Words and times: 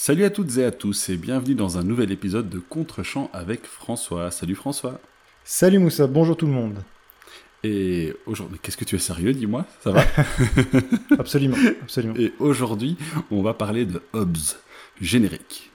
Salut 0.00 0.24
à 0.24 0.30
toutes 0.30 0.56
et 0.58 0.64
à 0.64 0.70
tous 0.70 1.08
et 1.08 1.16
bienvenue 1.16 1.56
dans 1.56 1.76
un 1.76 1.82
nouvel 1.82 2.12
épisode 2.12 2.48
de 2.48 2.60
Contre-champ 2.60 3.28
avec 3.32 3.66
François. 3.66 4.30
Salut 4.30 4.54
François. 4.54 5.00
Salut 5.42 5.80
Moussa, 5.80 6.06
bonjour 6.06 6.36
tout 6.36 6.46
le 6.46 6.52
monde. 6.52 6.84
Et 7.64 8.14
aujourd'hui, 8.24 8.60
qu'est-ce 8.62 8.76
que 8.76 8.84
tu 8.84 8.94
es 8.94 9.00
sérieux, 9.00 9.32
dis-moi 9.32 9.66
Ça 9.82 9.90
va? 9.90 10.04
Absolument, 11.18 11.56
absolument. 11.82 12.14
Et 12.16 12.32
aujourd'hui, 12.38 12.96
on 13.32 13.42
va 13.42 13.54
parler 13.54 13.86
de 13.86 14.00
Hobbes, 14.12 14.36
générique. 15.00 15.67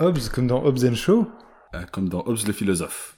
Hobbes, 0.00 0.18
comme 0.32 0.46
dans 0.46 0.64
Hobbes 0.64 0.84
and 0.84 0.94
Shaw 0.94 1.26
Euh, 1.74 1.82
comme 1.90 2.08
dans 2.08 2.24
Hobbes 2.26 2.46
le 2.46 2.52
philosophe. 2.52 3.16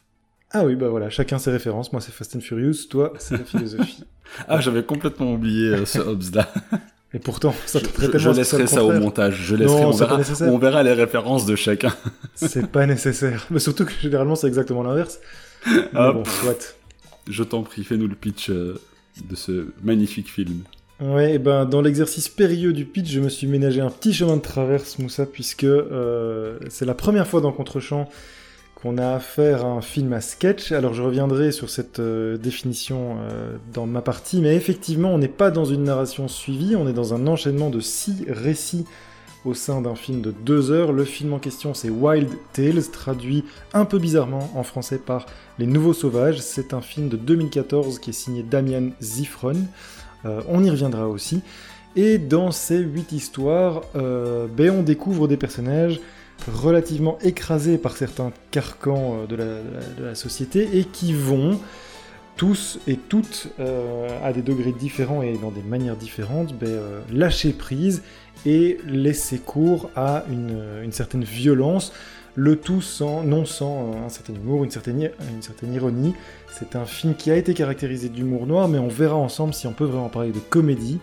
Ah 0.52 0.64
oui, 0.64 0.74
bah 0.74 0.88
voilà, 0.88 1.10
chacun 1.10 1.38
ses 1.38 1.50
références. 1.52 1.92
Moi, 1.92 2.00
c'est 2.00 2.12
Fast 2.12 2.34
and 2.36 2.40
Furious, 2.40 2.86
toi, 2.88 3.12
c'est 3.18 3.36
la 3.36 3.44
philosophie. 3.44 4.04
Ah, 4.46 4.60
j'avais 4.60 4.84
complètement 4.84 5.32
oublié 5.32 5.70
euh, 5.70 5.84
ce 5.84 5.98
Hobbes-là. 5.98 6.48
Et 7.12 7.18
pourtant, 7.18 7.52
ça 7.66 7.80
te 7.80 7.86
Je, 7.86 7.90
traite 7.90 8.18
je 8.18 8.30
laisserai 8.30 8.68
ça 8.68 8.84
au 8.84 8.92
montage. 8.92 9.34
Je 9.42 9.56
laisserai, 9.56 9.80
Non, 9.80 9.88
on, 9.88 9.90
verra, 9.90 10.20
on 10.42 10.58
verra 10.58 10.82
les 10.84 10.92
références 10.92 11.46
de 11.46 11.56
chacun. 11.56 11.92
C'est 12.36 12.70
pas 12.70 12.86
nécessaire. 12.86 13.44
Mais 13.50 13.58
surtout 13.58 13.84
que 13.84 13.92
généralement, 14.00 14.36
c'est 14.36 14.46
exactement 14.46 14.84
l'inverse. 14.84 15.18
Ah, 15.94 16.12
bon, 16.12 16.24
soit. 16.24 16.76
Je 17.28 17.42
t'en 17.42 17.64
prie, 17.64 17.82
fais-nous 17.82 18.06
le 18.06 18.14
pitch 18.14 18.50
euh, 18.50 18.80
de 19.28 19.34
ce 19.34 19.72
magnifique 19.82 20.30
film. 20.30 20.62
Ouais, 21.00 21.34
et 21.34 21.38
ben 21.38 21.64
dans 21.64 21.80
l'exercice 21.80 22.28
périlleux 22.28 22.74
du 22.74 22.84
pitch, 22.84 23.10
je 23.10 23.20
me 23.20 23.30
suis 23.30 23.46
ménagé 23.46 23.80
un 23.80 23.88
petit 23.88 24.12
chemin 24.12 24.36
de 24.36 24.42
traverse, 24.42 24.98
Moussa, 24.98 25.24
puisque 25.24 25.64
euh, 25.64 26.58
c'est 26.68 26.84
la 26.84 26.94
première 26.94 27.26
fois 27.26 27.40
dans 27.40 27.52
Contrechamp 27.52 28.06
qu'on 28.74 28.98
a 28.98 29.14
affaire 29.14 29.64
à 29.64 29.68
un 29.68 29.80
film 29.80 30.12
à 30.12 30.20
sketch. 30.20 30.72
Alors 30.72 30.92
je 30.92 31.02
reviendrai 31.02 31.52
sur 31.52 31.70
cette 31.70 32.00
euh, 32.00 32.36
définition 32.36 33.16
euh, 33.18 33.56
dans 33.72 33.86
ma 33.86 34.02
partie, 34.02 34.42
mais 34.42 34.54
effectivement, 34.54 35.14
on 35.14 35.18
n'est 35.18 35.28
pas 35.28 35.50
dans 35.50 35.64
une 35.64 35.84
narration 35.84 36.28
suivie, 36.28 36.76
on 36.76 36.86
est 36.86 36.92
dans 36.92 37.14
un 37.14 37.26
enchaînement 37.26 37.70
de 37.70 37.80
six 37.80 38.26
récits 38.28 38.84
au 39.46 39.54
sein 39.54 39.80
d'un 39.80 39.94
film 39.94 40.20
de 40.20 40.32
deux 40.32 40.70
heures. 40.70 40.92
Le 40.92 41.06
film 41.06 41.32
en 41.32 41.38
question, 41.38 41.72
c'est 41.72 41.88
Wild 41.88 42.28
Tales, 42.52 42.90
traduit 42.92 43.44
un 43.72 43.86
peu 43.86 43.98
bizarrement 43.98 44.50
en 44.54 44.64
français 44.64 44.98
par 44.98 45.24
Les 45.58 45.66
Nouveaux 45.66 45.94
Sauvages. 45.94 46.40
C'est 46.40 46.74
un 46.74 46.82
film 46.82 47.08
de 47.08 47.16
2014 47.16 47.98
qui 48.00 48.10
est 48.10 48.12
signé 48.12 48.42
Damian 48.42 48.90
Zifron. 49.00 49.56
Euh, 50.24 50.40
on 50.48 50.62
y 50.64 50.70
reviendra 50.70 51.08
aussi. 51.08 51.42
Et 51.96 52.18
dans 52.18 52.50
ces 52.52 52.78
huit 52.78 53.12
histoires, 53.12 53.82
euh, 53.96 54.46
ben, 54.46 54.70
on 54.70 54.82
découvre 54.82 55.28
des 55.28 55.36
personnages 55.36 56.00
relativement 56.50 57.18
écrasés 57.22 57.78
par 57.78 57.96
certains 57.96 58.32
carcans 58.50 59.18
euh, 59.22 59.26
de, 59.26 60.02
la, 60.02 60.14
société 60.14 60.78
et 60.78 60.84
qui 60.84 61.12
vont 61.12 61.60
tous 62.36 62.78
et 62.86 62.96
toutes, 62.96 63.48
à 64.24 64.32
des 64.32 64.40
degrés 64.40 64.72
différents 64.72 65.20
et 65.20 65.36
dans 65.36 65.50
des 65.50 65.60
manières 65.60 65.96
différentes, 65.96 66.54
ben, 66.54 66.80
lâcher 67.12 67.52
prise 67.52 68.02
et 68.46 68.78
laisser 68.86 69.36
cours 69.36 69.90
à 69.94 70.24
une 70.30 70.90
certaine 70.90 71.22
violence, 71.22 71.92
le 72.34 72.56
tout 72.56 72.80
sans, 72.80 73.22
non 73.22 73.44
sans 73.44 73.92
euh, 73.92 74.06
un 74.06 74.08
certain 74.08 74.34
humour, 74.34 74.64
une 74.64 74.70
certaine, 74.70 75.00
une 75.02 75.42
certaine 75.42 75.72
ironie. 75.74 76.14
C'est 76.52 76.76
un 76.76 76.84
film 76.84 77.14
qui 77.14 77.30
a 77.30 77.36
été 77.36 77.54
caractérisé 77.54 78.08
d'humour 78.08 78.46
noir, 78.46 78.68
mais 78.68 78.78
on 78.78 78.88
verra 78.88 79.16
ensemble 79.16 79.54
si 79.54 79.66
on 79.66 79.72
peut 79.72 79.84
vraiment 79.84 80.08
parler 80.08 80.32
de 80.32 80.38
comédie. 80.38 81.00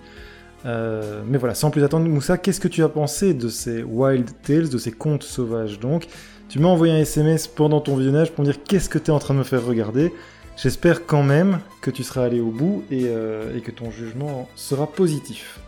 Euh, 0.65 1.21
mais 1.25 1.37
voilà, 1.37 1.55
sans 1.55 1.69
plus 1.69 1.83
attendre, 1.83 2.07
Moussa, 2.07 2.37
qu'est-ce 2.37 2.59
que 2.59 2.67
tu 2.67 2.83
as 2.83 2.89
pensé 2.89 3.33
de 3.33 3.47
ces 3.47 3.83
Wild 3.83 4.29
Tales, 4.41 4.69
de 4.69 4.77
ces 4.77 4.91
contes 4.91 5.23
sauvages 5.23 5.79
donc? 5.79 6.07
Tu 6.49 6.59
m'as 6.59 6.69
envoyé 6.69 6.93
un 6.93 6.99
SMS 6.99 7.47
pendant 7.47 7.81
ton 7.81 7.95
visionnage 7.95 8.31
pour 8.31 8.43
me 8.45 8.51
dire 8.51 8.63
qu'est-ce 8.63 8.89
que 8.89 8.97
tu 8.97 9.07
es 9.07 9.13
en 9.13 9.19
train 9.19 9.33
de 9.33 9.39
me 9.39 9.43
faire 9.43 9.65
regarder. 9.65 10.13
J'espère 10.55 11.05
quand 11.05 11.23
même 11.23 11.59
que 11.81 11.91
tu 11.91 12.03
seras 12.03 12.23
allé 12.23 12.39
au 12.39 12.51
bout 12.51 12.83
et, 12.89 13.03
euh, 13.05 13.55
et 13.55 13.61
que 13.61 13.69
ton 13.69 13.91
jugement 13.91 14.49
sera 14.55 14.87
positif. 14.87 15.59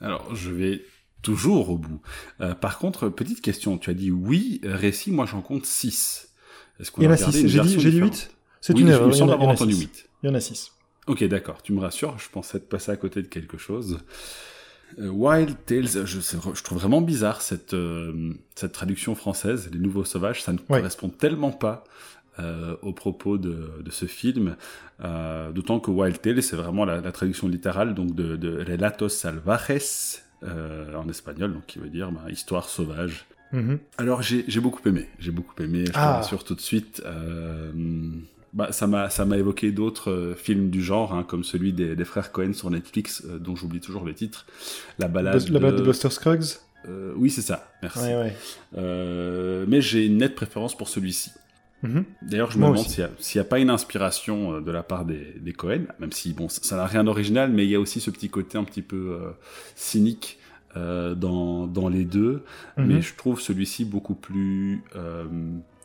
Alors, 0.00 0.34
je 0.34 0.50
vais 0.50 0.82
toujours 1.22 1.70
au 1.70 1.78
bout. 1.78 2.00
Euh, 2.40 2.54
par 2.54 2.78
contre, 2.78 3.08
petite 3.08 3.40
question. 3.40 3.78
Tu 3.78 3.90
as 3.90 3.94
dit 3.94 4.10
oui, 4.10 4.60
récit, 4.64 5.10
moi 5.10 5.26
j'en 5.26 5.42
compte 5.42 5.66
6. 5.66 6.28
Est-ce 6.78 6.90
qu'on 6.90 7.02
en 7.06 7.10
a 7.10 7.14
regardé 7.14 7.32
6. 7.38 7.42
une 7.42 7.48
J'ai 7.48 7.60
dit, 7.60 7.68
dit 7.68 7.76
différente 7.76 8.14
8 8.14 8.30
C'est 8.60 8.74
Oui, 8.74 8.80
une 8.82 8.86
je 8.88 8.92
erreur. 8.92 9.06
me 9.08 9.12
il 9.12 9.16
y 9.16 9.16
en 9.16 9.18
semble 9.18 9.30
a- 9.32 9.34
avoir 9.34 9.48
il 9.48 9.52
y 9.52 9.56
en 9.56 9.60
a 9.60 9.62
entendu 9.62 9.72
six. 9.74 9.80
8. 9.82 10.08
Il 10.22 10.26
y 10.28 10.32
en 10.32 10.34
a 10.34 10.40
6. 10.40 10.72
Ok, 11.06 11.24
d'accord, 11.24 11.62
tu 11.62 11.72
me 11.72 11.80
rassures, 11.80 12.18
je 12.18 12.28
pensais 12.30 12.58
être 12.58 12.68
passé 12.68 12.92
à 12.92 12.96
côté 12.96 13.22
de 13.22 13.26
quelque 13.26 13.56
chose. 13.58 13.98
Euh, 14.98 15.08
Wild 15.08 15.56
Tales, 15.66 15.86
je, 16.06 16.20
je 16.20 16.62
trouve 16.62 16.78
vraiment 16.78 17.00
bizarre 17.00 17.40
cette, 17.42 17.74
euh, 17.74 18.32
cette 18.54 18.72
traduction 18.72 19.14
française, 19.14 19.70
Les 19.72 19.78
Nouveaux 19.78 20.04
Sauvages, 20.04 20.42
ça 20.42 20.52
ne 20.52 20.58
Ouais. 20.58 20.78
correspond 20.78 21.08
tellement 21.08 21.52
pas 21.52 21.84
euh, 22.38 22.76
au 22.82 22.92
propos 22.92 23.38
de, 23.38 23.72
de 23.84 23.90
ce 23.90 24.06
film, 24.06 24.56
d'autant 25.54 25.80
que 25.80 25.90
Wild 25.90 26.20
Tales, 26.20 26.42
c'est 26.42 26.56
vraiment 26.56 26.84
la, 26.84 27.00
la 27.00 27.12
traduction 27.12 27.48
littérale 27.48 27.94
donc 27.94 28.14
de, 28.14 28.36
de 28.36 28.58
Relatos 28.66 29.08
Salvajes 29.08 30.22
euh, 30.42 30.94
en 30.94 31.08
espagnol, 31.08 31.52
donc 31.52 31.66
qui 31.66 31.78
veut 31.78 31.88
dire 31.90 32.10
bah, 32.12 32.22
histoire 32.30 32.68
sauvage. 32.68 33.26
Mhm. 33.52 33.78
Alors 33.98 34.22
j'ai 34.22 34.44
beaucoup 34.60 34.86
aimé, 34.88 35.08
j'ai 35.18 35.32
beaucoup 35.32 35.60
aimé, 35.62 35.84
je 35.86 35.92
Ah. 35.94 36.18
rassure 36.18 36.44
tout 36.44 36.54
de 36.54 36.60
suite. 36.60 37.02
Euh, 37.04 37.72
bah, 38.52 38.70
ça 38.72 38.86
m'a 38.86 39.36
évoqué 39.36 39.70
d'autres 39.72 40.10
euh, 40.10 40.34
films 40.34 40.70
du 40.70 40.82
genre, 40.82 41.14
hein, 41.14 41.24
comme 41.24 41.44
celui 41.44 41.72
des, 41.72 41.94
des 41.96 42.04
frères 42.04 42.32
Cohen 42.32 42.52
sur 42.52 42.70
Netflix, 42.70 43.24
dont 43.24 43.54
j'oublie 43.56 43.80
toujours 43.80 44.04
le 44.04 44.14
titre. 44.14 44.46
La 44.98 45.08
balade. 45.08 45.34
Bus- 45.34 45.50
La 45.50 45.58
balade 45.60 45.76
de 45.76 45.80
de- 45.82 45.86
Buster 45.86 46.10
Scruggs? 46.10 46.58
Oui, 47.16 47.28
c'est 47.30 47.42
ça. 47.42 47.70
Merci. 47.82 47.98
Ouais, 48.00 48.14
ouais. 48.16 49.64
Mais 49.68 49.80
j'ai 49.82 50.06
une 50.06 50.16
nette 50.16 50.34
préférence 50.34 50.76
pour 50.76 50.88
celui-ci. 50.88 51.30
Mhm. 51.82 52.04
D'ailleurs, 52.22 52.50
je 52.50 52.58
me 52.58 52.64
demande 52.66 52.78
s'il 52.78 53.08
n'y 53.34 53.40
a, 53.40 53.44
pas 53.44 53.58
une 53.58 53.70
inspiration 53.70 54.54
euh, 54.54 54.60
de 54.60 54.70
la 54.70 54.82
part 54.82 55.04
des, 55.04 55.34
des 55.40 55.52
Cohen, 55.52 55.86
même 55.98 56.12
si 56.12 56.32
bon, 56.32 56.48
ça 56.48 56.76
n'a 56.76 56.86
rien 56.86 57.04
d'original, 57.04 57.50
mais 57.50 57.64
il 57.64 57.70
y 57.70 57.74
a 57.74 57.80
aussi 57.80 58.00
ce 58.00 58.10
petit 58.10 58.28
côté 58.28 58.58
un 58.58 58.64
petit 58.64 58.82
peu 58.82 59.16
euh, 59.20 59.30
cynique 59.74 60.38
euh, 60.76 61.14
dans, 61.14 61.66
dans 61.66 61.88
les 61.88 62.04
deux. 62.04 62.44
Mhm. 62.76 62.86
Mais 62.86 63.00
je 63.02 63.14
trouve 63.14 63.40
celui-ci 63.40 63.84
beaucoup 63.84 64.14
plus 64.14 64.82
euh, 64.94 65.24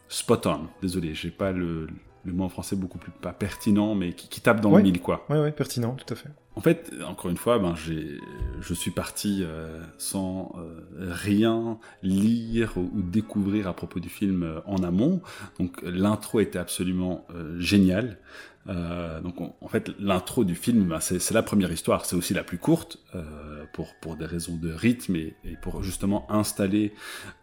spot 0.10 0.46
on. 0.48 0.68
Désolé, 0.82 1.14
j'ai 1.16 1.32
pas 1.32 1.52
le, 1.52 1.88
le 2.26 2.34
mot 2.34 2.44
en 2.44 2.50
français 2.50 2.76
beaucoup 2.76 2.98
plus 2.98 3.12
pas 3.12 3.32
pertinent, 3.34 3.96
mais 3.96 4.14
qui, 4.14 4.28
qui 4.28 4.42
tape 4.42 4.62
dans 4.62 4.72
Ouais. 4.72 4.78
le 4.82 4.84
mille, 4.84 5.00
quoi. 5.02 5.26
Ouais, 5.30 5.40
ouais, 5.40 5.52
pertinent, 5.52 5.96
tout 5.96 6.14
à 6.14 6.18
fait. 6.18 6.30
En 6.58 6.62
fait, 6.62 6.94
encore 7.06 7.30
une 7.30 7.38
fois, 7.38 7.60
ben, 7.60 7.76
je 7.76 8.74
suis 8.74 8.92
parti 8.92 9.42
euh, 9.44 9.82
sans 9.98 10.56
euh, 10.58 10.80
rien 11.12 11.78
lire 12.02 12.72
ou, 12.78 12.90
ou 12.96 13.02
découvrir 13.02 13.68
à 13.68 13.74
propos 13.74 14.00
du 14.00 14.08
film 14.10 14.44
euh, 14.44 14.60
en 14.66 14.78
amont. 14.84 15.22
Donc 15.60 15.82
l'intro 15.84 16.40
était 16.40 16.58
absolument 16.60 17.26
euh, 17.36 17.60
géniale. 17.60 18.18
Euh, 18.68 19.20
donc 19.22 19.42
on- 19.42 19.54
en 19.60 19.68
fait, 19.68 19.92
l'intro 20.00 20.46
du 20.46 20.56
film, 20.56 20.86
ben, 20.88 21.00
c'est, 21.02 21.32
la 21.32 21.44
première 21.44 21.72
histoire. 21.74 22.06
C'est 22.06 22.16
aussi 22.16 22.34
la 22.34 22.44
plus 22.44 22.58
courte 22.58 23.00
pour 23.74 23.94
pour 24.02 24.16
des 24.16 24.26
raisons 24.26 24.56
de 24.56 24.72
rythme 24.72 25.18
et, 25.18 25.36
et 25.44 25.58
pour 25.62 25.84
justement 25.84 26.26
installer 26.32 26.94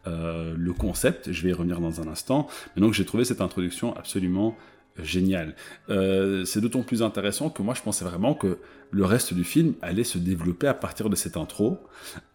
le 0.06 0.72
concept. 0.72 1.30
Je 1.32 1.42
vais 1.42 1.50
y 1.50 1.52
revenir 1.52 1.80
dans 1.80 2.00
un 2.00 2.08
instant. 2.08 2.46
Mais 2.74 2.80
donc 2.82 2.94
j'ai 2.94 3.04
trouvé 3.04 3.24
cette 3.24 3.40
introduction 3.42 3.94
absolument 3.94 4.56
géniale. 4.98 5.54
Euh, 5.88 6.44
c'est 6.44 6.60
d'autant 6.60 6.82
plus 6.82 7.02
intéressant 7.02 7.48
que 7.50 7.62
moi 7.62 7.74
je 7.74 7.82
pensais 7.82 8.04
vraiment 8.04 8.34
que 8.34 8.58
le 8.90 9.04
reste 9.06 9.32
du 9.32 9.42
film 9.44 9.74
allait 9.80 10.04
se 10.04 10.18
développer 10.18 10.66
à 10.66 10.74
partir 10.74 11.08
de 11.08 11.16
cette 11.16 11.36
intro, 11.38 11.78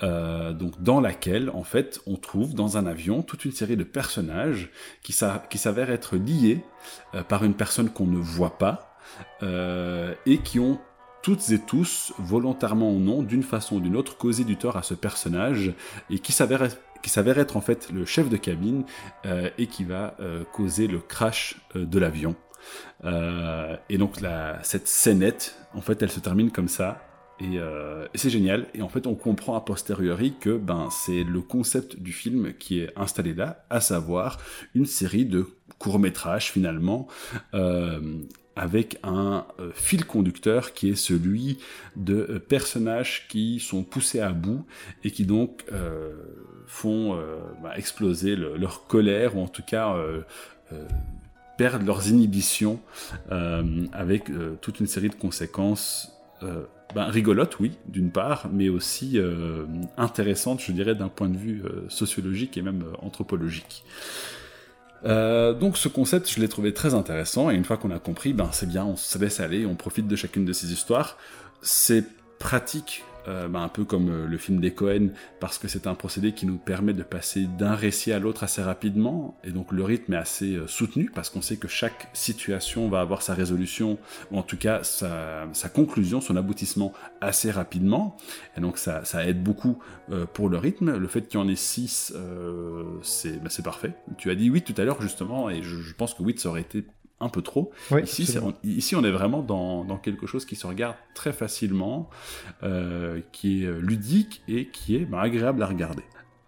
euh, 0.02 0.54
donc 0.54 0.82
dans 0.82 1.00
laquelle 1.00 1.52
en 1.52 1.64
fait 1.64 2.02
on 2.08 2.16
trouve 2.16 2.56
dans 2.56 2.78
un 2.78 2.88
avion 2.88 3.22
toute 3.22 3.46
une 3.46 3.52
série 3.52 3.78
de 3.78 3.84
personnages 3.84 4.72
qui, 5.04 5.14
s'a- 5.14 5.44
qui 5.50 5.60
s'avèrent 5.60 5.92
être 5.92 6.16
liés 6.18 6.64
euh, 7.14 7.22
par 7.24 7.44
une 7.44 7.54
personne 7.54 7.90
qu'on 7.90 8.08
ne 8.08 8.18
voit 8.18 8.58
pas 8.58 8.96
et 9.42 10.38
qui 10.44 10.60
ont 10.60 10.80
toutes 11.24 11.50
et 11.52 11.60
tous, 11.60 12.14
volontairement 12.20 12.92
ou 12.92 13.00
non, 13.00 13.24
d'une 13.24 13.44
façon 13.44 13.78
ou 13.78 13.80
d'une 13.80 13.96
autre, 13.96 14.18
causé 14.18 14.44
du 14.44 14.58
tort 14.58 14.78
à 14.78 14.84
ce 14.84 14.94
personnage 14.94 15.74
et 16.10 16.20
qui 16.20 16.32
s'avère 16.32 16.62
être- 16.64 17.56
en 17.58 17.62
fait 17.62 17.90
le 17.92 18.06
chef 18.06 18.30
de 18.30 18.38
cabine 18.38 18.84
et 19.58 19.68
qui 19.68 19.84
va 19.86 20.16
causer 20.52 20.88
le 20.88 21.00
crash 21.00 21.56
de 21.76 22.00
l'avion. 22.00 22.36
Euh, 23.04 23.76
et 23.90 23.98
donc 23.98 24.16
cette 24.64 24.88
scénette, 24.88 25.56
en 25.74 25.82
fait, 25.82 26.02
elle 26.02 26.12
se 26.12 26.20
termine 26.20 26.52
comme 26.52 26.68
ça. 26.68 27.04
Et, 27.40 27.60
euh, 27.60 28.08
et 28.14 28.18
c'est 28.18 28.32
génial. 28.32 28.66
Et 28.74 28.82
en 28.82 28.90
fait, 28.90 29.06
on 29.06 29.14
comprend 29.14 29.56
a 29.56 29.62
posteriori 29.62 30.34
que 30.40 30.58
ben, 30.58 30.90
c'est 30.90 31.24
le 31.24 31.42
concept 31.42 32.00
du 32.00 32.12
film 32.12 32.54
qui 32.54 32.80
est 32.80 32.92
installé 32.96 33.34
là, 33.36 33.64
à 33.70 33.80
savoir 33.80 34.40
une 34.74 34.88
série 34.88 35.26
de 35.26 35.46
courts-métrages 35.78 36.52
finalement, 36.52 37.08
euh, 37.54 38.18
avec 38.56 38.98
un 39.04 39.46
fil 39.76 40.04
conducteur 40.06 40.74
qui 40.74 40.90
est 40.90 40.96
celui 40.96 41.60
de 41.96 42.44
personnages 42.50 43.28
qui 43.28 43.60
sont 43.60 43.84
poussés 43.84 44.20
à 44.20 44.32
bout 44.32 44.66
et 45.04 45.12
qui 45.12 45.26
donc 45.26 45.64
font 46.66 47.16
bah, 47.62 47.78
exploser 47.78 48.36
le- 48.36 48.58
leur 48.58 48.88
colère 48.88 49.38
ou 49.38 49.44
en 49.44 49.48
tout 49.48 49.62
cas 49.62 49.96
perdent 51.58 51.86
leurs 51.86 52.08
inhibitions 52.08 52.80
euh, 53.32 53.86
avec 53.94 54.30
euh, 54.30 54.56
toute 54.62 54.80
une 54.80 54.88
série 54.88 55.10
de 55.10 55.16
conséquences 55.16 56.14
ben, 56.94 57.06
rigolote, 57.06 57.60
oui, 57.60 57.72
d'une 57.88 58.12
part, 58.12 58.48
mais 58.54 58.70
aussi 58.70 59.20
intéressante, 59.98 60.62
je 60.62 60.72
dirais, 60.72 60.94
d'un 60.94 61.08
point 61.08 61.30
de 61.30 61.36
vue 61.36 61.64
sociologique 61.90 62.58
et 62.58 62.62
même 62.62 62.84
anthropologique. 63.02 63.84
donc 65.04 65.78
ce 65.78 65.88
concept, 65.88 66.30
je 66.30 66.40
l'ai 66.40 66.48
trouvé 66.48 66.76
très 66.76 66.94
intéressant, 66.94 67.50
et 67.50 67.56
une 67.56 67.64
fois 67.64 67.78
qu'on 67.78 67.90
a 67.90 67.98
compris, 67.98 68.34
ben 68.34 68.50
c'est 68.52 68.70
bien, 68.70 68.86
on 68.86 68.96
se 68.96 69.18
laisse 69.18 69.40
aller, 69.40 69.66
on 69.66 69.74
profite 69.74 70.08
de 70.08 70.16
chacune 70.16 70.46
de 70.46 70.54
ces 70.54 70.72
histoires. 70.72 71.18
C'est 71.64 72.06
pratique 72.38 73.04
euh, 73.28 73.48
bah, 73.48 73.60
un 73.60 73.68
peu 73.68 73.84
comme 73.84 74.10
euh, 74.10 74.26
le 74.26 74.38
film 74.38 74.62
des 74.62 74.72
Cohen, 74.72 75.10
parce 75.40 75.58
que 75.58 75.68
c'est 75.68 75.86
un 75.86 75.96
procédé 75.96 76.32
qui 76.32 76.46
nous 76.46 76.58
permet 76.58 76.94
de 76.94 77.04
passer 77.04 77.46
d'un 77.58 77.76
récit 77.76 78.14
à 78.14 78.20
l'autre 78.20 78.44
assez 78.44 78.62
rapidement, 78.62 79.38
et 79.44 79.52
donc 79.52 79.74
le 79.74 79.84
rythme 79.84 80.14
est 80.14 80.18
assez 80.18 80.56
euh, 80.56 80.68
soutenu, 80.68 81.12
parce 81.14 81.30
qu'on 81.30 81.42
sait 81.42 81.58
que 81.58 81.68
chaque 81.68 82.08
situation 82.14 82.88
va 82.88 83.02
avoir 83.02 83.22
sa 83.22 83.34
résolution, 83.34 83.98
ou 84.32 84.38
en 84.38 84.44
tout 84.44 84.56
cas 84.56 84.82
sa, 84.84 85.46
conclusion, 85.74 86.22
son 86.22 86.38
aboutissement 86.38 86.94
assez 87.20 87.52
rapidement, 87.52 88.16
et 88.56 88.62
donc 88.62 88.78
ça, 88.78 89.04
aide 89.26 89.44
beaucoup 89.44 89.80
pour 90.34 90.48
le 90.48 90.58
rythme. 90.58 90.96
Le 90.96 91.08
fait 91.08 91.28
qu'il 91.28 91.40
y 91.40 91.44
en 91.44 91.50
ait 91.50 91.56
six, 91.56 92.14
bah, 92.16 93.50
c'est 93.50 93.64
parfait. 93.64 93.94
Tu 94.18 94.32
as 94.32 94.36
dit 94.36 94.50
oui 94.50 94.62
tout 94.62 94.74
à 94.78 94.86
l'heure 94.86 95.02
justement, 95.02 95.50
et 95.50 95.62
je, 95.62 95.82
je 95.82 95.94
pense 95.94 96.14
que 96.14 96.24
8 96.24 96.40
ça 96.40 96.50
aurait 96.50 96.62
été 96.62 96.86
un 97.20 97.30
peu 97.30 97.42
trop. 97.42 97.72
ici, 98.04 98.38
on, 98.42 98.54
ici, 98.64 98.96
on 98.96 99.04
est 99.04 99.12
vraiment 99.12 99.42
dans, 99.42 99.84
dans, 99.84 99.98
quelque 99.98 100.28
chose 100.28 100.46
qui 100.46 100.56
se 100.56 100.68
regarde 100.68 100.96
très 101.16 101.34
facilement, 101.34 102.10
euh, 102.64 103.22
qui 103.32 103.64
est 103.64 103.72
ludique 103.82 104.44
et 104.48 104.68
qui 104.68 104.96
est 104.96 105.06
bah, 105.06 105.22
agréable 105.22 105.64
à 105.64 105.66
regarder. 105.66 106.04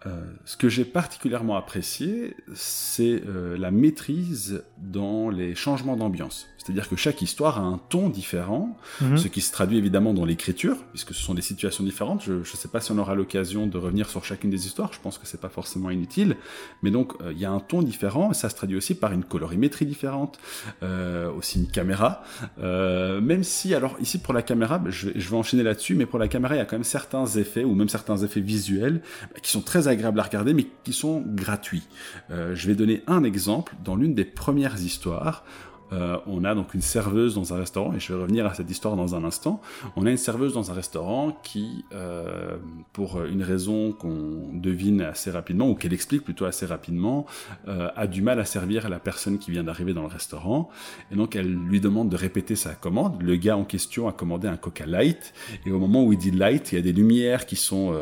Euh, 0.05 0.23
ce 0.45 0.55
que 0.55 0.69
j'ai 0.69 0.85
particulièrement 0.85 1.57
apprécié, 1.57 2.35
c'est 2.53 3.21
euh, 3.25 3.57
la 3.57 3.69
maîtrise 3.69 4.63
dans 4.77 5.29
les 5.29 5.55
changements 5.55 5.97
d'ambiance. 5.97 6.47
C'est-à-dire 6.59 6.89
que 6.89 6.97
chaque 6.97 7.21
histoire 7.21 7.57
a 7.57 7.61
un 7.61 7.79
ton 7.89 8.09
différent, 8.09 8.77
mhm. 9.01 9.17
ce 9.17 9.27
qui 9.29 9.41
se 9.41 9.51
traduit 9.51 9.77
évidemment 9.77 10.13
dans 10.13 10.25
l'écriture, 10.25 10.75
puisque 10.91 11.13
ce 11.13 11.23
sont 11.23 11.33
des 11.33 11.41
situations 11.41 11.83
différentes. 11.83 12.21
Je 12.23 12.33
ne 12.33 12.43
sais 12.43 12.67
pas 12.67 12.81
si 12.81 12.91
on 12.91 12.97
aura 12.97 13.15
l'occasion 13.15 13.65
de 13.65 13.77
revenir 13.77 14.09
sur 14.09 14.25
chacune 14.25 14.49
des 14.49 14.65
histoires, 14.67 14.91
je 14.93 14.99
pense 14.99 15.17
que 15.17 15.25
c'est 15.25 15.39
pas 15.39 15.49
forcément 15.49 15.89
inutile, 15.89 16.35
mais 16.83 16.91
donc 16.91 17.13
euh, 17.21 17.31
il 17.31 17.39
y 17.39 17.45
a 17.45 17.51
un 17.51 17.59
ton 17.59 17.81
différent, 17.81 18.31
et 18.31 18.33
ça 18.33 18.49
se 18.49 18.55
traduit 18.55 18.75
aussi 18.75 18.93
par 18.93 19.13
une 19.13 19.23
colorimétrie 19.23 19.85
différente, 19.85 20.37
euh, 20.83 21.31
aussi 21.31 21.59
une 21.59 21.67
caméra, 21.67 22.23
euh, 22.61 23.21
même 23.21 23.43
si, 23.43 23.73
alors 23.73 23.95
ici 24.01 24.19
pour 24.19 24.33
la 24.33 24.41
caméra, 24.41 24.81
je 24.87 25.09
vais, 25.09 25.19
je 25.19 25.29
vais 25.29 25.37
enchaîner 25.37 25.63
là-dessus, 25.63 25.95
mais 25.95 26.05
pour 26.05 26.19
la 26.19 26.27
caméra, 26.27 26.55
il 26.55 26.57
y 26.57 26.61
a 26.61 26.65
quand 26.65 26.75
même 26.75 26.83
certains 26.83 27.25
effets, 27.25 27.63
ou 27.63 27.73
même 27.73 27.89
certains 27.89 28.17
effets 28.17 28.41
visuels, 28.41 29.01
qui 29.41 29.49
sont 29.49 29.61
très 29.61 29.87
agréables 29.87 30.19
à 30.19 30.23
regarder, 30.23 30.53
mais 30.53 30.67
qui 30.83 30.91
sont 30.91 31.23
gratuits. 31.25 31.87
je 32.29 32.67
vais 32.67 32.75
donner 32.75 33.01
un 33.07 33.23
exemple 33.23 33.75
dans 33.83 33.95
l'une 33.95 34.13
des 34.13 34.25
premières 34.25 34.79
histoires. 34.81 35.43
Euh, 35.91 36.17
on 36.27 36.43
a 36.43 36.55
donc 36.55 36.73
une 36.73 36.81
serveuse 36.81 37.35
dans 37.35 37.53
un 37.53 37.57
restaurant, 37.57 37.93
et 37.93 37.99
je 37.99 38.13
vais 38.13 38.21
revenir 38.21 38.45
à 38.45 38.53
cette 38.53 38.69
histoire 38.69 38.95
dans 38.95 39.15
un 39.15 39.23
instant. 39.23 39.61
On 39.95 40.05
a 40.05 40.11
une 40.11 40.17
serveuse 40.17 40.53
dans 40.53 40.71
un 40.71 40.73
restaurant 40.73 41.37
qui, 41.43 41.85
euh, 41.93 42.57
pour 42.93 43.23
une 43.23 43.43
raison 43.43 43.91
qu'on 43.91 44.49
devine 44.53 45.01
assez 45.01 45.31
rapidement, 45.31 45.69
ou 45.69 45.75
qu'elle 45.75 45.93
explique 45.93 46.23
plutôt 46.23 46.45
assez 46.45 46.65
rapidement, 46.65 47.25
euh, 47.67 47.89
a 47.95 48.07
du 48.07 48.21
mal 48.21 48.39
à 48.39 48.45
servir 48.45 48.89
la 48.89 48.99
personne 48.99 49.39
qui 49.39 49.51
vient 49.51 49.63
d'arriver 49.63 49.93
dans 49.93 50.01
le 50.01 50.07
restaurant. 50.07 50.69
Et 51.11 51.15
donc 51.15 51.35
elle 51.35 51.51
lui 51.51 51.79
demande 51.79 52.09
de 52.09 52.15
répéter 52.15 52.55
sa 52.55 52.73
commande. 52.73 53.21
Le 53.21 53.35
gars 53.35 53.57
en 53.57 53.65
question 53.65 54.07
a 54.07 54.11
commandé 54.11 54.47
un 54.47 54.57
Coca 54.57 54.85
Light, 54.85 55.33
et 55.65 55.71
au 55.71 55.79
moment 55.79 56.03
où 56.03 56.13
il 56.13 56.19
dit 56.19 56.31
Light, 56.31 56.71
il 56.71 56.75
y 56.75 56.77
a 56.77 56.81
des 56.81 56.93
lumières 56.93 57.45
qui 57.45 57.55
sont 57.55 57.93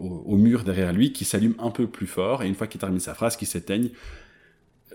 au, 0.00 0.22
au, 0.26 0.36
mur 0.36 0.64
derrière 0.64 0.92
lui, 0.92 1.12
qui 1.12 1.24
s'allument 1.24 1.54
un 1.58 1.70
peu 1.70 1.86
plus 1.86 2.06
fort, 2.06 2.42
et 2.42 2.48
une 2.48 2.54
fois 2.54 2.66
qu'il 2.66 2.80
termine 2.80 3.00
sa 3.00 3.14
phrase, 3.14 3.36
qui 3.36 3.46
s'éteignent 3.46 3.90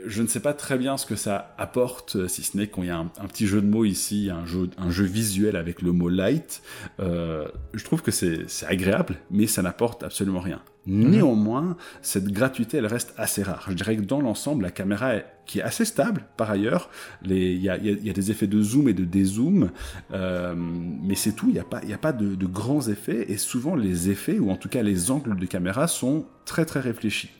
je 0.06 0.22
ne 0.22 0.28
sais 0.28 0.40
pas 0.40 0.54
très 0.54 0.78
bien 0.78 0.98
ce 0.98 1.06
que 1.06 1.16
ça 1.16 1.54
apporte, 1.58 2.16
euh, 2.16 2.28
si 2.28 2.44
ce 2.44 2.58
n'est 2.58 2.68
qu'il 2.68 2.86
y 2.86 2.90
a 2.90 2.98
un, 2.98 3.28
petit 3.28 3.48
jeu 3.48 3.62
de 3.62 3.68
mots 3.68 3.86
ici, 3.86 4.30
un 4.32 4.46
jeu, 4.46 4.70
un 4.78 4.90
jeu 4.90 5.06
visuel 5.06 5.56
avec 5.56 5.82
le 5.82 5.92
mot 5.92 6.10
light. 6.10 6.62
Euh, 7.00 7.48
je 7.74 7.84
trouve 7.84 8.02
que 8.02 8.12
c'est 8.12 8.46
agréable, 8.68 9.16
mais 9.32 9.48
ça 9.48 9.62
n'apporte 9.62 10.04
absolument 10.04 10.40
rien. 10.40 10.62
Mhm. 10.86 11.10
Néanmoins, 11.10 11.78
cette 12.02 12.32
gratuité, 12.32 12.78
elle 12.78 12.86
reste 12.86 13.14
assez 13.18 13.44
rare. 13.44 13.66
Je 13.70 13.74
dirais 13.74 13.98
que 13.98 14.02
dans 14.02 14.22
l'ensemble, 14.22 14.64
la 14.64 14.72
caméra 14.72 15.16
est, 15.16 15.26
qui 15.46 15.60
est 15.60 15.62
assez 15.62 15.86
stable 15.86 16.26
par 16.38 16.50
ailleurs. 16.52 16.90
Il 17.24 17.62
y 17.62 17.70
a, 17.70 17.78
y 17.78 18.10
a, 18.10 18.14
des 18.14 18.32
effets 18.32 18.48
de 18.48 18.62
zoom 18.62 18.88
et 18.90 18.94
de 18.94 19.06
dézoom, 19.06 19.72
euh, 20.12 20.54
mais 20.56 21.16
c'est 21.16 21.34
tout. 21.34 21.48
Il 21.48 21.54
n'y 21.54 21.60
a 21.60 21.64
pas, 21.64 21.84
y 21.84 21.94
a 21.94 21.98
pas 21.98 22.14
de, 22.14 22.36
de, 22.36 22.46
grands 22.46 22.88
effets 22.88 23.32
et 23.32 23.38
souvent 23.38 23.76
les 23.76 24.10
effets 24.10 24.40
ou 24.40 24.50
en 24.52 24.56
tout 24.56 24.70
cas 24.70 24.82
les 24.82 25.12
angles 25.12 25.38
de 25.38 25.46
caméra 25.46 25.88
sont 25.88 26.26
très 26.46 26.66
très 26.66 26.80
réfléchis. 26.80 27.32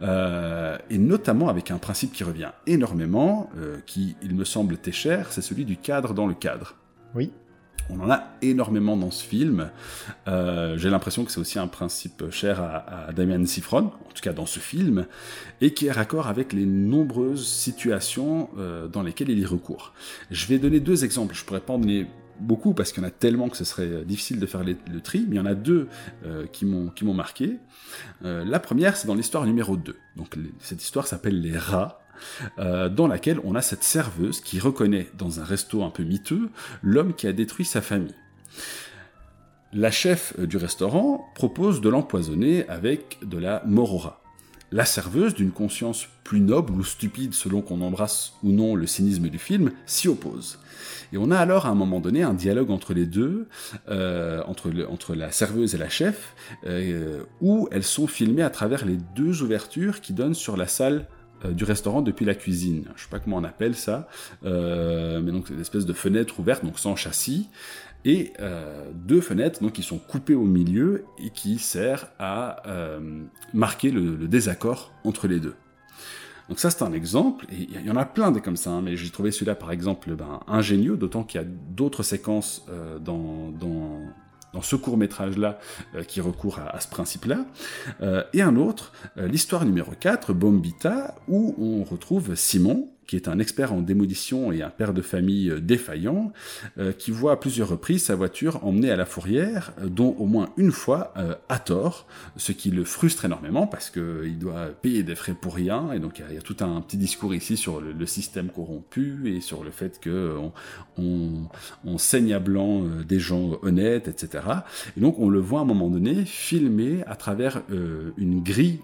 Euh, 0.00 0.78
et 0.90 0.98
notamment 0.98 1.48
avec 1.48 1.70
un 1.70 1.78
principe 1.78 2.12
qui 2.12 2.24
revient 2.24 2.50
énormément, 2.66 3.50
euh, 3.56 3.78
qui 3.86 4.16
il 4.22 4.34
me 4.34 4.44
semble 4.44 4.76
t'est 4.78 4.92
cher, 4.92 5.32
c'est 5.32 5.42
celui 5.42 5.64
du 5.64 5.76
cadre 5.76 6.14
dans 6.14 6.26
le 6.26 6.34
cadre. 6.34 6.76
Oui. 7.14 7.30
On 7.90 8.00
en 8.00 8.10
a 8.10 8.24
énormément 8.40 8.96
dans 8.96 9.10
ce 9.10 9.24
film. 9.24 9.70
Euh, 10.28 10.76
j'ai 10.78 10.90
l'impression 10.90 11.24
que 11.24 11.32
c'est 11.32 11.40
aussi 11.40 11.58
un 11.58 11.66
principe 11.66 12.30
cher 12.30 12.60
à, 12.60 13.12
Damien 13.12 13.44
Sifron, 13.44 13.86
en 13.86 14.12
tout 14.14 14.22
cas 14.22 14.32
dans 14.32 14.46
ce 14.46 14.60
film, 14.60 15.06
et 15.60 15.74
qui 15.74 15.86
est 15.86 15.92
raccord 15.92 16.26
avec 16.26 16.52
les 16.52 16.66
nombreuses 16.66 17.46
situations 17.46 18.50
euh, 18.58 18.88
dans 18.88 19.02
lesquelles 19.02 19.30
il 19.30 19.38
y 19.38 19.46
recourt. 19.46 19.92
Je 20.30 20.46
vais 20.46 20.58
donner 20.58 20.80
deux 20.80 21.04
exemples. 21.04 21.34
Je 21.34 21.44
pourrais 21.44 21.60
pas 21.60 21.74
en 21.74 21.78
donner 21.78 22.06
beaucoup 22.40 22.72
parce 22.72 22.92
qu'il 22.92 23.02
y 23.02 23.06
en 23.06 23.08
a 23.08 23.12
tellement 23.12 23.48
que 23.48 23.56
ce 23.56 23.64
serait 23.64 24.04
difficile 24.04 24.40
de 24.40 24.46
faire 24.46 24.64
le 24.64 25.00
tri, 25.00 25.24
mais 25.28 25.36
il 25.36 25.38
y 25.38 25.40
en 25.40 25.46
a 25.46 25.54
deux 25.54 25.88
euh, 26.24 26.46
qui 26.46 26.64
m'ont 26.64 27.14
marqué. 27.14 27.58
la 28.22 28.58
première, 28.58 28.96
c'est 28.96 29.06
dans 29.06 29.14
l'histoire 29.14 29.44
numéro 29.44 29.76
2. 29.76 29.96
Donc 30.16 30.34
cette 30.60 30.82
histoire 30.82 31.06
s'appelle 31.06 31.40
Les 31.40 31.56
rats. 31.56 32.02
Euh, 32.58 32.88
dans 32.88 33.06
laquelle 33.06 33.40
on 33.44 33.54
a 33.54 33.62
cette 33.62 33.84
serveuse 33.84 34.40
qui 34.40 34.58
reconnaît 34.58 35.08
dans 35.16 35.40
un 35.40 35.44
resto 35.44 35.82
un 35.82 35.90
peu 35.90 36.02
miteux 36.02 36.50
l'homme 36.82 37.14
qui 37.14 37.26
a 37.26 37.32
détruit 37.32 37.64
sa 37.64 37.80
famille. 37.80 38.14
La 39.72 39.90
chef 39.90 40.38
du 40.38 40.58
restaurant 40.58 41.26
propose 41.34 41.80
de 41.80 41.88
l'empoisonner 41.88 42.68
avec 42.68 43.18
de 43.22 43.38
la 43.38 43.62
morora. 43.64 44.20
La 44.70 44.86
serveuse, 44.86 45.34
d'une 45.34 45.50
conscience 45.50 46.08
plus 46.24 46.40
noble 46.40 46.72
ou 46.72 46.82
stupide 46.82 47.34
selon 47.34 47.60
qu'on 47.60 47.82
embrasse 47.82 48.34
ou 48.42 48.52
non 48.52 48.74
le 48.74 48.86
cynisme 48.86 49.28
du 49.28 49.38
film, 49.38 49.70
s'y 49.84 50.08
oppose. 50.08 50.58
Et 51.12 51.18
on 51.18 51.30
a 51.30 51.36
alors 51.36 51.66
à 51.66 51.68
un 51.68 51.74
moment 51.74 52.00
donné 52.00 52.22
un 52.22 52.32
dialogue 52.32 52.70
entre 52.70 52.94
les 52.94 53.04
deux, 53.04 53.48
euh, 53.88 54.42
entre, 54.46 55.14
la 55.14 55.30
serveuse 55.30 55.74
et 55.74 55.78
la 55.78 55.90
chef, 55.90 56.34
euh, 56.66 57.22
où 57.42 57.68
elles 57.70 57.84
sont 57.84 58.06
filmées 58.06 58.42
à 58.42 58.50
travers 58.50 58.86
les 58.86 58.96
deux 59.14 59.42
ouvertures 59.42 60.00
qui 60.00 60.14
donnent 60.14 60.34
sur 60.34 60.56
la 60.56 60.66
salle 60.66 61.06
euh, 61.44 61.52
du 61.52 61.64
restaurant 61.64 62.02
depuis 62.02 62.24
la 62.24 62.34
cuisine. 62.34 62.84
Je 62.96 63.02
sais 63.02 63.08
pas 63.08 63.18
comment 63.18 63.36
on 63.36 63.44
appelle 63.44 63.74
ça, 63.74 64.08
euh, 64.44 65.20
mais 65.20 65.32
donc 65.32 65.46
c'est 65.48 65.54
une 65.54 65.60
espèce 65.60 65.86
de 65.86 65.92
fenêtre 65.92 66.40
ouverte, 66.40 66.64
donc 66.64 66.78
sans 66.78 66.96
châssis, 66.96 67.48
et 68.04 68.32
euh, 68.40 68.90
deux 68.94 69.20
fenêtres 69.20 69.62
donc 69.62 69.72
qui 69.72 69.82
sont 69.82 69.98
coupées 69.98 70.34
au 70.34 70.44
milieu 70.44 71.04
et 71.24 71.30
qui 71.30 71.58
servent 71.58 72.06
à 72.18 72.62
marquer 73.54 73.90
le, 73.90 74.16
désaccord 74.28 74.92
entre 75.04 75.28
les 75.28 75.40
deux. 75.40 75.54
Donc 76.48 76.58
ça 76.58 76.70
c'est 76.70 76.82
un 76.82 76.92
exemple, 76.92 77.46
et 77.50 77.68
il 77.70 77.86
y 77.86 77.90
en 77.90 77.96
a 77.96 78.04
plein 78.04 78.30
des 78.32 78.40
comme 78.40 78.56
ça, 78.56 78.70
hein, 78.70 78.82
mais 78.82 78.96
j'ai 78.96 79.10
trouvé 79.10 79.30
celui-là 79.30 79.54
par 79.54 79.70
exemple 79.70 80.14
ben, 80.14 80.40
ingénieux, 80.46 80.96
d'autant 80.96 81.22
qu'il 81.22 81.40
y 81.40 81.44
a 81.44 81.46
d'autres 81.46 82.02
séquences 82.02 82.66
dans, 83.00 83.50
dans, 83.50 84.00
dans 84.52 84.62
ce 84.62 84.76
court 84.76 84.96
métrage-là 84.96 85.58
euh, 85.94 86.02
qui 86.02 86.20
recourt 86.20 86.58
à, 86.58 86.80
ce 86.80 86.88
principe-là, 86.88 87.44
euh, 88.00 88.22
et 88.32 88.42
un 88.42 88.56
autre, 88.56 88.92
euh, 89.18 89.26
l'histoire 89.26 89.64
numéro 89.64 89.92
4, 89.98 90.32
Bombita, 90.32 91.14
où 91.28 91.54
on 91.58 91.84
retrouve 91.84 92.34
Simon, 92.34 92.88
qui 93.12 93.16
est 93.16 93.28
un 93.28 93.38
expert 93.38 93.74
en 93.74 93.82
démolition 93.82 94.52
et 94.52 94.62
un 94.62 94.70
père 94.70 94.94
de 94.94 95.02
famille 95.02 95.50
euh, 95.50 95.60
défaillant, 95.60 96.32
euh, 96.78 96.92
qui 96.92 97.10
voit 97.10 97.32
à 97.32 97.36
plusieurs 97.36 97.68
reprises 97.68 98.04
sa 98.04 98.14
voiture 98.14 98.64
emmenée 98.64 98.90
à 98.90 98.96
la 98.96 99.04
fourrière, 99.04 99.74
euh, 99.82 99.88
dont 99.88 100.16
au 100.18 100.24
moins 100.24 100.48
une 100.56 100.72
fois 100.72 101.12
à 101.50 101.58
tort, 101.58 102.06
ce 102.36 102.52
qui 102.52 102.70
le 102.70 102.84
frustre 102.84 103.26
énormément 103.26 103.66
parce 103.66 103.90
qu'il 103.90 104.38
doit 104.38 104.68
payer 104.80 105.02
des 105.02 105.14
frais 105.14 105.34
pour 105.34 105.54
rien, 105.54 105.92
et 105.92 105.98
donc 105.98 106.22
il 106.26 106.34
y, 106.34 106.38
a 106.38 106.40
tout 106.40 106.56
un 106.60 106.80
petit 106.80 106.96
discours 106.96 107.34
ici 107.34 107.58
sur 107.58 107.82
le, 107.82 108.06
système 108.06 108.48
corrompu 108.48 109.20
et 109.26 109.40
sur 109.40 109.62
le 109.62 109.70
fait 109.70 110.00
que 110.00 110.36
on, 110.96 111.98
saigne 111.98 112.32
à 112.32 112.38
blanc 112.38 112.82
des 113.06 113.18
gens 113.18 113.58
honnêtes, 113.62 114.08
etc. 114.08 114.44
Et 114.96 115.00
donc 115.00 115.18
on 115.18 115.28
le 115.28 115.38
voit 115.38 115.60
à 115.60 115.62
un 115.62 115.66
moment 115.66 115.90
donné 115.90 116.24
filmé 116.24 117.02
à 117.06 117.16
travers 117.16 117.62
une 118.16 118.42
grille 118.42 118.80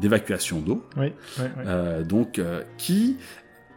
d'évacuation 0.00 0.60
d'eau, 0.60 0.84
oui, 0.96 1.12
donc 2.06 2.40
qui 2.76 3.07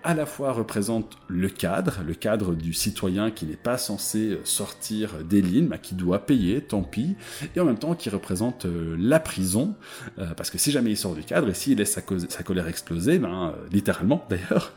à 0.03 0.13
la 0.13 0.25
fois 0.25 0.51
représente 0.51 1.17
le 1.27 1.49
cadre, 1.49 2.01
le 2.05 2.13
cadre 2.13 2.55
du 2.55 2.73
citoyen 2.73 3.31
qui 3.31 3.45
n'est 3.45 3.55
pas 3.55 3.77
censé 3.77 4.39
sortir 4.43 5.23
des 5.23 5.41
lignes, 5.41 5.67
mais 5.69 5.79
qui 5.79 5.95
doit 5.95 6.25
payer, 6.25 6.61
tant 6.61 6.81
pis, 6.81 7.15
et 7.55 7.59
en 7.59 7.65
même 7.65 7.77
temps 7.77 7.95
qui 7.95 8.09
représente 8.09 8.65
euh, 8.65 8.95
la 8.97 9.19
prison, 9.19 9.75
euh, 10.17 10.33
parce 10.35 10.49
que 10.49 10.57
si 10.57 10.71
jamais 10.71 10.91
il 10.91 10.97
sort 10.97 11.15
du 11.15 11.23
cadre, 11.23 11.49
et 11.49 11.53
s'il 11.53 11.77
laisse 11.77 11.99
sa, 12.29 12.43
colère 12.43 12.67
exploser, 12.67 13.19
ben, 13.19 13.49
euh, 13.49 13.67
littéralement 13.71 14.25
d'ailleurs, 14.29 14.73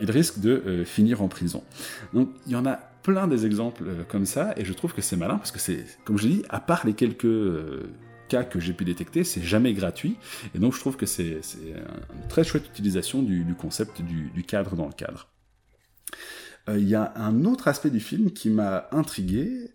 il 0.00 0.10
risque 0.10 0.40
de 0.40 0.84
finir 0.84 1.22
en 1.22 1.28
prison. 1.28 1.62
Donc 2.12 2.30
il 2.46 2.52
y 2.52 2.56
en 2.56 2.66
a 2.66 2.78
plein 3.02 3.26
des 3.26 3.46
exemples 3.46 3.84
comme 4.08 4.26
ça, 4.26 4.52
et 4.56 4.64
je 4.64 4.72
trouve 4.72 4.92
que 4.92 5.00
c'est 5.00 5.16
malin, 5.16 5.36
parce 5.36 5.52
que 5.52 5.58
c'est, 5.58 5.84
comme 6.04 6.18
je 6.18 6.28
dis, 6.28 6.42
à 6.50 6.60
part 6.60 6.86
les 6.86 6.92
quelques 6.92 7.26
cas 8.30 8.44
que 8.44 8.60
j'ai 8.60 8.72
pu 8.72 8.84
détecter, 8.84 9.24
c'est 9.24 9.42
jamais 9.42 9.74
gratuit. 9.74 10.16
Et 10.54 10.58
donc 10.58 10.74
je 10.74 10.80
trouve 10.80 10.96
que 10.96 11.06
c'est 11.06 11.40
une 11.54 12.28
très 12.28 12.44
chouette 12.44 12.66
utilisation 12.66 13.22
du, 13.22 13.54
concept 13.54 14.00
du, 14.00 14.44
cadre 14.44 14.76
dans 14.76 14.86
le 14.86 14.92
cadre. 14.92 15.28
Il 16.68 16.88
y 16.88 16.94
a 16.94 17.12
un 17.16 17.44
autre 17.44 17.68
aspect 17.68 17.90
du 17.90 18.00
film 18.00 18.30
qui 18.30 18.50
m'a 18.50 18.86
intrigué 18.92 19.70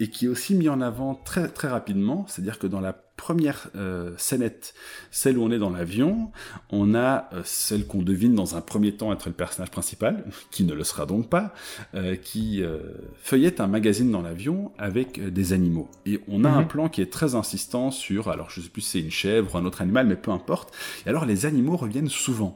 et 0.00 0.08
qui 0.08 0.24
est 0.24 0.28
aussi 0.28 0.54
mis 0.54 0.68
en 0.70 0.80
avant 0.80 1.14
très 1.14 1.48
très 1.48 1.68
rapidement, 1.68 2.24
c'est-à-dire 2.28 2.58
que 2.58 2.66
dans 2.66 2.80
la 2.80 2.94
première 3.16 3.68
euh, 3.76 4.12
scénette, 4.16 4.74
celle 5.10 5.38
où 5.38 5.42
on 5.42 5.50
est 5.50 5.58
dans 5.58 5.70
l'avion, 5.70 6.30
on 6.70 6.94
a 6.94 7.28
euh, 7.32 7.42
celle 7.44 7.86
qu'on 7.86 8.02
devine 8.02 8.34
dans 8.34 8.56
un 8.56 8.60
premier 8.60 8.92
temps 8.92 9.12
être 9.12 9.28
le 9.28 9.34
personnage 9.34 9.70
principal, 9.70 10.24
qui 10.50 10.64
ne 10.64 10.74
le 10.74 10.84
sera 10.84 11.06
donc 11.06 11.28
pas, 11.28 11.54
euh, 11.94 12.16
qui 12.16 12.62
euh, 12.62 12.78
feuillette 13.16 13.60
un 13.60 13.66
magazine 13.66 14.10
dans 14.10 14.22
l'avion 14.22 14.72
avec 14.78 15.20
des 15.20 15.52
animaux. 15.52 15.88
Et 16.06 16.20
on 16.28 16.44
a 16.44 16.50
un 16.50 16.62
mhm. 16.62 16.68
plan 16.68 16.88
qui 16.88 17.02
est 17.02 17.12
très 17.12 17.34
insistant 17.34 17.90
sur, 17.90 18.28
alors 18.28 18.50
je 18.50 18.60
sais 18.60 18.68
plus 18.68 18.82
si 18.82 18.90
c'est 18.90 19.00
une 19.00 19.10
chèvre 19.10 19.54
ou 19.54 19.58
un 19.58 19.64
autre 19.64 19.80
animal, 19.80 20.06
mais 20.06 20.16
peu 20.16 20.30
importe. 20.30 20.74
Et 21.06 21.08
alors 21.08 21.24
les 21.24 21.46
animaux 21.46 21.76
reviennent 21.76 22.08
souvent. 22.08 22.54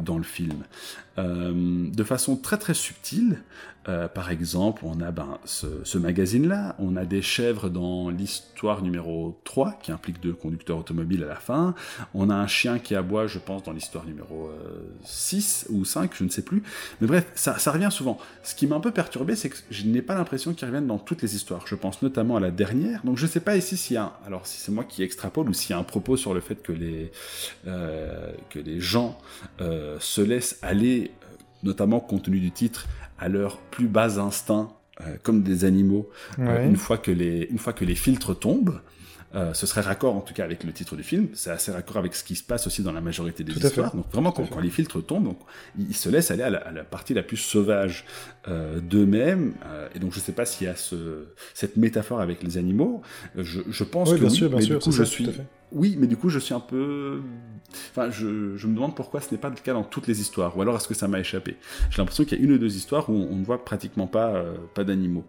Dans 0.00 0.16
le 0.16 0.24
film, 0.24 0.64
de 1.16 2.04
façon 2.04 2.36
très 2.36 2.58
très 2.58 2.74
subtile, 2.74 3.42
euh, 3.88 4.06
par 4.06 4.30
exemple, 4.30 4.82
on 4.84 5.00
a 5.00 5.10
ben, 5.10 5.38
ce, 5.44 5.96
magazine-là, 5.96 6.76
on 6.78 6.96
a 6.96 7.06
des 7.06 7.22
chèvres 7.22 7.70
dans 7.70 8.10
l'histoire 8.10 8.82
numéro 8.82 9.40
3, 9.44 9.78
qui 9.82 9.92
implique 9.92 10.20
deux 10.20 10.34
conducteurs 10.34 10.78
automobiles 10.78 11.24
à 11.24 11.26
la 11.26 11.36
fin, 11.36 11.74
on 12.12 12.28
a 12.28 12.34
un 12.34 12.46
chien 12.46 12.78
qui 12.78 12.94
aboie, 12.94 13.26
je 13.26 13.38
pense, 13.38 13.62
dans 13.62 13.72
l'histoire 13.72 14.04
numéro 14.04 14.50
6 15.04 15.68
euh, 15.70 15.74
ou 15.74 15.84
5, 15.86 16.10
je 16.14 16.24
ne 16.24 16.28
sais 16.28 16.42
plus, 16.42 16.62
mais 17.00 17.06
bref, 17.06 17.30
ça, 17.34 17.56
revient 17.72 17.88
souvent. 17.90 18.18
Ce 18.42 18.54
qui 18.54 18.66
m'a 18.66 18.76
un 18.76 18.80
peu 18.80 18.90
perturbé, 18.90 19.36
c'est 19.36 19.48
que 19.48 19.56
je 19.70 19.84
n'ai 19.86 20.02
pas 20.02 20.14
l'impression 20.14 20.52
qu'ils 20.52 20.66
reviennent 20.66 20.86
dans 20.86 20.98
toutes 20.98 21.22
les 21.22 21.34
histoires, 21.34 21.66
je 21.66 21.74
pense 21.74 22.02
notamment 22.02 22.36
à 22.36 22.40
la 22.40 22.50
dernière, 22.50 23.02
donc 23.04 23.16
je 23.16 23.24
ne 23.24 23.30
sais 23.30 23.40
pas 23.40 23.56
ici 23.56 23.78
s'il 23.78 23.94
y 23.94 23.98
a, 23.98 24.18
alors 24.26 24.46
si 24.46 24.58
c'est 24.60 24.72
moi 24.72 24.84
qui 24.84 25.02
extrapole, 25.02 25.48
ou 25.48 25.54
s'il 25.54 25.70
y 25.70 25.72
a 25.74 25.78
un 25.78 25.84
propos 25.84 26.18
sur 26.18 26.34
le 26.34 26.40
fait 26.40 26.56
que 26.56 26.72
les, 26.72 27.10
euh, 27.66 28.32
que 28.50 28.58
les 28.58 28.80
gens 28.80 29.18
se 29.58 30.20
laissent 30.20 30.58
aller 30.62 31.12
notamment 31.62 32.00
compte 32.00 32.24
tenu 32.24 32.40
du 32.40 32.50
titre, 32.50 32.86
à 33.18 33.28
leur 33.28 33.58
plus 33.58 33.88
bas 33.88 34.18
instinct, 34.18 34.72
euh, 35.00 35.16
comme 35.22 35.42
des 35.42 35.64
animaux, 35.64 36.08
euh, 36.38 36.66
une, 36.66 36.76
fois 36.76 36.98
que 36.98 37.10
les, 37.10 37.48
une 37.50 37.58
fois 37.58 37.72
que 37.72 37.84
les 37.84 37.94
filtres 37.94 38.38
tombent. 38.38 38.80
Euh, 39.34 39.52
ce 39.52 39.66
serait 39.66 39.82
raccord 39.82 40.16
en 40.16 40.20
tout 40.20 40.32
cas 40.32 40.44
avec 40.44 40.64
le 40.64 40.72
titre 40.72 40.96
du 40.96 41.02
film, 41.02 41.28
c'est 41.34 41.50
assez 41.50 41.70
raccord 41.70 41.98
avec 41.98 42.14
ce 42.14 42.24
qui 42.24 42.34
se 42.34 42.42
passe 42.42 42.66
aussi 42.66 42.82
dans 42.82 42.92
la 42.92 43.02
majorité 43.02 43.44
des 43.44 43.52
histoires. 43.52 43.94
Donc 43.94 44.10
vraiment 44.10 44.32
quand, 44.32 44.60
les 44.60 44.70
filtres 44.70 45.04
tombent, 45.04 45.24
donc, 45.24 45.38
ils 45.78 45.94
se 45.94 46.08
laissent 46.08 46.30
aller 46.30 46.42
à 46.42 46.50
la, 46.50 46.84
partie 46.84 47.12
la 47.12 47.22
plus 47.22 47.36
sauvage 47.36 48.06
d'eux-mêmes. 48.46 49.54
et 49.94 49.98
donc 49.98 50.12
je 50.12 50.18
ne 50.18 50.22
sais 50.22 50.32
pas 50.32 50.46
s'il 50.46 50.66
y 50.66 50.70
a 50.70 50.76
ce, 50.76 51.26
cette 51.52 51.76
métaphore 51.76 52.20
avec 52.20 52.42
les 52.42 52.56
animaux. 52.56 53.02
Je, 53.36 53.60
je 53.68 53.84
pense 53.84 54.12
que 54.12 54.16
bien 54.16 54.28
oui, 54.28 54.34
sûr, 54.34 54.48
bien 54.48 54.58
mais 54.58 54.64
sûr, 54.64 54.78
du 54.78 54.84
coup 54.84 54.92
je 54.92 55.02
suis 55.02 55.28
oui, 55.72 55.96
mais 55.98 56.06
du 56.06 56.16
coup, 56.16 56.28
je 56.28 56.38
suis 56.38 56.54
un 56.54 56.60
peu. 56.60 57.20
Enfin, 57.90 58.10
je, 58.10 58.26
me 58.26 58.74
demande 58.74 58.94
pourquoi 58.94 59.20
ce 59.20 59.30
n'est 59.30 59.38
pas 59.38 59.50
le 59.50 59.56
cas 59.56 59.74
dans 59.74 59.84
toutes 59.84 60.06
les 60.06 60.20
histoires, 60.20 60.56
ou 60.56 60.62
alors 60.62 60.76
est-ce 60.76 60.88
que 60.88 60.94
ça 60.94 61.08
m'a 61.08 61.20
échappé? 61.20 61.56
J'ai 61.90 61.98
l'impression 61.98 62.24
qu'il 62.24 62.38
y 62.38 62.40
a 62.40 62.44
une 62.44 62.52
ou 62.52 62.58
deux 62.58 62.76
histoires 62.76 63.10
où 63.10 63.14
on, 63.14 63.36
ne 63.36 63.44
voit 63.44 63.62
pratiquement 63.64 64.06
pas, 64.06 64.34
euh, 64.34 64.54
pas 64.74 64.84
d'animaux. 64.84 65.24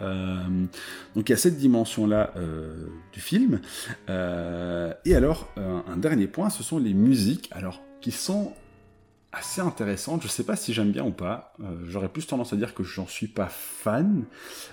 Euh, 0.00 0.66
donc 1.14 1.28
il 1.28 1.32
y 1.32 1.34
a 1.34 1.38
cette 1.38 1.56
dimension-là 1.56 2.32
euh, 2.36 2.86
du 3.12 3.20
film. 3.20 3.60
et 4.08 5.14
alors, 5.14 5.48
un 5.56 5.96
dernier 5.96 6.26
point, 6.26 6.50
ce 6.50 6.62
sont 6.62 6.78
les 6.78 6.94
musiques, 6.94 7.48
alors 7.52 7.80
qui 8.00 8.10
sont 8.10 8.52
assez 9.32 9.60
intéressantes. 9.60 10.22
Je 10.22 10.28
sais 10.28 10.44
pas 10.44 10.56
si 10.56 10.72
j'aime 10.72 10.90
bien 10.90 11.04
ou 11.04 11.10
pas. 11.10 11.52
J'aurais 11.86 12.08
plus 12.08 12.26
tendance 12.26 12.52
à 12.52 12.56
dire 12.56 12.74
que 12.74 12.82
j'en 12.82 13.06
suis 13.06 13.26
pas 13.26 13.48
fan, 13.48 14.24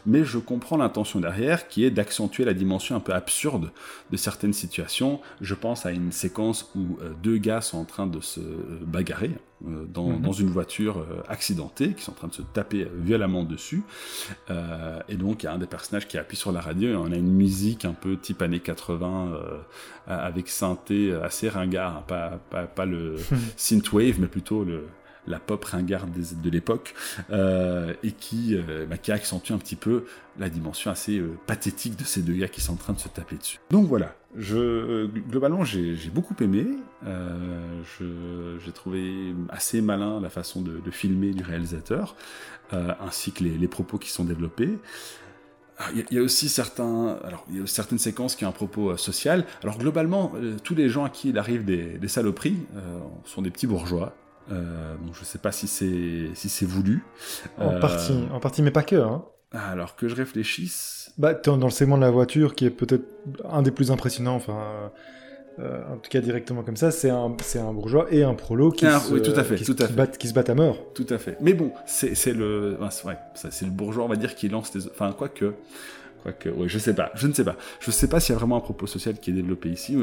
mais 0.06 0.24
je 0.24 0.38
comprends 0.38 0.78
l'intention 0.78 1.20
derrière, 1.20 1.68
qui 1.68 1.84
est 1.84 1.92
d'accentuer 1.92 2.46
la 2.46 2.54
dimension 2.54 2.96
un 2.96 3.02
peu 3.02 3.14
absurde 3.14 3.72
de 4.12 4.18
certaines 4.18 4.54
situations. 4.54 5.20
Je 5.42 5.56
pense 5.56 5.86
à 5.86 5.92
une 5.92 6.12
séquence 6.12 6.72
où 6.76 6.98
deux 7.22 7.38
gars 7.38 7.62
sont 7.62 7.80
en 7.80 7.86
train 7.86 8.08
de 8.08 8.22
se 8.22 8.40
bagarrer, 8.40 9.32
euh, 9.64 9.86
mhm. 9.86 10.22
dans, 10.22 10.34
une 10.34 10.50
voiture 10.50 10.98
euh, 11.00 11.24
accidentée, 11.30 11.94
qui 11.94 12.04
sont 12.04 12.12
en 12.12 12.16
train 12.16 12.28
de 12.28 12.34
se 12.34 12.42
taper 12.42 12.84
euh, 12.84 12.90
violemment 13.00 13.44
dessus. 13.44 13.84
et 15.08 15.16
donc, 15.16 15.44
il 15.44 15.46
y 15.46 15.50
a 15.50 15.54
un 15.54 15.58
des 15.58 15.66
personnages 15.66 16.08
qui 16.08 16.18
appuie 16.18 16.36
sur 16.36 16.52
la 16.52 16.60
radio 16.60 16.90
et 16.90 16.96
on 16.96 17.12
a 17.12 17.16
une 17.16 17.32
musique 17.32 17.86
un 17.86 17.94
peu 17.94 18.18
type 18.18 18.42
années 18.42 18.60
80 18.60 19.40
avec 20.08 20.50
synthé 20.50 21.14
assez 21.14 21.48
ringard, 21.48 21.98
hein, 21.98 22.04
pas, 22.06 22.68
pas, 22.68 22.86
le 22.86 23.16
synthwave, 23.56 24.20
mais 24.20 24.28
plutôt 24.28 24.66
le, 24.66 24.88
la 25.28 25.40
pop 25.40 25.64
ringarde 25.64 26.12
de 26.12 26.50
l'époque, 26.50 26.94
et 27.32 28.12
qui, 28.12 28.58
bah, 28.90 28.98
qui 28.98 29.12
accentue 29.12 29.52
un 29.52 29.58
petit 29.58 29.76
peu 29.76 30.06
la 30.38 30.50
dimension 30.50 30.92
assez 30.92 31.22
pathétique 31.48 31.98
de 31.98 32.04
ces 32.04 32.22
deux 32.22 32.34
gars 32.34 32.48
qui 32.48 32.62
sont 32.62 32.74
en 32.74 32.78
train 32.78 32.94
de 32.94 33.00
se 33.00 33.10
taper 33.10 33.38
dessus. 33.38 33.60
Donc 33.70 33.88
voilà, 33.88 34.16
globalement, 34.38 35.64
j'ai 35.64 36.10
beaucoup 36.14 36.36
aimé. 36.42 36.68
Euh, 37.06 38.58
j'ai 38.64 38.72
trouvé 38.72 39.34
assez 39.50 39.82
malin 39.82 40.20
la 40.20 40.30
façon 40.30 40.62
de, 40.62 40.92
filmer 40.92 41.32
du 41.32 41.44
réalisateur, 41.44 42.16
euh, 42.74 42.94
ainsi 43.02 43.32
que 43.32 43.44
les, 43.44 43.68
propos 43.68 43.98
qui 43.98 44.10
sont 44.10 44.26
développés. 44.26 44.78
Ah, 45.78 45.90
il 45.94 46.06
y, 46.10 46.20
a 46.20 46.22
aussi 46.22 46.48
certaines 46.48 47.98
séquences 47.98 48.38
qui 48.38 48.46
ont 48.46 48.50
un 48.50 48.54
propos 48.54 48.92
euh, 48.92 48.98
social. 48.98 49.46
Alors 49.62 49.78
globalement, 49.78 50.32
tous 50.64 50.74
les 50.74 50.88
gens 50.88 51.04
à 51.04 51.10
qui 51.10 51.30
il 51.30 51.38
arrive 51.38 51.66
des, 51.66 52.08
saloperies 52.08 52.60
sont 53.26 53.42
des 53.42 53.52
petits 53.52 53.68
bourgeois. 53.68 54.16
Donc 54.50 55.14
je 55.14 55.20
ne 55.22 55.26
sais 55.26 55.40
pas 55.40 55.52
si 55.52 55.68
c'est 55.68 56.30
si 56.34 56.50
c'est 56.50 56.66
voulu. 56.66 57.04
En 57.58 57.80
partie, 57.80 58.14
en 58.32 58.40
partie, 58.40 58.62
mais 58.62 58.72
pas 58.72 58.84
que. 58.84 58.96
Hein. 58.96 59.26
Alors 59.52 59.96
que 59.96 60.08
je 60.08 60.16
réfléchisse. 60.16 61.12
Bah, 61.18 61.34
dans 61.34 61.56
le 61.58 61.70
segment 61.70 61.96
de 61.96 62.02
la 62.02 62.12
voiture, 62.12 62.56
qui 62.56 62.66
est 62.66 62.70
peut-être 62.70 63.06
un 63.50 63.62
des 63.62 63.72
plus 63.72 63.90
impressionnants, 63.90 64.36
enfin, 64.36 64.92
euh, 65.60 65.82
en 65.94 65.98
tout 65.98 66.10
cas 66.10 66.20
directement 66.20 66.64
comme 66.64 66.76
ça, 66.76 66.92
c'est 66.92 67.10
un, 67.10 67.36
c'est 67.42 67.60
un 67.60 67.72
bourgeois 67.72 68.08
et 68.12 68.24
un 68.24 68.34
prolo 68.34 68.72
qui, 68.72 68.86
ah, 68.86 69.02
oui, 69.12 69.22
tout 69.22 69.32
à 69.32 69.46
fait, 69.46 69.56
tout 69.56 69.76
à 69.80 69.88
fait. 69.88 69.94
Battent, 69.94 70.18
qui 70.18 70.28
se 70.28 70.34
battent 70.34 70.50
à 70.50 70.56
mort. 70.56 70.78
Tout 70.94 71.08
à 71.10 71.18
fait. 71.18 71.38
Mais 71.40 71.54
bon, 71.54 71.72
c'est, 71.86 72.16
c'est 72.16 72.34
le, 72.34 72.78
ouais, 72.82 73.18
c'est 73.34 73.66
le 73.66 73.72
bourgeois, 73.72 74.04
on 74.04 74.10
va 74.10 74.18
dire, 74.18 74.36
qui 74.36 74.50
lance 74.50 74.72
des, 74.72 74.86
enfin, 74.88 75.14
quoi 75.14 75.30
que, 76.32 76.50
que, 76.50 76.50
oui, 76.50 76.70
je 76.70 76.80
sais 76.80 76.94
pas, 76.94 77.12
je 77.16 77.28
ne 77.28 77.34
sais 77.34 77.44
pas. 77.44 77.56
Je 77.80 77.92
sais 77.92 78.08
pas 78.08 78.20
s'il 78.20 78.34
y 78.34 78.36
a 78.36 78.40
vraiment 78.40 78.58
un 78.58 78.62
propos 78.62 78.88
social 78.88 79.20
qui 79.20 79.32
est 79.32 79.34
développé 79.34 79.70
ici. 79.70 79.98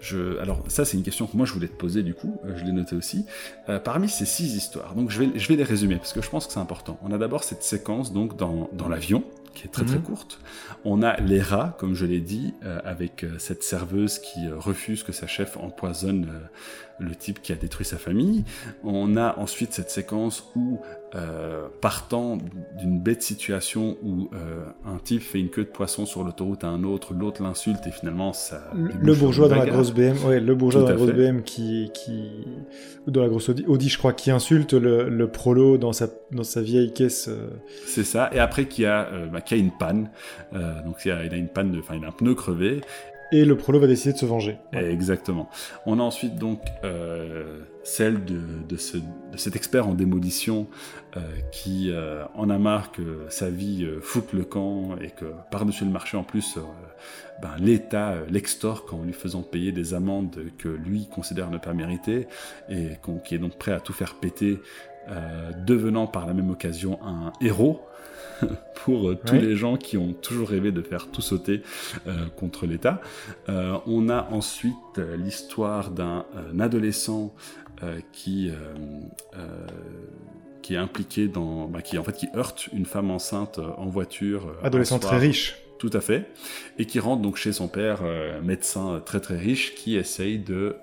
Je, 0.00 0.38
alors 0.38 0.64
ça, 0.68 0.84
c'est 0.84 0.96
une 0.96 1.02
question 1.02 1.26
que 1.26 1.36
moi 1.36 1.46
je 1.46 1.52
voulais 1.52 1.68
te 1.68 1.76
poser 1.76 2.02
du 2.02 2.14
coup. 2.14 2.40
Euh, 2.44 2.56
je 2.56 2.64
l'ai 2.64 2.72
noté 2.72 2.96
aussi. 2.96 3.26
Euh, 3.68 3.78
parmi 3.78 4.08
ces 4.08 4.26
six 4.26 4.54
histoires, 4.54 4.94
donc 4.94 5.10
je 5.10 5.20
vais, 5.20 5.38
je 5.38 5.48
vais 5.48 5.56
les 5.56 5.64
résumer 5.64 5.96
parce 5.96 6.12
que 6.12 6.22
je 6.22 6.30
pense 6.30 6.46
que 6.46 6.52
c'est 6.52 6.60
important. 6.60 6.98
On 7.02 7.12
a 7.12 7.18
d'abord 7.18 7.44
cette 7.44 7.62
séquence 7.62 8.12
donc 8.12 8.36
dans, 8.36 8.68
dans 8.72 8.88
l'avion 8.88 9.24
qui 9.54 9.64
est 9.64 9.70
très 9.70 9.86
très 9.86 9.96
mhm. 9.96 10.02
courte. 10.02 10.38
On 10.84 11.02
a 11.02 11.18
les 11.18 11.40
rats, 11.40 11.74
comme 11.78 11.94
je 11.94 12.04
l'ai 12.04 12.20
dit, 12.20 12.52
euh, 12.62 12.78
avec 12.84 13.24
cette 13.38 13.62
serveuse 13.62 14.18
qui 14.18 14.48
refuse 14.50 15.02
que 15.02 15.12
sa 15.12 15.26
chef 15.26 15.56
empoisonne 15.56 16.28
le 16.98 17.14
type 17.14 17.42
qui 17.42 17.52
a 17.52 17.56
détruit 17.56 17.86
sa 17.86 17.98
famille. 17.98 18.44
On 18.84 19.16
a 19.16 19.38
ensuite 19.38 19.72
cette 19.72 19.90
séquence 19.90 20.50
où 20.54 20.80
euh, 21.14 21.68
partant 21.80 22.36
d'une 22.78 22.98
bête 23.00 23.22
situation 23.22 23.96
où 24.02 24.28
euh, 24.34 24.64
un 24.84 24.98
type 24.98 25.22
fait 25.22 25.38
une 25.38 25.50
queue 25.50 25.64
de 25.64 25.68
poisson 25.68 26.04
sur 26.04 26.24
l'autoroute 26.24 26.64
à 26.64 26.68
un 26.68 26.84
autre, 26.84 27.14
l'autre 27.14 27.42
l'insulte 27.42 27.86
et 27.86 27.90
finalement 27.90 28.32
ça. 28.32 28.70
Le, 28.74 29.14
bourgeois 29.14 29.48
dans 29.48 29.56
la 29.56 29.66
grosse 29.66 29.92
BM, 29.92 30.16
ouais, 30.26 30.40
le 30.40 30.54
bourgeois 30.54 30.82
dans 30.82 30.88
la 30.88 30.94
grosse 30.94 31.12
BM 31.12 31.42
qui, 31.42 31.90
dans 33.06 33.22
la 33.22 33.28
grosse 33.28 33.48
Audi, 33.48 33.88
je 33.88 33.98
crois, 33.98 34.12
qui 34.12 34.30
insulte 34.30 34.74
le, 34.74 35.08
le, 35.08 35.28
prolo 35.28 35.78
dans 35.78 35.92
sa, 35.92 36.08
dans 36.32 36.44
sa 36.44 36.60
vieille 36.60 36.92
caisse. 36.92 37.28
Euh. 37.28 37.50
C'est 37.86 38.04
ça. 38.04 38.28
Et 38.32 38.38
après 38.38 38.66
qui 38.66 38.84
a, 38.84 39.08
bah, 39.32 39.40
qui 39.40 39.54
a 39.54 39.56
une 39.56 39.72
panne, 39.72 40.10
donc 40.52 40.96
il 41.04 41.12
a, 41.12 41.24
il 41.24 41.32
a 41.32 41.36
une 41.36 41.48
panne, 41.48 41.74
enfin 41.78 41.94
il 41.96 42.04
a 42.04 42.08
un 42.08 42.12
pneu 42.12 42.34
crevé 42.34 42.80
et 43.32 43.44
le 43.44 43.56
prolo 43.56 43.80
va 43.80 43.86
décider 43.86 44.12
de 44.12 44.18
se 44.18 44.26
venger. 44.26 44.58
Exactement. 44.72 45.48
On 45.84 45.98
a 45.98 46.02
ensuite 46.02 46.36
donc 46.36 46.60
euh, 46.84 47.60
celle 47.82 48.24
de, 48.24 48.40
de, 48.68 48.76
ce, 48.76 48.98
de, 48.98 49.36
cet 49.36 49.56
expert 49.56 49.88
en 49.88 49.94
démolition 49.94 50.68
euh, 51.16 51.20
qui 51.50 51.90
euh, 51.90 52.24
en 52.34 52.50
a 52.50 52.58
marre 52.58 52.92
que 52.92 53.26
sa 53.28 53.50
vie 53.50 53.86
foute 54.00 54.32
le 54.32 54.44
camp 54.44 54.96
et 55.00 55.10
que 55.10 55.26
par-dessus 55.50 55.84
le 55.84 55.90
marché 55.90 56.16
en 56.16 56.24
plus, 56.24 56.58
ben, 57.42 57.54
l'État 57.58 58.14
l'extort 58.30 58.86
en 58.92 59.02
lui 59.02 59.12
faisant 59.12 59.42
payer 59.42 59.72
des 59.72 59.94
amendes 59.94 60.36
que 60.58 60.68
lui 60.68 61.06
considère 61.06 61.50
ne 61.50 61.58
pas 61.58 61.74
mériter 61.74 62.28
et 62.68 62.92
qui 63.24 63.34
est 63.34 63.38
donc 63.38 63.58
prêt 63.58 63.72
à 63.72 63.80
tout 63.80 63.92
faire 63.92 64.14
péter, 64.14 64.60
devenant 65.64 66.06
par 66.06 66.26
la 66.26 66.34
même 66.34 66.50
occasion 66.50 66.98
un 67.04 67.32
héros 67.40 67.86
pour 68.84 69.10
euh, 69.10 69.18
tous 69.24 69.34
les 69.34 69.56
gens 69.56 69.76
qui 69.76 69.96
ont 69.96 70.12
toujours 70.12 70.48
rêvé 70.48 70.72
de 70.72 70.82
faire 70.82 71.08
tout 71.10 71.22
sauter 71.22 71.62
euh, 72.06 72.26
contre 72.36 72.66
l'État. 72.66 73.00
Euh, 73.48 73.78
on 73.86 74.08
a 74.08 74.28
ensuite 74.30 74.98
l'histoire 75.18 75.90
d'un 75.90 76.24
adolescent 76.58 77.34
qui 78.12 78.50
qui 80.62 80.74
est 80.74 80.78
impliqué 80.78 81.28
dans, 81.28 81.68
bah, 81.68 81.82
qui 81.82 81.98
en 81.98 82.02
fait 82.02 82.14
qui 82.14 82.26
heurte 82.34 82.68
une 82.72 82.86
femme 82.86 83.10
enceinte 83.10 83.58
en 83.58 83.86
voiture. 83.86 84.56
Adolescent 84.62 84.98
très 84.98 85.18
riche. 85.18 85.56
Tout 85.78 85.90
à 85.92 86.00
fait. 86.00 86.30
Et 86.78 86.86
qui 86.86 86.98
rentre 87.00 87.20
donc 87.20 87.36
chez 87.36 87.52
son 87.52 87.68
père, 87.68 88.00
médecin 88.42 89.02
très 89.04 89.20
très 89.20 89.36
riche, 89.36 89.74
qui 89.74 89.96
essaye 89.96 90.38
de, 90.38 90.76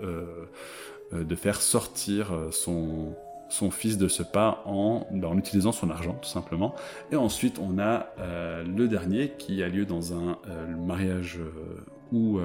de 1.12 1.36
faire 1.36 1.60
sortir 1.64 2.32
son, 2.52 3.16
son 3.54 3.70
fils 3.70 4.00
de 4.00 4.08
ce 4.08 4.24
pas 4.24 4.64
en, 4.66 5.06
ben, 5.12 5.28
en 5.28 5.38
utilisant 5.38 5.72
son 5.72 5.92
argent, 5.92 6.18
tout 6.20 6.30
simplement. 6.30 6.74
Et 7.12 7.16
ensuite, 7.16 7.60
on 7.60 7.78
a 7.78 8.08
euh, 8.18 8.64
le 8.64 8.88
dernier 8.88 9.34
qui 9.38 9.62
a 9.62 9.70
lieu 9.70 9.86
dans 9.86 10.14
un 10.14 10.40
euh, 10.50 10.76
mariage 10.76 11.38
euh, 11.40 11.86
où 12.12 12.40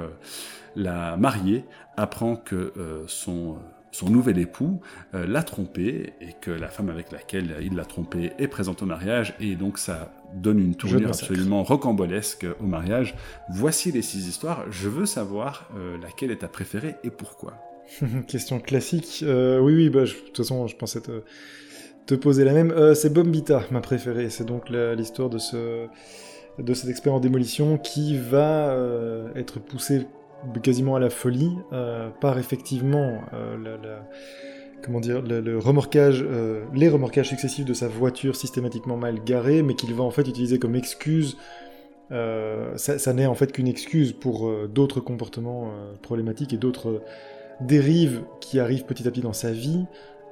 la 0.76 1.16
mariée 1.18 1.64
apprend 1.98 2.36
que 2.36 2.72
son 3.06 3.56
son 3.90 4.08
nouvel 4.08 4.38
époux 4.38 4.80
l'a 5.12 5.42
trompé 5.42 6.14
et 6.22 6.32
que 6.40 6.50
la 6.50 6.68
femme 6.68 6.88
avec 6.88 7.12
laquelle 7.12 7.56
il 7.60 7.74
l'a 7.74 7.84
trompé 7.84 8.32
est 8.38 8.48
présente 8.48 8.82
au 8.82 8.86
mariage 8.86 9.34
et 9.40 9.56
donc 9.56 9.76
ça 9.76 10.10
donne 10.32 10.58
une 10.58 10.74
tournure 10.74 11.08
absolument 11.08 11.64
rocambolesque 11.64 12.46
au 12.60 12.64
mariage. 12.64 13.14
Voici 13.50 13.92
les 13.92 14.00
six 14.00 14.26
histoires. 14.26 14.64
Je 14.70 14.88
veux 14.88 15.04
savoir 15.04 15.68
laquelle 16.00 16.30
est 16.30 16.38
ta 16.38 16.48
préférée 16.48 16.96
et 17.04 17.10
pourquoi. 17.10 17.52
Question 18.28 18.60
classique. 18.60 19.24
oui, 19.26 19.74
oui, 19.74 19.90
bah, 19.90 20.02
de 20.02 20.06
toute 20.06 20.36
façon, 20.36 20.66
je 20.66 20.76
pensais 20.76 21.00
te, 21.00 21.22
te 22.06 22.14
poser 22.14 22.44
la 22.44 22.52
même. 22.52 22.94
c'est 22.94 23.12
Bombita, 23.12 23.64
ma 23.70 23.80
préférée. 23.80 24.30
C'est 24.30 24.44
donc 24.44 24.68
l'histoire 24.70 25.30
de 25.30 25.38
ce 25.38 25.86
de 26.58 26.74
cet 26.74 26.90
expert 26.90 27.14
en 27.14 27.20
démolition 27.20 27.78
qui 27.78 28.16
va 28.16 28.70
euh, 28.70 29.28
être 29.34 29.60
poussé 29.60 30.06
quasiment 30.62 30.96
à 30.96 31.00
la 31.00 31.10
folie 31.10 31.52
euh, 31.72 32.10
par 32.20 32.38
effectivement 32.38 33.20
euh, 33.32 33.98
comment 34.82 35.00
dire, 35.00 35.22
remorquage, 35.58 36.24
les 36.72 36.88
remorquages 36.88 37.28
successifs 37.28 37.64
de 37.64 37.74
sa 37.74 37.88
voiture 37.88 38.36
systématiquement 38.36 38.96
mal 38.96 39.18
garée, 39.24 39.62
mais 39.62 39.74
qu'il 39.74 39.92
va 39.92 40.04
en 40.04 40.12
fait 40.12 40.22
utiliser 40.28 40.60
comme 40.60 40.76
excuse. 40.76 41.36
ça 42.10 43.12
n'est 43.12 43.26
en 43.26 43.34
fait 43.34 43.50
qu'une 43.50 43.66
excuse 43.66 44.12
pour 44.12 44.48
d'autres 44.68 45.00
comportements 45.00 45.72
problématiques 46.00 46.52
et 46.52 46.58
d'autres 46.58 47.02
dérives 47.60 48.22
qui 48.40 48.60
arrivent 48.60 48.84
petit 48.84 49.06
à 49.06 49.10
petit 49.10 49.20
dans 49.20 49.32
sa 49.32 49.52
vie. 49.52 49.84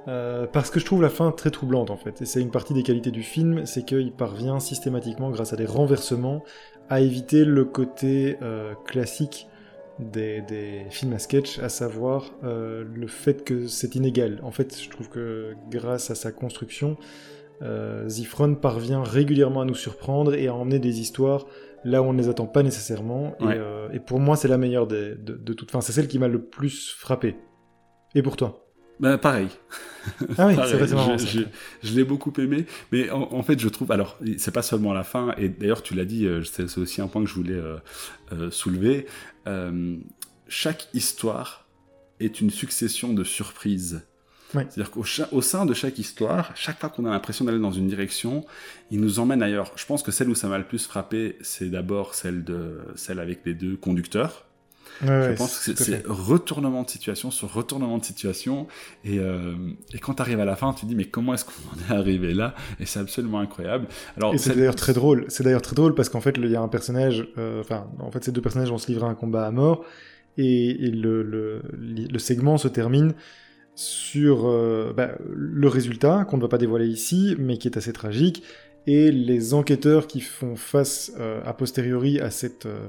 Euh, 0.09 0.47
parce 0.47 0.71
que 0.71 0.79
je 0.79 0.85
trouve 0.85 1.03
la 1.03 1.09
fin 1.09 1.33
très 1.33 1.51
troublante 1.51 1.91
en 1.91 1.97
fait, 1.97 2.23
et 2.23 2.27
c'est 2.27 2.41
une 2.41 2.53
partie 2.53 2.75
des 2.75 2.85
qualités 2.85 3.11
du 3.11 3.25
film, 3.25 3.67
c'est 3.67 3.85
qu'il 3.85 4.13
parvient 4.13 4.61
systématiquement, 4.61 5.31
grâce 5.31 5.53
à 5.53 5.57
des 5.57 5.67
renversements, 5.67 6.45
à 6.89 7.01
éviter 7.01 7.45
le 7.45 7.65
côté 7.65 8.37
euh, 8.41 8.75
classique 8.87 9.49
des, 9.99 10.87
films 10.91 11.15
à 11.15 11.19
sketch, 11.19 11.59
à 11.59 11.69
savoir 11.69 12.31
euh, 12.45 12.85
le 12.95 13.09
fait 13.09 13.43
que 13.43 13.67
c'est 13.67 13.97
inégal. 13.97 14.39
En 14.45 14.53
fait, 14.53 14.81
je 14.81 14.89
trouve 14.91 15.09
que 15.09 15.55
grâce 15.71 16.11
à 16.11 16.15
sa 16.15 16.31
construction, 16.31 16.97
Zifron 18.07 18.55
parvient 18.55 19.03
régulièrement 19.03 19.63
à 19.63 19.65
nous 19.65 19.75
surprendre 19.75 20.35
et 20.35 20.47
à 20.47 20.55
emmener 20.55 20.79
des 20.79 21.01
histoires 21.01 21.47
là 21.87 22.03
où 22.03 22.07
on 22.07 22.13
ne 22.13 22.19
les 22.19 22.29
attend 22.29 22.47
pas 22.47 22.63
nécessairement. 22.63 23.37
Et, 23.93 24.01
pour 24.01 24.21
moi, 24.21 24.37
c'est 24.37 24.49
la 24.49 24.59
meilleure 24.59 24.87
de, 24.87 25.19
de 25.19 25.53
toutes. 25.53 25.71
Enfin, 25.71 25.81
c'est 25.81 25.93
celle 25.93 26.09
qui 26.09 26.19
m'a 26.19 26.29
le 26.29 26.43
plus 26.43 26.91
frappé. 26.91 27.37
Et 28.15 28.23
pour 28.23 28.37
toi 28.37 28.67
ben, 28.99 29.19
pareil. 29.19 29.49
Ah 30.39 30.47
oui, 30.47 30.55
c'est 30.65 30.79
je, 31.27 31.41
je, 31.83 31.95
l'ai 31.95 32.05
beaucoup 32.05 32.33
aimé, 32.39 32.65
mais 32.93 33.11
en, 33.11 33.43
fait, 33.43 33.59
je 33.59 33.69
trouve. 33.69 33.91
Alors, 33.93 34.19
c'est 34.39 34.55
pas 34.55 34.63
seulement 34.63 34.95
la 34.95 35.05
fin, 35.05 35.35
et 35.37 35.49
d'ailleurs, 35.49 35.83
tu 35.83 35.95
l'as 35.95 36.05
dit, 36.05 36.27
euh, 36.27 36.43
c'est 36.45 36.79
aussi 36.79 37.01
un 37.03 37.09
point 37.09 37.23
que 37.23 37.29
je 37.29 37.35
voulais 37.35 37.55
euh, 37.55 37.77
euh, 38.33 38.51
soulever. 38.51 39.07
chaque 40.49 40.89
histoire 40.95 41.67
est 42.21 42.41
une 42.41 42.51
succession 42.51 43.13
de 43.13 43.25
surprises. 43.25 44.07
C'est-à-dire 44.71 44.91
qu'au 44.91 45.43
sein 45.43 45.67
de 45.67 45.75
chaque 45.75 45.99
histoire, 45.99 46.53
chaque 46.55 46.79
fois 46.81 46.89
qu'on 46.89 47.05
a 47.05 47.11
l'impression 47.11 47.45
d'aller 47.45 47.59
dans 47.59 47.73
une 47.73 47.89
direction, 47.89 48.45
il 48.91 49.01
nous 49.01 49.19
emmène 49.19 49.43
ailleurs. 49.43 49.73
Je 49.77 49.87
pense 49.87 50.03
que 50.03 50.11
celle 50.11 50.29
où 50.29 50.35
ça 50.35 50.49
m'a 50.49 50.59
le 50.59 50.65
plus 50.65 50.87
frappé, 50.87 51.37
c'est 51.41 51.71
d'abord 51.71 52.15
celle, 52.15 52.45
de, 52.45 52.81
celle 52.95 53.21
avec 53.21 53.41
les 53.45 53.55
deux 53.55 53.77
conducteurs 53.77 54.47
je 55.03 55.37
pense 55.37 55.59
que 55.59 55.75
c'est 55.75 56.07
retournement 56.07 56.83
de 56.83 56.91
situation 56.91 57.31
sur 57.31 57.53
retournement 57.53 57.99
de 57.99 58.05
situation. 58.05 58.67
Et, 59.05 59.19
euh, 59.19 59.55
et 59.93 59.99
quand 59.99 60.15
tu 60.15 60.23
arrives 60.23 60.41
à 60.41 60.45
la 60.45 60.57
fin, 60.57 60.73
tu 60.73 60.83
te 60.83 60.87
dis, 60.87 60.95
mais 60.95 61.05
comment 61.05 61.35
est-ce 61.35 61.45
qu'on 61.45 61.53
en 61.53 61.95
est 61.95 61.99
arrivé 61.99 62.35
là? 62.35 62.55
Et 62.81 62.87
c'est 62.87 63.01
absolument 63.01 63.41
incroyable. 63.41 63.87
Alors, 64.17 64.35
et 64.35 64.39
c'est 64.39 64.55
d'ailleurs 64.55 64.77
très 64.77 64.93
drôle. 64.93 65.27
C'est 65.29 65.43
d'ailleurs 65.43 65.63
très 65.63 65.77
drôle 65.77 65.95
parce 65.95 66.09
qu'en 66.09 66.21
fait, 66.21 66.37
il 66.37 66.51
y 66.51 66.57
a 66.57 66.61
un 66.61 66.69
personnage, 66.69 67.29
euh, 67.39 67.61
enfin, 67.61 67.87
en 67.99 68.11
fait, 68.11 68.25
ces 68.25 68.33
deux 68.33 68.41
personnages 68.41 68.71
vont 68.71 68.79
se 68.79 68.89
livrer 68.89 69.07
un 69.07 69.15
combat 69.15 69.47
à 69.47 69.51
mort. 69.51 69.85
Et, 70.39 70.71
et 70.71 70.91
le, 70.91 71.23
le, 71.23 71.63
le, 71.73 72.19
segment 72.19 72.59
se 72.59 72.69
termine 72.69 73.15
sur 73.77 74.47
euh, 74.47 74.93
bah, 74.97 75.13
le 75.31 75.69
résultat, 75.69 76.25
qu'on 76.25 76.39
ne 76.39 76.43
va 76.43 76.49
pas 76.49 76.59
dévoiler 76.59 76.89
ici, 76.89 77.37
mais 77.39 77.59
qui 77.59 77.69
est 77.69 77.77
assez 77.77 77.93
tragique. 77.93 78.43
Et 78.87 79.13
les 79.13 79.53
enquêteurs 79.53 80.07
qui 80.07 80.21
font 80.21 80.57
face 80.57 81.13
euh, 81.21 81.41
a 81.45 81.53
posteriori 81.53 82.19
à 82.19 82.31
cette, 82.31 82.67
euh, 82.67 82.89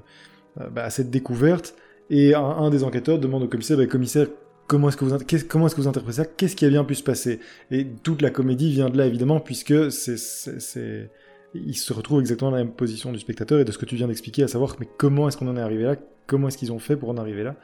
bah, 0.71 0.83
à 0.85 0.89
cette 0.89 1.09
découverte 1.09 1.75
et 2.09 2.33
un, 2.35 2.69
des 2.69 2.83
enquêteurs 2.85 3.19
demande 3.19 3.43
au 3.43 3.47
commissaire, 3.47 3.77
bah, 3.77 3.85
commissaire, 3.85 4.27
comment 4.67 4.87
est-ce 4.87 4.95
que 4.95 5.03
vous, 5.03 5.17
comment 5.49 5.67
est-ce 5.67 5.75
que 5.75 5.81
vous 5.81 5.87
interprétez 5.89 6.17
ça? 6.17 6.25
Qu'est-ce 6.25 6.55
qui 6.55 6.65
a 6.65 6.69
bien 6.69 6.85
pu 6.85 6.95
se 6.95 7.03
passer? 7.03 7.41
Et 7.69 7.85
toute 8.03 8.21
la 8.21 8.29
comédie 8.29 8.71
vient 8.71 8.89
de 8.89 8.97
là, 8.97 9.07
évidemment, 9.07 9.41
puisque 9.41 9.91
c'est, 9.91 10.17
c'est, 10.17 11.11
il 11.53 11.75
se 11.75 11.91
retrouve 11.91 12.21
exactement 12.21 12.51
dans 12.51 12.57
la 12.57 12.63
même 12.63 12.73
position 12.73 13.11
du 13.11 13.19
spectateur 13.19 13.59
et 13.59 13.65
de 13.65 13.71
ce 13.73 13.77
que 13.77 13.85
tu 13.85 13.95
viens 13.95 14.07
d'expliquer, 14.07 14.43
à 14.43 14.47
savoir, 14.47 14.77
mais 14.79 14.87
comment 14.97 15.27
est-ce 15.27 15.35
qu'on 15.35 15.49
en 15.49 15.57
est 15.57 15.61
arrivé 15.61 15.83
là? 15.83 15.97
Comment 16.27 16.47
est-ce 16.47 16.57
qu'ils 16.57 16.71
ont 16.71 16.79
fait 16.79 16.95
pour 16.95 17.09
en 17.09 17.17
arriver 17.17 17.43
là? 17.43 17.57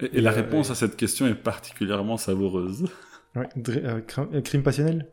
Et, 0.00 0.20
la 0.20 0.30
euh, 0.30 0.34
réponse 0.34 0.70
à 0.70 0.74
cette 0.74 0.96
question 0.96 1.26
est 1.26 1.34
particulièrement 1.34 2.16
savoureuse. 2.16 2.86
Ouais, 3.34 3.48
euh, 3.68 4.00
crime 4.40 4.62
passionnel? 4.62 5.06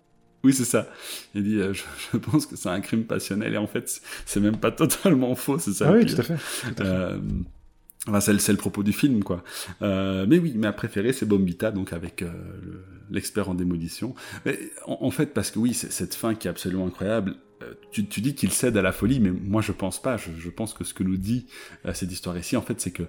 Oui, 0.43 0.53
c'est 0.53 0.65
ça. 0.65 0.87
Il 1.35 1.43
dit, 1.43 1.59
euh, 1.59 1.73
je, 1.73 2.17
pense 2.17 2.45
que 2.45 2.55
c'est 2.55 2.69
un 2.69 2.81
crime 2.81 3.05
passionnel 3.05 3.53
et 3.53 3.57
en 3.57 3.67
fait, 3.67 4.01
c'est 4.25 4.39
même 4.39 4.57
pas 4.57 4.71
totalement 4.71 5.35
faux, 5.35 5.59
c'est 5.59 5.73
ça. 5.73 5.89
Ah 5.89 5.93
oui, 5.93 6.05
tout 6.05 6.19
à 6.19 6.23
fait. 6.23 6.37
Tout 6.75 6.83
à 6.83 6.85
fait. 6.85 7.19
Enfin, 8.07 8.19
c'est 8.19 8.51
le 8.51 8.57
propos 8.57 8.81
du 8.81 8.93
film, 8.93 9.23
quoi. 9.23 9.43
Euh, 9.83 10.25
mais 10.27 10.39
oui, 10.39 10.53
ma 10.55 10.73
préférée, 10.73 11.13
c'est 11.13 11.27
Bombita, 11.27 11.69
donc 11.69 11.93
avec 11.93 12.23
euh, 12.23 12.31
l'expert 13.11 13.49
en 13.49 13.53
démolition. 13.53 14.15
Mais, 14.43 14.57
en, 14.85 15.11
fait, 15.11 15.27
parce 15.27 15.51
que 15.51 15.59
oui, 15.59 15.75
c'est 15.75 15.91
cette 15.91 16.15
fin 16.15 16.33
qui 16.33 16.47
est 16.47 16.49
absolument 16.49 16.87
incroyable. 16.87 17.35
Euh, 17.61 17.73
tu, 17.91 18.05
tu, 18.05 18.21
dis 18.21 18.35
qu'il 18.35 18.51
cède 18.51 18.77
à 18.77 18.81
la 18.81 18.91
folie, 18.91 19.19
mais 19.19 19.31
moi 19.31 19.61
je 19.61 19.71
pense 19.71 20.01
pas. 20.01 20.17
Je, 20.17 20.31
je 20.37 20.49
pense 20.49 20.73
que 20.73 20.83
ce 20.83 20.93
que 20.93 21.03
nous 21.03 21.17
dit 21.17 21.47
euh, 21.85 21.93
cette 21.93 22.11
histoire 22.11 22.37
ici, 22.37 22.57
en 22.57 22.61
fait, 22.61 22.79
c'est 22.79 22.91
que 22.91 23.03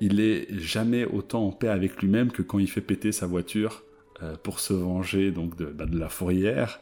il 0.00 0.20
est 0.20 0.46
jamais 0.58 1.04
autant 1.04 1.46
en 1.46 1.52
paix 1.52 1.68
avec 1.68 2.00
lui-même 2.02 2.30
que 2.30 2.42
quand 2.42 2.58
il 2.58 2.68
fait 2.68 2.80
péter 2.80 3.12
sa 3.12 3.26
voiture 3.26 3.82
euh, 4.22 4.34
pour 4.42 4.60
se 4.60 4.72
venger 4.72 5.30
donc 5.30 5.56
de, 5.56 5.66
bah, 5.66 5.86
de 5.86 5.98
la 5.98 6.08
fourrière 6.08 6.80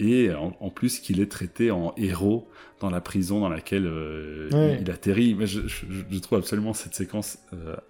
et 0.00 0.30
en, 0.32 0.70
plus 0.70 1.00
qu'il 1.00 1.20
est 1.20 1.30
traité 1.30 1.70
en 1.70 1.92
héros 1.96 2.48
dans 2.80 2.88
la 2.88 3.00
prison 3.00 3.40
dans 3.40 3.48
laquelle 3.48 3.86
euh, 3.86 4.78
il, 4.80 4.90
atterrit. 4.90 5.34
Mais 5.34 5.46
je, 5.46 5.60
je, 5.66 6.18
trouve 6.20 6.38
absolument 6.38 6.72
cette 6.72 6.94
séquence 6.94 7.38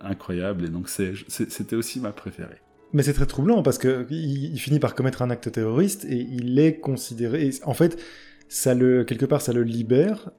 incroyable 0.01 0.65
et 0.65 0.69
donc 0.69 0.89
c'était 0.89 1.77
aussi 1.77 2.01
ma 2.01 2.13
préférée. 2.13 2.61
Mais 2.95 3.03
c'est 3.03 3.13
très 3.13 3.27
troublant 3.27 3.63
parce 3.63 3.77
que 3.77 4.07
il, 4.11 4.59
finit 4.59 4.79
par 4.79 4.95
commettre 4.95 5.21
un 5.21 5.29
acte 5.31 5.53
terroriste 5.53 6.07
et 6.07 6.17
il 6.17 6.59
est 6.59 6.77
considéré. 6.77 7.51
En 7.65 7.75
fait, 7.75 8.03
ça 8.49 8.75
le 8.75 9.05
quelque 9.05 9.27
part 9.27 9.41
ça 9.41 9.53
le 9.53 9.63
libère, 9.63 10.31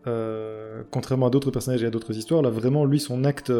contrairement 0.91 1.27
à 1.27 1.29
d'autres 1.29 1.51
personnages 1.51 1.83
et 1.83 1.87
à 1.87 1.91
d'autres 1.91 2.17
histoires. 2.17 2.41
Là, 2.41 2.49
vraiment, 2.49 2.85
lui, 2.85 2.99
son 2.99 3.23
acte 3.23 3.51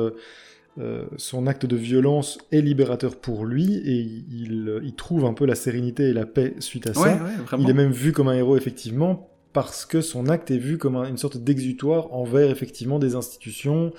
euh, 0.80 1.06
son 1.18 1.48
acte 1.48 1.66
de 1.66 1.76
violence 1.76 2.38
est 2.52 2.62
libérateur 2.62 3.16
pour 3.18 3.44
lui 3.44 3.76
et 3.76 4.00
il, 4.00 4.94
trouve 4.96 5.26
un 5.26 5.34
peu 5.34 5.46
la 5.46 5.56
sérénité 5.56 6.04
et 6.04 6.14
la 6.14 6.26
paix 6.26 6.54
suite 6.60 6.88
à 6.88 6.94
ça. 6.94 7.20
il 7.58 7.70
est 7.70 7.74
même 7.74 7.92
vu 7.92 8.12
comme 8.12 8.28
un 8.28 8.34
héros 8.34 8.56
effectivement 8.56 9.30
parce 9.52 9.86
que 9.86 10.00
son 10.00 10.30
acte 10.30 10.52
est 10.52 10.58
vu 10.58 10.78
comme 10.78 10.96
une 10.96 11.18
sorte 11.18 11.38
d'exutoire 11.38 12.14
envers 12.14 12.50
effectivement 12.50 13.00
des 13.00 13.16
institutions 13.16 13.92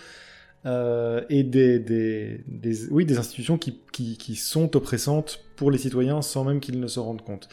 euh, 0.67 1.23
et 1.31 1.43
des, 1.43 2.43
oui, 2.91 3.07
des 3.07 3.19
institutions 3.19 3.57
qui, 3.57 3.81
qui, 3.93 4.37
sont 4.37 4.77
oppressantes 4.77 5.43
pour 5.57 5.71
les 5.71 5.79
citoyens 5.79 6.21
sans 6.21 6.45
même 6.45 6.61
qu'ils 6.61 6.81
ne 6.81 6.87
se 6.87 7.01
rendent 7.01 7.23
compte. 7.23 7.49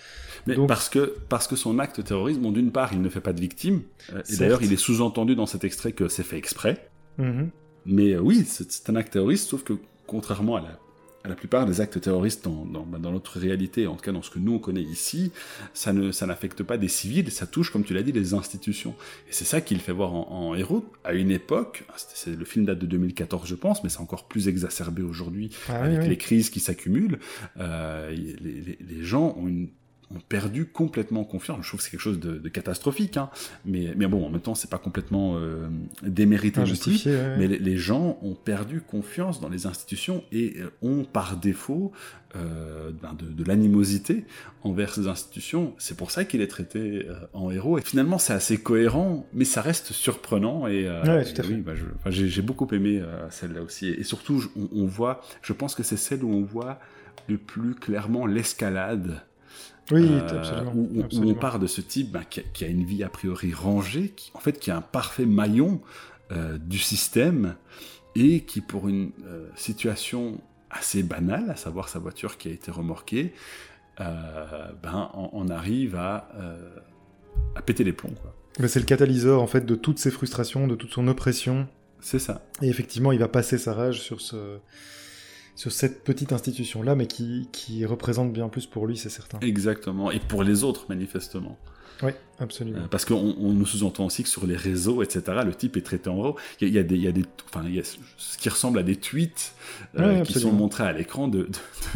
Mais 0.46 0.56
parce, 0.68 0.90
que, 0.90 1.16
parce 1.30 1.48
que 1.48 1.56
son 1.56 1.80
acte 1.80 2.04
terroriste, 2.04 2.42
bon, 2.42 2.52
d'une 2.52 2.72
part, 2.72 2.94
il 2.94 3.02
ne 3.02 3.10
fait 3.10 3.22
pas 3.22 3.34
de 3.34 3.40
victime, 3.40 3.82
euh, 4.14 4.22
et 4.30 4.38
d'ailleurs, 4.38 4.62
il 4.62 4.74
est 4.74 4.78
sous-entendu 4.78 5.36
dans 5.36 5.46
cet 5.46 5.64
extrait 5.64 5.94
que 5.94 6.08
c'est 6.08 6.24
fait 6.24 6.38
exprès. 6.38 6.90
Mm-hmm. 7.20 7.50
Mais 7.86 8.14
euh, 8.14 8.20
oui, 8.20 8.44
c'est 8.46 8.90
un 8.90 8.96
acte 8.96 9.14
terroriste, 9.14 9.48
sauf 9.50 9.64
que 9.64 9.74
contrairement 10.06 10.58
à 10.58 10.62
la, 10.62 10.80
la 11.28 11.36
plupart 11.36 11.66
des 11.66 11.82
actes 11.82 12.00
terroristes 12.00 12.44
dans, 12.44 12.66
dans, 12.66 12.84
bah, 12.84 12.98
dans, 13.00 13.12
notre 13.12 13.40
réalité, 13.40 13.88
en 13.88 13.96
tout 13.96 14.04
cas 14.04 14.12
dans 14.12 14.22
ce 14.22 14.30
que 14.30 14.40
nous 14.40 14.54
on 14.54 14.60
connaît 14.60 14.82
ici, 14.82 15.32
ça 15.74 15.94
ne 15.94 16.12
ça 16.12 16.26
n'affecte 16.26 16.64
pas 16.64 16.78
des 16.78 16.88
civils, 16.88 17.32
ça 17.32 17.48
touche, 17.48 17.72
comme 17.72 17.84
tu 17.84 17.94
l'as 17.94 18.04
dit, 18.04 18.12
les 18.12 18.34
institutions. 18.34 18.96
Et 19.30 19.32
c'est 19.32 19.46
ça 19.46 19.62
qu'il 19.62 19.80
fait 19.80 19.92
voir 19.92 20.14
en, 20.14 20.56
héros 20.56 20.86
à 21.04 21.14
une 21.14 21.32
époque. 21.32 21.84
Ah, 21.90 21.94
c'est 21.98 22.36
le 22.36 22.46
film 22.46 22.66
date 22.66 22.80
de 22.80 22.86
2014, 22.86 23.48
je 23.48 23.56
pense, 23.56 23.84
mais 23.84 23.90
c'est 23.90 24.02
encore 24.02 24.28
plus 24.28 24.48
exacerbé 24.48 25.02
aujourd'hui 25.02 25.52
ah 25.70 25.84
avec 25.84 26.08
les 26.08 26.18
crises 26.18 26.50
qui 26.50 26.60
s'accumulent. 26.60 27.20
Euh, 27.60 28.12
les, 28.12 28.62
les, 28.62 28.78
les 28.80 29.04
gens 29.04 29.36
ont 29.38 29.48
une 29.48 29.70
ont 30.16 30.20
perdu 30.30 30.66
complètement 30.66 31.24
confiance. 31.24 31.60
Je 31.64 31.68
trouve 31.68 31.80
que 31.80 31.84
c'est 31.84 31.92
quelque 31.92 32.00
chose 32.00 32.20
de, 32.20 32.48
catastrophique, 32.50 33.18
hein. 33.18 33.30
mais, 33.66 33.94
mais 33.98 34.08
bon, 34.08 34.26
en 34.26 34.30
même 34.30 34.42
temps, 34.42 34.56
c'est 34.56 34.70
pas 34.70 34.78
complètement 34.78 35.36
euh, 35.36 35.68
démérité 36.02 36.62
Mais 37.38 37.48
les, 37.48 37.78
gens 37.78 38.18
ont 38.22 38.34
perdu 38.34 38.82
confiance 38.82 39.42
dans 39.42 39.50
les 39.50 39.66
institutions 39.66 40.24
et 40.32 40.56
euh, 40.60 40.72
ont 40.82 41.04
par 41.04 41.38
défaut 41.38 41.92
euh, 42.36 42.92
ben 43.02 43.16
de, 43.20 43.44
l'animosité 43.44 44.26
envers 44.64 44.94
ces 44.94 45.08
institutions. 45.08 45.74
C'est 45.78 45.98
pour 45.98 46.12
ça 46.12 46.26
qu'il 46.26 46.42
est 46.42 46.48
traité 46.48 47.06
euh, 47.08 47.16
en 47.34 47.52
héros. 47.52 47.78
Et 47.78 47.82
finalement, 47.82 48.18
c'est 48.18 48.34
assez 48.34 48.58
cohérent, 48.58 49.28
mais 49.34 49.46
ça 49.46 49.62
reste 49.62 49.92
surprenant. 49.92 50.68
Et, 50.68 50.90
oui, 51.48 51.58
bah, 51.58 51.74
j'ai 52.08 52.42
beaucoup 52.42 52.68
aimé 52.74 53.04
celle-là 53.30 53.62
aussi. 53.62 53.90
Et, 53.90 54.04
surtout, 54.04 54.44
on, 54.56 54.70
on 54.74 54.86
voit, 54.86 55.22
je 55.42 55.52
pense 55.52 55.76
que 55.76 55.84
c'est 55.84 55.98
celle 55.98 56.24
où 56.24 56.32
on 56.32 56.44
voit 56.44 56.80
le 57.28 57.38
plus 57.38 57.76
clairement 57.76 58.26
l'escalade 58.26 59.22
oui, 59.92 60.08
euh, 60.10 60.40
absolument, 60.40 60.74
où, 60.76 61.04
on 61.24 61.34
part 61.34 61.60
de 61.60 61.68
ce 61.68 61.82
type 61.82 62.12
bah, 62.12 62.24
qui, 62.26 62.66
a, 62.66 62.68
une 62.68 62.84
vie 62.84 63.04
a 63.04 63.10
priori 63.10 63.54
rangée, 63.54 64.10
qui, 64.10 64.32
en 64.34 64.40
fait, 64.40 64.60
qui 64.60 64.70
est 64.70 64.74
un 64.74 64.82
parfait 64.82 65.26
maillon 65.26 65.82
euh, 66.32 66.58
du 66.58 66.78
système 66.78 67.56
et 68.16 68.42
qui, 68.42 68.62
pour 68.62 68.90
une 68.90 69.12
euh, 69.26 69.48
situation 69.56 70.40
assez 70.70 71.04
banal, 71.04 71.50
à 71.50 71.56
savoir 71.56 71.88
sa 71.88 72.00
voiture 72.00 72.38
qui 72.38 72.50
a 72.50 72.52
été 72.52 72.72
remorquée, 72.72 73.34
ben, 73.98 75.10
on, 75.16 75.48
arrive 75.48 75.96
à, 75.96 76.30
à 77.56 77.62
péter 77.64 77.84
les 77.84 77.94
plombs. 77.94 78.14
C'est 78.68 78.80
le 78.80 78.86
catalyseur 78.86 79.42
en 79.42 79.48
fait 79.48 79.66
de 79.66 79.74
toutes 79.74 79.98
ses 79.98 80.12
frustrations, 80.12 80.68
de 80.68 80.76
toute 80.76 80.92
son 80.92 81.08
oppression. 81.08 81.68
C'est 82.00 82.20
ça. 82.20 82.46
Et 82.62 82.68
effectivement, 82.68 83.12
il 83.12 83.18
va 83.18 83.28
passer 83.28 83.58
sa 83.58 83.74
rage 83.74 84.02
sur 84.02 84.22
ce 84.22 84.60
sur 85.58 85.72
cette 85.72 86.04
petite 86.04 86.32
institution-là, 86.32 86.96
mais 86.96 87.08
qui, 87.08 87.50
qui, 87.52 87.84
représente 87.84 88.32
bien 88.32 88.48
plus 88.48 88.68
pour 88.68 88.86
lui, 88.86 88.96
c'est 88.96 89.10
certain. 89.10 89.40
Exactement, 89.40 90.12
et 90.12 90.20
pour 90.20 90.44
les 90.44 90.64
autres, 90.64 90.86
manifestement. 90.88 91.58
Oui, 92.04 92.12
absolument. 92.40 92.78
Euh, 92.78 92.88
parce 92.88 93.06
qu'on 93.06 93.34
nous 93.34 93.66
sous-entend 93.66 94.06
aussi 94.06 94.22
que 94.22 94.30
sur 94.30 94.46
les 94.46 94.56
réseaux, 94.56 95.02
etc., 95.02 95.40
le 95.44 95.56
type 95.56 95.76
est 95.76 95.82
traité 95.82 96.12
en 96.12 96.16
gros. 96.16 96.38
Il 96.62 96.70
y 96.70 96.78
a, 96.78 96.84
des, 96.84 96.96
il 96.96 97.02
y 97.02 97.08
a 97.08 97.12
des, 97.12 97.26
enfin, 97.50 97.66
il 97.68 97.74
y 97.74 97.80
a 97.80 97.84
ce 97.84 98.38
qui 98.38 98.50
ressemble 98.50 98.78
à 98.78 98.84
des 98.84 98.98
tweets 98.98 99.56
euh, 99.98 100.22
qui 100.22 100.40
sont 100.40 100.52
montrés 100.52 100.84
à 100.84 100.94
l'écran 100.94 101.28
de, 101.28 101.50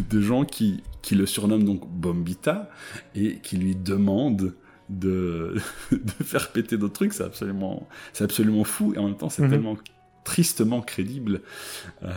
de, 0.09 0.21
gens 0.21 0.43
qui, 0.43 0.81
qui 1.03 1.13
le 1.13 1.27
surnomment 1.27 1.63
donc 1.63 1.87
Bombita 1.87 2.71
et 3.13 3.37
qui 3.43 3.57
lui 3.57 3.75
demandent 3.75 4.55
de, 4.89 5.55
de 5.91 6.23
faire 6.23 6.51
péter 6.51 6.77
d'autres 6.77 6.95
trucs. 6.95 7.13
C'est 7.13 7.23
absolument, 7.23 7.87
c'est 8.11 8.23
absolument 8.23 8.63
fou 8.63 8.93
et 8.95 8.97
en 8.97 9.05
même 9.05 9.17
temps, 9.17 9.29
c'est 9.29 9.43
mhm. 9.43 9.51
tellement 9.51 9.77
tristement 10.23 10.81
crédible. 10.81 11.41
Euh, 12.03 12.09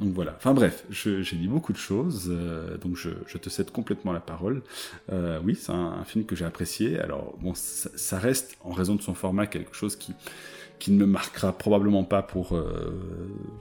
donc 0.00 0.12
voilà. 0.14 0.34
Enfin 0.36 0.54
bref, 0.54 0.84
j'ai 0.90 1.36
dit 1.36 1.48
beaucoup 1.48 1.72
de 1.72 1.78
choses, 1.78 2.28
euh, 2.30 2.76
donc 2.78 2.96
je, 2.96 3.10
te 3.38 3.50
cède 3.50 3.70
complètement 3.70 4.12
la 4.12 4.20
parole. 4.20 4.62
Euh, 5.12 5.40
oui, 5.44 5.54
c'est 5.54 5.72
un, 5.72 6.04
film 6.04 6.24
que 6.24 6.36
j'ai 6.36 6.44
apprécié. 6.44 6.98
Alors 6.98 7.36
bon, 7.40 7.52
ça, 7.54 8.18
reste 8.18 8.56
en 8.62 8.70
raison 8.70 8.94
de 8.94 9.02
son 9.02 9.14
format 9.14 9.46
quelque 9.46 9.74
chose 9.74 9.96
qui 9.96 10.14
qui 10.78 10.92
ne 10.92 10.98
me 10.98 11.06
marquera 11.06 11.56
probablement 11.56 12.04
pas 12.04 12.20
pour 12.22 12.54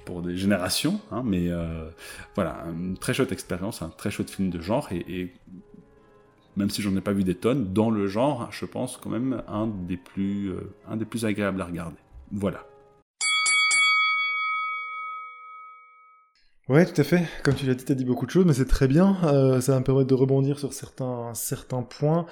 pour 0.03 0.21
des 0.21 0.35
générations, 0.35 0.99
hein, 1.11 1.23
mais 1.25 1.49
voilà, 2.35 2.65
une 2.73 2.97
très 2.97 3.13
chouette 3.13 3.31
expérience, 3.31 3.81
un 3.81 3.89
très 3.89 4.11
chouette 4.11 4.29
film 4.29 4.49
de 4.49 4.59
genre 4.59 4.89
et, 4.91 5.05
et 5.07 5.33
même 6.57 6.69
si 6.69 6.81
j'en 6.81 6.95
ai 6.95 7.01
pas 7.01 7.13
vu 7.13 7.23
des 7.23 7.35
tonnes, 7.35 7.71
dans 7.71 7.89
le 7.89 8.07
genre, 8.07 8.49
je 8.51 8.65
pense 8.65 8.97
quand 8.97 9.09
même 9.09 9.41
un 9.47 9.67
des 9.67 9.97
plus, 9.97 10.51
un 10.89 10.97
des 10.97 11.05
plus 11.05 11.25
agréables 11.25 11.61
à 11.61 11.65
regarder. 11.65 11.97
Voilà. 12.31 12.65
Ouais, 16.67 16.83
tout 16.83 16.99
à 16.99 17.03
fait. 17.03 17.27
Comme 17.43 17.53
tu 17.53 17.67
l'as 17.67 17.75
dit, 17.75 17.85
tu 17.85 17.91
as 17.91 17.95
dit 17.95 18.05
beaucoup 18.05 18.25
de 18.25 18.31
choses, 18.31 18.43
mais 18.43 18.53
c'est 18.53 18.65
très 18.65 18.87
bien. 18.87 19.17
Euh, 19.23 19.61
ça 19.61 19.73
va 19.73 19.79
me 19.79 19.83
permettre 19.83 20.07
de 20.07 20.15
rebondir 20.15 20.57
sur 20.57 20.73
certains, 20.73 21.31
certains 21.35 21.83
points. 21.83 22.25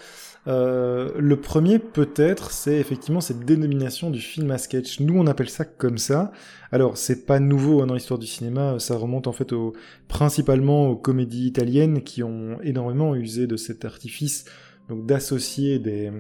Euh, 0.48 1.12
le 1.20 1.40
premier, 1.40 1.78
peut-être, 1.78 2.50
c'est 2.50 2.78
effectivement 2.78 3.22
cette 3.22 3.42
dénomination 3.42 4.10
du 4.10 4.20
film 4.20 4.50
à 4.50 4.58
sketch. 4.58 5.02
Nous, 5.02 5.16
on 5.16 5.28
appelle 5.28 5.50
ça 5.50 5.66
comme 5.66 6.00
ça. 6.00 6.32
Alors, 6.72 6.98
c'est 6.98 7.28
pas 7.28 7.40
nouveau 7.40 7.84
hein, 7.84 7.86
dans 7.86 7.94
l'histoire 7.94 8.18
du 8.18 8.26
cinéma. 8.26 8.80
Ça 8.80 8.96
remonte 8.98 9.28
en 9.28 9.34
fait 9.34 9.54
au, 9.54 9.74
principalement 10.08 10.90
aux 10.90 10.96
comédies 10.96 11.46
italiennes 11.46 12.02
qui 12.02 12.24
ont 12.24 12.60
énormément 12.64 13.14
usé 13.14 13.46
de 13.46 13.56
cet 13.56 13.86
artifice, 13.86 14.46
donc 14.90 15.06
d'associer 15.06 15.78
des, 15.78 16.12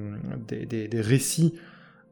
des, 0.47 0.67
des, 0.67 0.88
des 0.88 1.02
récits 1.02 1.56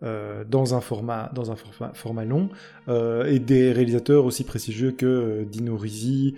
euh, 0.04 0.44
dans 0.50 0.74
un 0.74 0.82
format, 0.82 1.32
dans 1.36 1.52
un 1.52 1.56
format, 1.94 2.26
long, 2.26 2.50
euh, 2.88 3.26
et 3.26 3.38
des 3.38 3.72
réalisateurs 3.72 4.26
aussi 4.26 4.44
prestigieux 4.44 4.92
que 4.92 5.06
euh, 5.06 5.46
Dino 5.46 5.78
Risi, 5.78 6.34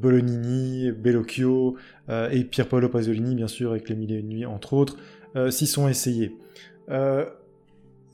Bolognini, 0.00 0.92
Bellocchio 0.92 1.74
et 2.08 2.44
Pier 2.44 2.62
Paolo 2.62 2.88
Pasolini, 2.88 3.34
bien 3.34 3.48
sûr, 3.48 3.72
avec 3.72 3.88
Les 3.88 3.96
Mille 3.96 4.12
et 4.12 4.18
Une 4.20 4.28
Nuits, 4.28 4.46
entre 4.46 4.74
autres, 4.74 4.96
s'y 5.50 5.66
sont 5.66 5.88
essayés. 5.88 6.36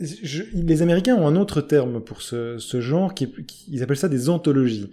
les 0.01 0.83
Américains 0.83 1.17
ont 1.17 1.27
un 1.27 1.37
autre 1.37 1.61
terme 1.61 2.01
pour 2.01 2.23
ce, 2.23 2.57
genre, 2.81 3.13
qui, 3.13 3.31
ils 3.71 3.83
appellent 3.83 3.99
ça 3.99 4.09
des 4.09 4.31
anthologies. 4.31 4.89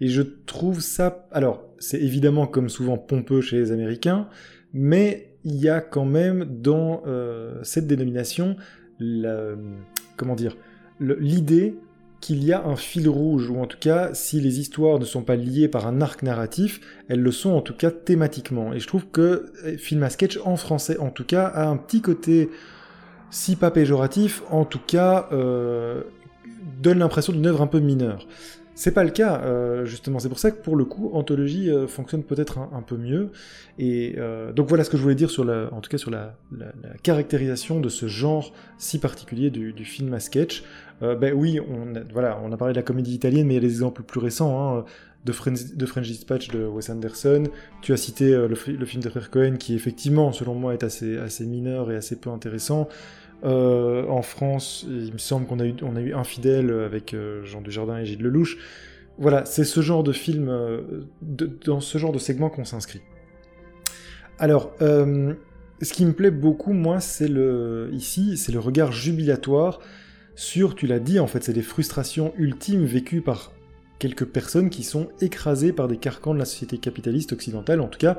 Et 0.00 0.06
je 0.06 0.22
trouve 0.22 0.78
ça... 0.78 1.26
Alors, 1.32 1.64
c'est 1.80 2.00
évidemment, 2.00 2.46
comme 2.46 2.68
souvent, 2.68 2.96
pompeux 2.96 3.40
chez 3.40 3.56
les 3.56 3.72
Américains, 3.72 4.28
mais 4.72 5.25
il 5.46 5.54
y 5.54 5.68
a 5.68 5.80
quand 5.80 6.04
même 6.04 6.44
dans 6.44 7.02
euh, 7.06 7.60
cette 7.62 7.86
dénomination 7.86 8.56
comment 10.16 10.34
dire 10.34 10.56
l'idée 11.00 11.78
qu'il 12.20 12.42
y 12.42 12.52
a 12.52 12.66
un 12.66 12.76
fil 12.76 13.08
rouge, 13.08 13.50
ou 13.50 13.60
en 13.60 13.66
tout 13.66 13.78
cas, 13.78 14.12
si 14.14 14.40
les 14.40 14.58
histoires 14.58 14.98
ne 14.98 15.04
sont 15.04 15.22
pas 15.22 15.36
liées 15.36 15.68
par 15.68 15.86
un 15.86 16.00
arc 16.00 16.22
narratif, 16.22 16.80
elles 17.08 17.20
le 17.20 17.30
sont 17.30 17.50
en 17.50 17.60
tout 17.60 17.74
cas 17.74 17.90
thématiquement. 17.90 18.72
Et 18.72 18.80
je 18.80 18.86
trouve 18.88 19.06
que 19.06 19.52
euh, 19.64 19.76
film 19.76 20.02
à 20.02 20.10
sketch 20.10 20.40
en 20.44 20.56
français, 20.56 20.98
en 20.98 21.10
tout 21.10 21.24
cas, 21.24 21.46
a 21.46 21.68
un 21.68 21.76
petit 21.76 22.00
côté, 22.00 22.50
si 23.30 23.54
pas 23.54 23.70
péjoratif, 23.70 24.42
en 24.50 24.64
tout 24.64 24.80
cas, 24.84 25.28
euh, 25.30 26.02
donne 26.82 26.98
l'impression 26.98 27.32
d'une 27.32 27.46
œuvre 27.46 27.62
un 27.62 27.66
peu 27.66 27.80
mineure. 27.80 28.26
C'est 28.78 28.92
pas 28.92 29.04
le 29.04 29.10
cas, 29.10 29.40
euh, 29.42 29.86
justement. 29.86 30.18
C'est 30.18 30.28
pour 30.28 30.38
ça 30.38 30.50
que 30.50 30.62
pour 30.62 30.76
le 30.76 30.84
coup, 30.84 31.10
Anthologie 31.14 31.70
euh, 31.70 31.86
fonctionne 31.86 32.22
peut-être 32.22 32.58
un, 32.58 32.82
peu 32.82 32.98
mieux. 32.98 33.30
Et 33.78 34.16
euh, 34.18 34.52
donc 34.52 34.68
voilà 34.68 34.84
ce 34.84 34.90
que 34.90 34.98
je 34.98 35.02
voulais 35.02 35.14
dire 35.14 35.30
sur 35.30 35.46
la, 35.46 35.72
en 35.72 35.80
tout 35.80 35.88
cas 35.88 35.96
sur 35.96 36.10
la, 36.10 36.34
caractérisation 37.02 37.80
de 37.80 37.88
ce 37.88 38.06
genre 38.06 38.52
si 38.76 38.98
particulier 38.98 39.48
du, 39.48 39.72
film 39.86 40.12
à 40.12 40.20
sketch. 40.20 40.62
ben 41.00 41.32
oui, 41.34 41.58
on 41.58 41.96
a, 41.96 42.00
voilà, 42.12 42.38
on 42.44 42.52
a 42.52 42.58
parlé 42.58 42.74
de 42.74 42.78
la 42.78 42.82
comédie 42.82 43.14
italienne, 43.14 43.46
mais 43.46 43.54
il 43.54 43.62
y 43.62 43.64
a 43.64 43.66
des 43.66 43.72
exemples 43.72 44.02
plus 44.02 44.20
récents. 44.20 44.76
Hein, 44.76 44.84
de, 45.24 45.32
French, 45.32 45.58
French 45.86 46.06
Dispatch 46.06 46.48
de 46.48 46.66
Wes 46.66 46.90
Anderson. 46.90 47.44
Tu 47.80 47.94
as 47.94 47.96
cité 47.96 48.30
le, 48.30 48.54
film 48.54 49.02
de 49.02 49.08
Cohen, 49.08 49.56
qui 49.56 49.74
effectivement, 49.74 50.32
selon 50.32 50.54
moi, 50.54 50.74
est 50.74 50.84
assez, 50.84 51.16
assez 51.16 51.46
mineur 51.46 51.90
et 51.90 51.96
assez 51.96 52.16
peu 52.16 52.28
intéressant. 52.28 52.88
Euh, 53.46 54.06
en 54.08 54.22
France, 54.22 54.84
il 54.88 55.12
me 55.12 55.18
semble 55.18 55.46
qu'on 55.46 55.60
a 55.60 55.66
eu, 55.66 55.74
on 55.82 55.94
a 55.94 56.00
Infidèle 56.18 56.70
avec 56.70 57.14
euh, 57.14 57.44
Jean 57.44 57.60
Dujardin 57.60 57.98
et 57.98 58.04
Gilles 58.04 58.22
Lelouch. 58.22 58.58
Voilà, 59.18 59.44
c'est 59.44 59.64
ce 59.64 59.80
genre 59.80 60.02
de 60.02 60.12
film, 60.12 60.48
euh, 60.48 61.04
dans 61.64 61.80
ce 61.80 61.96
genre 61.96 62.12
de 62.12 62.18
segment 62.18 62.50
qu'on 62.50 62.64
s'inscrit. 62.64 63.00
Alors, 64.38 64.74
ce 64.78 65.92
qui 65.94 66.04
me 66.04 66.12
plaît 66.12 66.30
beaucoup, 66.30 66.74
moi, 66.74 67.00
c'est 67.00 67.28
le 67.28 67.88
ici, 67.92 68.36
c'est 68.36 68.52
le 68.52 68.58
regard 68.58 68.92
jubilatoire 68.92 69.80
sur, 70.34 70.74
tu 70.74 70.86
l'as 70.86 70.98
dit, 70.98 71.18
en 71.18 71.26
fait, 71.26 71.42
c'est 71.42 71.54
des 71.54 71.62
frustrations 71.62 72.34
ultimes 72.36 72.84
vécues 72.84 73.22
par 73.22 73.52
quelques 73.98 74.26
personnes 74.26 74.68
qui 74.68 74.82
sont 74.82 75.08
écrasées 75.22 75.72
par 75.72 75.88
des 75.88 75.96
carcans 75.96 76.34
de 76.34 76.38
la 76.38 76.44
société 76.44 76.76
capitaliste 76.76 77.32
occidentale. 77.32 77.80
En 77.80 77.88
tout 77.88 77.98
cas, 77.98 78.18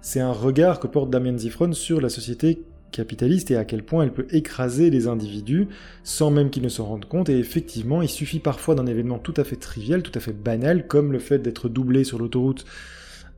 c'est 0.00 0.20
un 0.20 0.32
regard 0.32 0.80
que 0.80 0.86
porte 0.86 1.10
Damien 1.10 1.36
Zifron 1.36 1.74
sur 1.74 2.00
la 2.00 2.08
société 2.08 2.62
capitaliste 2.90 3.50
et 3.50 3.56
à 3.56 3.64
quel 3.64 3.82
point 3.82 4.04
elle 4.04 4.12
peut 4.12 4.26
écraser 4.30 4.90
les 4.90 5.08
individus 5.08 5.68
sans 6.02 6.30
même 6.30 6.50
qu'ils 6.50 6.62
ne 6.62 6.68
s'en 6.68 6.84
rendent 6.86 7.04
compte. 7.04 7.28
Et 7.28 7.38
effectivement, 7.38 8.02
il 8.02 8.08
suffit 8.08 8.40
parfois 8.40 8.74
d'un 8.74 8.86
événement 8.86 9.18
tout 9.18 9.34
à 9.36 9.44
fait 9.44 9.56
trivial, 9.56 10.02
tout 10.02 10.12
à 10.14 10.20
fait 10.20 10.32
banal, 10.32 10.86
comme 10.86 11.12
le 11.12 11.18
fait 11.18 11.38
d'être 11.38 11.68
doublé 11.68 12.04
sur 12.04 12.18
l'autoroute 12.18 12.64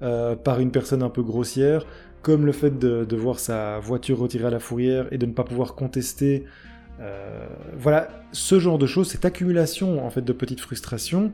euh, 0.02 0.34
par 0.36 0.60
une 0.60 0.70
personne 0.70 1.02
un 1.02 1.10
peu 1.10 1.22
grossière, 1.22 1.84
comme 2.22 2.46
le 2.46 2.52
fait 2.52 2.78
de, 2.78 3.16
voir 3.16 3.38
sa 3.38 3.78
voiture 3.80 4.18
retirée 4.18 4.46
à 4.46 4.50
la 4.50 4.60
fourrière 4.60 5.06
et 5.10 5.18
de 5.18 5.26
ne 5.26 5.32
pas 5.32 5.44
pouvoir 5.44 5.74
contester. 5.74 6.44
Euh, 7.00 7.46
voilà, 7.76 8.08
ce 8.32 8.58
genre 8.58 8.78
de 8.78 8.86
choses, 8.86 9.10
cette 9.10 9.24
accumulation 9.24 10.04
en 10.04 10.10
fait 10.10 10.22
de 10.22 10.32
petites 10.32 10.60
frustrations 10.60 11.32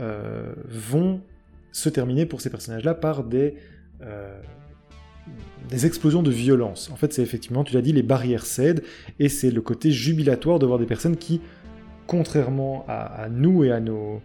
euh, 0.00 0.52
vont 0.68 1.20
se 1.72 1.88
terminer 1.88 2.26
pour 2.26 2.40
ces 2.40 2.50
personnages-là 2.50 2.94
par 2.94 3.24
des 3.24 3.54
des 5.68 5.86
explosions 5.86 6.22
de 6.22 6.30
violence. 6.30 6.90
En 6.92 6.96
fait, 6.96 7.12
c'est 7.12 7.22
effectivement, 7.22 7.64
tu 7.64 7.74
l'as 7.74 7.82
dit, 7.82 7.92
les 7.92 8.02
barrières 8.02 8.46
cèdent, 8.46 8.82
et 9.18 9.28
c'est 9.28 9.50
le 9.50 9.60
côté 9.60 9.90
jubilatoire 9.90 10.58
de 10.58 10.66
voir 10.66 10.78
des 10.78 10.86
personnes 10.86 11.16
qui, 11.16 11.40
contrairement 12.06 12.84
à, 12.88 13.28
nous 13.30 13.64
et 13.64 13.72
à 13.72 13.80
nos, 13.80 14.20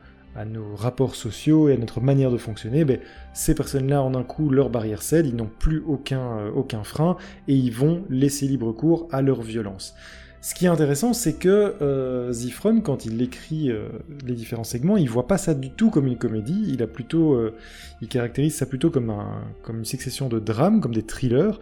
rapports 0.76 1.16
sociaux 1.16 1.70
et 1.70 1.74
à 1.74 1.78
notre 1.78 2.00
manière 2.00 2.32
de 2.32 2.38
fonctionner, 2.38 2.86
ben, 2.86 3.00
ces 3.34 3.56
personnes-là, 3.56 4.02
en 4.02 4.14
un 4.14 4.24
coup, 4.24 4.50
leurs 4.50 4.70
barrières 4.70 5.02
cèdent, 5.02 5.28
ils 5.28 5.36
n'ont 5.36 5.50
plus 5.60 5.84
aucun, 5.86 6.38
euh, 6.38 6.52
aucun 6.52 6.84
frein, 6.84 7.18
et 7.48 7.56
ils 7.56 7.72
vont 7.72 8.04
laisser 8.10 8.48
libre 8.48 8.72
cours 8.72 9.08
à 9.12 9.22
leur 9.22 9.42
violence. 9.42 9.96
Ce 10.42 10.56
qui 10.56 10.66
est 10.66 10.70
intéressant, 10.70 11.14
c'est 11.14 11.34
que 11.34 11.76
euh, 11.82 12.34
Zifron, 12.34 12.82
quand 12.82 13.06
il 13.06 13.22
écrit 13.22 13.70
euh, 13.70 13.90
les 14.26 14.34
différents 14.34 14.64
segments, 14.64 14.98
il 14.98 15.08
voit 15.08 15.28
pas 15.28 15.38
ça 15.38 15.54
du 15.54 15.70
tout 15.70 15.92
comme 15.92 16.08
une 16.08 16.18
comédie. 16.18 16.66
Il 16.68 16.82
a 16.82 16.88
plutôt, 16.88 17.34
euh, 17.34 17.54
il 18.02 18.08
caractérise 18.08 18.56
ça 18.56 18.66
plutôt 18.66 18.90
comme 18.90 19.12
un, 19.12 19.44
comme 19.62 19.80
une 19.80 19.86
succession 19.86 20.30
de 20.30 20.40
drames, 20.40 20.82
comme 20.82 20.96
des 20.96 21.04
thrillers. 21.04 21.60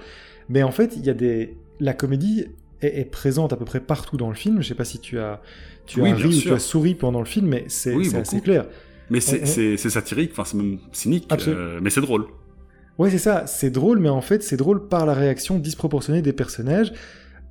Mais 0.48 0.64
en 0.64 0.72
fait, 0.72 0.96
il 0.96 1.06
y 1.06 1.10
a 1.10 1.14
des, 1.14 1.58
la 1.82 1.94
comédie 1.94 2.46
est, 2.82 3.04
présente 3.12 3.52
à 3.52 3.58
peu 3.58 3.66
près 3.66 3.82
partout 3.82 4.16
dans 4.16 4.30
le 4.30 4.36
film. 4.36 4.62
Je 4.62 4.70
sais 4.70 4.76
pas 4.76 4.86
si 4.86 5.00
tu 5.00 5.20
as, 5.20 5.42
tu 5.86 6.02
as 6.02 6.14
ri 6.14 6.38
ou 6.38 6.42
tu 6.42 6.54
as 6.54 6.60
souri 6.60 6.96
pendant 6.96 7.20
le 7.20 7.26
film, 7.26 7.48
mais 7.48 7.66
c'est 7.68 8.16
assez 8.16 8.40
clair. 8.40 8.66
Mais 9.10 9.20
c'est 9.20 9.76
satirique, 9.78 10.32
enfin 10.32 10.46
c'est 10.46 10.56
même 10.56 10.80
cynique, 10.94 11.30
mais 11.82 11.90
c'est 11.90 12.02
drôle. 12.02 12.28
Ouais, 12.98 13.10
c'est 13.10 13.18
ça, 13.18 13.46
c'est 13.48 13.72
drôle, 13.72 14.00
mais 14.00 14.10
en 14.10 14.22
fait, 14.22 14.44
c'est 14.44 14.58
drôle 14.58 14.88
par 14.88 15.06
la 15.06 15.14
réaction 15.14 15.58
disproportionnée 15.58 16.22
des 16.22 16.34
personnages. 16.34 16.94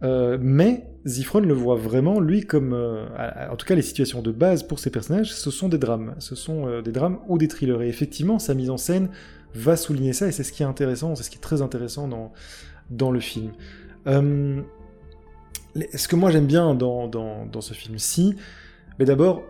Euh, 0.03 0.39
mais 0.41 0.85
Zifron 1.07 1.41
le 1.41 1.55
voit 1.55 1.77
vraiment, 1.77 2.21
lui, 2.21 2.43
comme... 2.43 2.73
Euh, 2.73 3.07
en 3.51 3.57
tout 3.57 3.67
cas, 3.67 3.75
les 3.75 3.83
situations 3.83 4.23
de 4.23 4.31
base 4.31 4.63
pour 4.63 4.79
ses 4.79 4.91
personnages, 4.91 5.33
ce 5.33 5.51
sont 5.51 5.69
des 5.69 5.79
drames. 5.79 6.15
Ce 6.19 6.35
sont 6.35 6.67
euh, 6.67 6.83
des 6.83 6.93
drames 6.93 7.19
ou 7.29 7.39
des 7.39 7.49
thrillers. 7.49 7.83
Et 7.83 7.89
effectivement, 7.89 8.39
sa 8.39 8.55
mise 8.55 8.71
en 8.71 8.77
scène 8.77 9.09
va 9.55 9.77
souligner 9.77 10.13
ça, 10.13 10.29
et 10.29 10.33
c'est 10.33 10.45
ce 10.45 10.53
qui 10.53 10.63
est 10.63 10.67
intéressant, 10.67 11.15
c'est 11.15 11.23
ce 11.23 11.31
qui 11.31 11.39
est 11.39 11.43
très 11.43 11.63
intéressant 11.63 12.07
dans, 12.07 12.33
dans 12.91 13.11
le 13.11 13.21
film. 13.21 13.53
ce 14.07 14.63
que 16.07 16.17
moi 16.17 16.31
j'aime 16.31 16.47
bien 16.47 16.75
dans, 16.75 17.09
dans, 17.09 17.61
ce 17.61 17.73
film-ci, 17.73 18.37
mais 18.99 19.07
d'abord, 19.07 19.43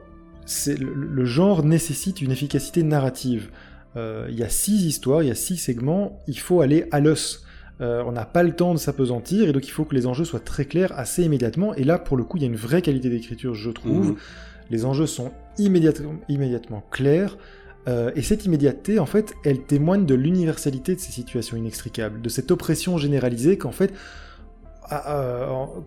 le, 0.69 1.25
genre 1.25 1.65
nécessite 1.65 2.23
une 2.23 2.31
efficacité 2.31 2.85
narrative. 2.85 3.51
Il 3.97 4.37
y 4.37 4.45
a 4.45 4.49
six 4.49 4.87
histoires, 4.87 5.25
il 5.25 5.29
y 5.29 5.33
a 5.33 5.35
six 5.35 5.57
segments, 5.57 6.21
il 6.29 6.39
faut 6.39 6.61
aller 6.61 6.87
à 6.93 7.01
l'os. 7.01 7.45
Euh, 7.81 8.03
on 8.05 8.13
n'a 8.13 8.25
pas 8.25 8.43
le 8.43 8.53
temps 8.53 8.75
de 8.75 8.79
s'apesantir 8.79 9.49
et 9.49 9.53
donc 9.53 9.67
il 9.67 9.71
faut 9.71 9.85
que 9.85 9.95
les 9.95 10.07
enjeux 10.07 10.25
soient 10.25 10.41
très 10.41 10.65
clairs 10.65 10.93
assez 10.99 11.23
immédiatement. 11.23 11.75
Et 11.75 11.85
là, 11.85 11.99
pour 11.99 12.17
le 12.17 12.25
coup, 12.25 12.37
il 12.37 12.43
y 12.43 12.47
a 12.47 12.49
une 12.49 12.57
vraie 12.57 12.83
qualité 12.83 13.09
d'écriture, 13.09 13.55
je 13.55 13.71
trouve. 13.71 14.09
Mhm. 14.09 14.17
Les 14.71 14.85
enjeux 14.85 15.07
sont 15.07 15.31
immédiatement, 15.59 16.15
immédiatement 16.29 16.83
clairs. 16.91 17.39
Euh, 17.87 18.11
et 18.17 18.23
cette 18.23 18.45
immédiateté, 18.45 18.99
en 18.99 19.07
fait, 19.07 19.35
elle 19.45 19.63
témoigne 19.63 20.05
de 20.05 20.15
l'universalité 20.15 20.95
de 20.95 21.01
ces 21.01 21.13
situations 21.13 21.57
inextricables, 21.57 22.21
de 22.21 22.29
cette 22.29 22.51
oppression 22.51 22.99
généralisée 22.99 23.57
qu'en 23.57 23.73
fait, 23.73 23.93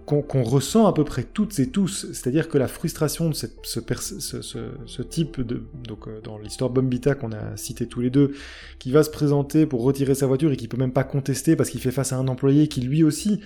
qu'on 0.05 0.43
ressent 0.43 0.85
à 0.85 0.93
peu 0.93 1.03
près 1.03 1.23
toutes 1.23 1.59
et 1.59 1.67
tous. 1.67 2.07
C'est-à-dire 2.13 2.49
que 2.49 2.57
la 2.57 2.67
frustration 2.67 3.29
de 3.29 3.33
ce, 3.33 5.01
type 5.01 5.41
de... 5.41 5.63
Donc 5.87 6.07
euh, 6.07 6.21
dans 6.23 6.37
l'histoire 6.37 6.69
Bombita 6.69 7.15
qu'on 7.15 7.31
a 7.31 7.57
cité 7.57 7.87
tous 7.87 8.01
les 8.01 8.09
deux, 8.09 8.33
qui 8.79 8.91
va 8.91 9.03
se 9.03 9.09
présenter 9.09 9.65
pour 9.65 9.83
retirer 9.83 10.13
sa 10.13 10.27
voiture 10.27 10.51
et 10.51 10.57
qui 10.57 10.67
peut 10.67 10.77
même 10.77 10.93
pas 10.93 11.03
contester 11.03 11.55
parce 11.55 11.69
qu'il 11.69 11.81
fait 11.81 11.91
face 11.91 12.13
à 12.13 12.17
un 12.17 12.27
employé 12.27 12.67
qui 12.67 12.81
lui 12.81 13.03
aussi 13.03 13.41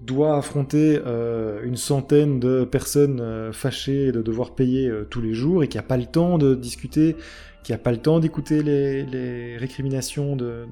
doit 0.00 0.36
affronter 0.36 1.00
euh, 1.06 1.60
une 1.64 1.76
centaine 1.76 2.40
de 2.40 2.64
personnes 2.64 3.20
euh, 3.20 3.52
fâchées 3.52 4.12
de 4.12 4.22
devoir 4.22 4.54
payer 4.54 4.90
tous 5.10 5.20
les 5.20 5.34
jours 5.34 5.64
et 5.64 5.68
qui 5.68 5.78
a 5.78 5.82
pas 5.82 5.96
le 5.96 6.06
temps 6.06 6.38
de 6.38 6.54
discuter, 6.54 7.16
qui 7.62 7.72
a 7.72 7.78
pas 7.78 7.92
le 7.92 7.98
temps 7.98 8.20
d'écouter 8.20 8.62
les, 8.62 9.56
récriminations 9.56 10.36
de, 10.36 10.66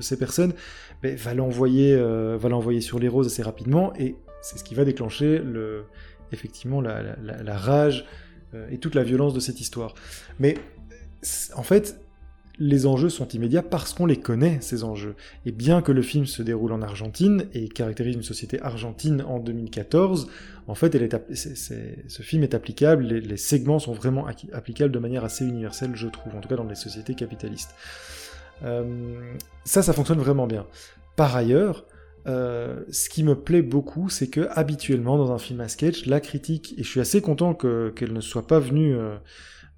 ces 0.00 0.18
personnes, 0.18 0.52
va 1.02 1.34
l'envoyer 1.34 1.94
euh, 1.94 2.36
va 2.38 2.48
l'envoyer 2.48 2.80
sur 2.80 2.98
les 2.98 3.08
roses 3.08 3.26
assez 3.26 3.42
rapidement 3.42 3.92
et 3.96 4.16
c'est 4.42 4.58
ce 4.58 4.64
qui 4.64 4.74
va 4.74 4.84
déclencher 4.84 5.38
le, 5.38 5.84
effectivement 6.32 6.80
la, 6.80 7.02
la, 7.22 7.56
rage 7.56 8.06
euh, 8.54 8.68
et 8.70 8.78
toute 8.78 8.94
la 8.94 9.02
violence 9.02 9.34
de 9.34 9.40
cette 9.40 9.60
histoire. 9.60 9.94
Mais 10.38 10.56
en 11.54 11.62
fait, 11.62 12.03
les 12.58 12.86
enjeux 12.86 13.08
sont 13.08 13.26
immédiats 13.28 13.62
parce 13.62 13.92
qu'on 13.94 14.06
les 14.06 14.18
connaît, 14.18 14.58
ces 14.60 14.84
enjeux. 14.84 15.16
Et 15.44 15.52
bien 15.52 15.82
que 15.82 15.92
le 15.92 16.02
film 16.02 16.26
se 16.26 16.42
déroule 16.42 16.72
en 16.72 16.82
Argentine 16.82 17.46
et 17.52 17.68
caractérise 17.68 18.14
une 18.14 18.22
société 18.22 18.60
argentine 18.62 19.22
en 19.22 19.40
2014, 19.40 20.28
en 20.66 20.74
fait, 20.74 20.94
elle 20.94 21.02
est, 21.02 21.34
ce 21.34 22.22
film 22.22 22.42
est 22.42 22.54
applicable, 22.54 23.04
les, 23.04 23.36
segments 23.36 23.78
sont 23.78 23.92
vraiment 23.92 24.26
applicables 24.52 24.92
de 24.92 24.98
manière 24.98 25.24
assez 25.24 25.44
universelle, 25.44 25.92
je 25.94 26.08
trouve, 26.08 26.34
en 26.34 26.40
tout 26.40 26.48
cas 26.48 26.56
dans 26.56 26.64
les 26.64 26.74
sociétés 26.74 27.14
capitalistes. 27.14 27.74
Euh, 28.62 29.34
ça, 29.64 29.82
ça 29.82 29.92
fonctionne 29.92 30.18
vraiment 30.18 30.46
bien. 30.46 30.66
Par 31.16 31.36
ailleurs, 31.36 31.84
euh, 32.26 32.82
ce 32.90 33.08
qui 33.10 33.24
me 33.24 33.34
plaît 33.34 33.62
beaucoup, 33.62 34.08
c'est 34.08 34.28
que 34.28 34.48
habituellement 34.52 35.18
dans 35.18 35.32
un 35.32 35.38
film 35.38 35.60
à 35.60 35.68
sketch, 35.68 36.06
la 36.06 36.20
critique, 36.20 36.74
et 36.78 36.82
je 36.82 36.88
suis 36.88 37.00
assez 37.00 37.20
content 37.20 37.52
qu'elle 37.54 38.12
ne 38.12 38.20
soit 38.20 38.46
pas 38.46 38.60
venue 38.60 38.96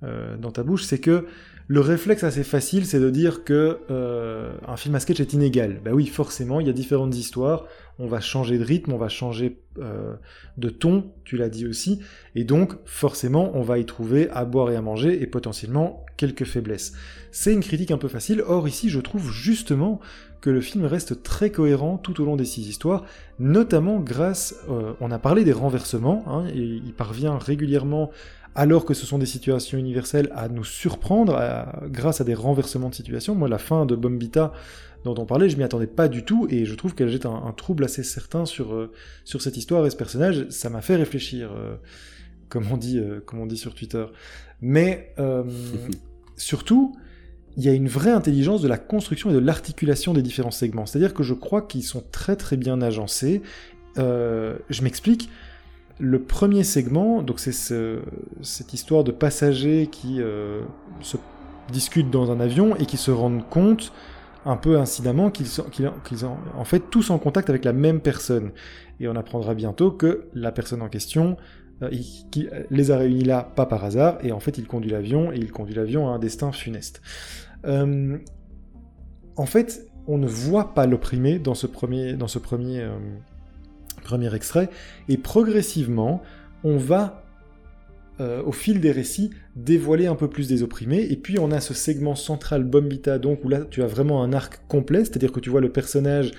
euh, 0.02 0.36
dans 0.36 0.52
ta 0.52 0.62
bouche, 0.62 0.84
c'est 0.84 1.00
que 1.00 1.26
le 1.68 1.80
réflexe 1.80 2.22
assez 2.22 2.44
facile, 2.44 2.86
c'est 2.86 3.00
de 3.00 3.10
dire 3.10 3.42
que 3.42 3.80
euh, 3.90 4.52
un 4.68 4.76
film 4.76 4.94
à 4.94 5.00
sketch 5.00 5.18
est 5.18 5.32
inégal. 5.32 5.80
Bah 5.84 5.90
oui, 5.92 6.06
forcément, 6.06 6.60
il 6.60 6.66
y 6.68 6.70
a 6.70 6.72
différentes 6.72 7.16
histoires. 7.16 7.64
On 7.98 8.06
va 8.06 8.20
changer 8.20 8.58
de 8.58 8.64
rythme, 8.64 8.92
on 8.92 8.98
va 8.98 9.08
changer 9.08 9.58
euh, 9.78 10.14
de 10.58 10.68
ton, 10.68 11.10
tu 11.24 11.36
l'as 11.36 11.48
dit 11.48 11.66
aussi, 11.66 12.00
et 12.34 12.44
donc 12.44 12.74
forcément, 12.84 13.50
on 13.54 13.62
va 13.62 13.78
y 13.78 13.86
trouver 13.86 14.28
à 14.30 14.44
boire 14.44 14.70
et 14.70 14.76
à 14.76 14.82
manger 14.82 15.20
et 15.20 15.26
potentiellement 15.26 16.04
quelques 16.16 16.44
faiblesses. 16.44 16.92
C'est 17.32 17.52
une 17.52 17.62
critique 17.62 17.90
un 17.90 17.98
peu 17.98 18.08
facile. 18.08 18.42
Or 18.46 18.68
ici, 18.68 18.88
je 18.88 19.00
trouve 19.00 19.32
justement 19.32 20.00
que 20.40 20.50
le 20.50 20.60
film 20.60 20.84
reste 20.84 21.22
très 21.22 21.50
cohérent 21.50 21.98
tout 21.98 22.20
au 22.22 22.24
long 22.24 22.36
des 22.36 22.44
six 22.44 22.68
histoires, 22.68 23.04
notamment 23.40 23.98
grâce, 23.98 24.54
euh, 24.68 24.92
on 25.00 25.10
a 25.10 25.18
parlé 25.18 25.42
des 25.42 25.52
renversements, 25.52 26.22
hein, 26.28 26.46
et 26.54 26.60
il 26.60 26.92
parvient 26.92 27.38
régulièrement 27.38 28.10
alors 28.56 28.84
que 28.86 28.94
ce 28.94 29.06
sont 29.06 29.18
des 29.18 29.26
situations 29.26 29.78
universelles, 29.78 30.32
à 30.34 30.48
nous 30.48 30.64
surprendre 30.64 31.38
grâce 31.88 32.20
à 32.20 32.24
des 32.24 32.34
renversements 32.34 32.88
de 32.88 32.94
situation. 32.94 33.34
Moi, 33.34 33.48
la 33.48 33.58
fin 33.58 33.86
de 33.86 33.94
Bombita 33.94 34.52
dont 35.04 35.22
on 35.22 35.26
parlait, 35.26 35.48
je 35.48 35.56
m'y 35.56 35.62
attendais 35.62 35.86
pas 35.86 36.08
du 36.08 36.24
tout, 36.24 36.46
et 36.50 36.64
je 36.64 36.74
trouve 36.74 36.94
qu'elle 36.94 37.08
jette 37.08 37.26
un, 37.26 37.52
trouble 37.56 37.84
assez 37.84 38.02
certain 38.02 38.44
sur, 38.44 38.74
euh, 38.74 38.92
sur 39.24 39.40
cette 39.40 39.56
histoire 39.56 39.86
et 39.86 39.90
ce 39.90 39.96
personnage. 39.96 40.48
Ça 40.50 40.68
m'a 40.68 40.80
fait 40.80 40.96
réfléchir, 40.96 41.50
euh, 41.52 41.76
comme, 42.48 42.64
on 42.72 42.76
dit, 42.76 42.98
euh, 42.98 43.20
comme 43.24 43.38
on 43.38 43.46
dit 43.46 43.56
sur 43.56 43.74
Twitter. 43.74 44.04
Mais 44.60 45.14
surtout, 46.36 46.96
il 47.56 47.64
y 47.64 47.68
a 47.68 47.72
une 47.72 47.88
vraie 47.88 48.10
intelligence 48.10 48.62
de 48.62 48.68
la 48.68 48.78
construction 48.78 49.30
et 49.30 49.34
de 49.34 49.38
l'articulation 49.38 50.12
des 50.12 50.22
différents 50.22 50.50
segments. 50.50 50.86
C'est-à-dire 50.86 51.14
que 51.14 51.22
je 51.22 51.34
crois 51.34 51.62
qu'ils 51.62 51.84
sont 51.84 52.02
très 52.10 52.36
très 52.36 52.56
bien 52.56 52.82
agencés. 52.82 53.42
je 53.96 54.82
m'explique 54.82 55.30
le 55.98 56.20
premier 56.20 56.64
segment, 56.64 57.22
donc 57.22 57.40
c'est 57.40 57.52
cette 58.42 58.74
histoire 58.74 59.04
de 59.04 59.12
passagers 59.12 59.88
qui 59.90 60.20
euh, 60.20 60.62
se 61.00 61.16
discutent 61.72 62.10
dans 62.10 62.30
un 62.30 62.40
avion 62.40 62.76
et 62.76 62.86
qui 62.86 62.96
se 62.96 63.10
rendent 63.10 63.48
compte, 63.48 63.92
un 64.44 64.56
peu 64.56 64.78
incidemment, 64.78 65.30
qu'ils 65.30 65.46
sont, 65.46 65.66
en 66.56 66.64
fait 66.64 66.90
tous 66.90 67.10
en 67.10 67.18
contact 67.18 67.50
avec 67.50 67.64
la 67.64 67.72
même 67.72 68.00
personne. 68.00 68.52
Et 69.00 69.08
on 69.08 69.16
apprendra 69.16 69.54
bientôt 69.54 69.90
que 69.90 70.28
la 70.34 70.52
personne 70.52 70.82
en 70.82 70.88
question 70.88 71.36
euh, 71.82 71.90
qui 72.30 72.48
les 72.70 72.90
a 72.90 72.98
réunis 72.98 73.24
là, 73.24 73.42
pas 73.42 73.66
par 73.66 73.84
hasard, 73.84 74.18
et 74.22 74.32
en 74.32 74.40
fait 74.40 74.58
il 74.58 74.66
conduit 74.66 74.90
l'avion, 74.90 75.32
et 75.32 75.36
il 75.36 75.50
conduit 75.50 75.74
l'avion 75.74 76.08
à 76.08 76.12
un 76.12 76.18
destin 76.18 76.52
funeste. 76.52 77.00
Euh, 77.64 78.18
en 79.36 79.46
fait, 79.46 79.86
on 80.06 80.18
ne 80.18 80.26
voit 80.26 80.74
pas 80.74 80.86
l'opprimé 80.86 81.38
dans 81.38 81.54
ce 81.54 81.66
premier 81.66 82.14
premier 84.06 84.34
extrait, 84.34 84.68
et 85.08 85.18
progressivement, 85.18 86.22
on 86.64 86.78
va, 86.78 87.24
euh, 88.20 88.42
au 88.42 88.52
fil 88.52 88.80
des 88.80 88.92
récits, 88.92 89.30
dévoiler 89.54 90.06
un 90.06 90.14
peu 90.14 90.28
plus 90.28 90.48
des 90.48 90.62
opprimés, 90.62 91.06
et 91.10 91.16
puis 91.16 91.38
on 91.38 91.50
a 91.50 91.60
ce 91.60 91.74
segment 91.74 92.14
central 92.14 92.64
Bombita, 92.64 93.18
donc 93.18 93.44
où 93.44 93.48
là 93.48 93.60
tu 93.68 93.82
as 93.82 93.86
vraiment 93.86 94.22
un 94.22 94.32
arc 94.32 94.60
complet, 94.68 95.04
c'est-à-dire 95.04 95.32
que 95.32 95.40
tu 95.40 95.50
vois 95.50 95.60
le 95.60 95.70
personnage, 95.70 96.32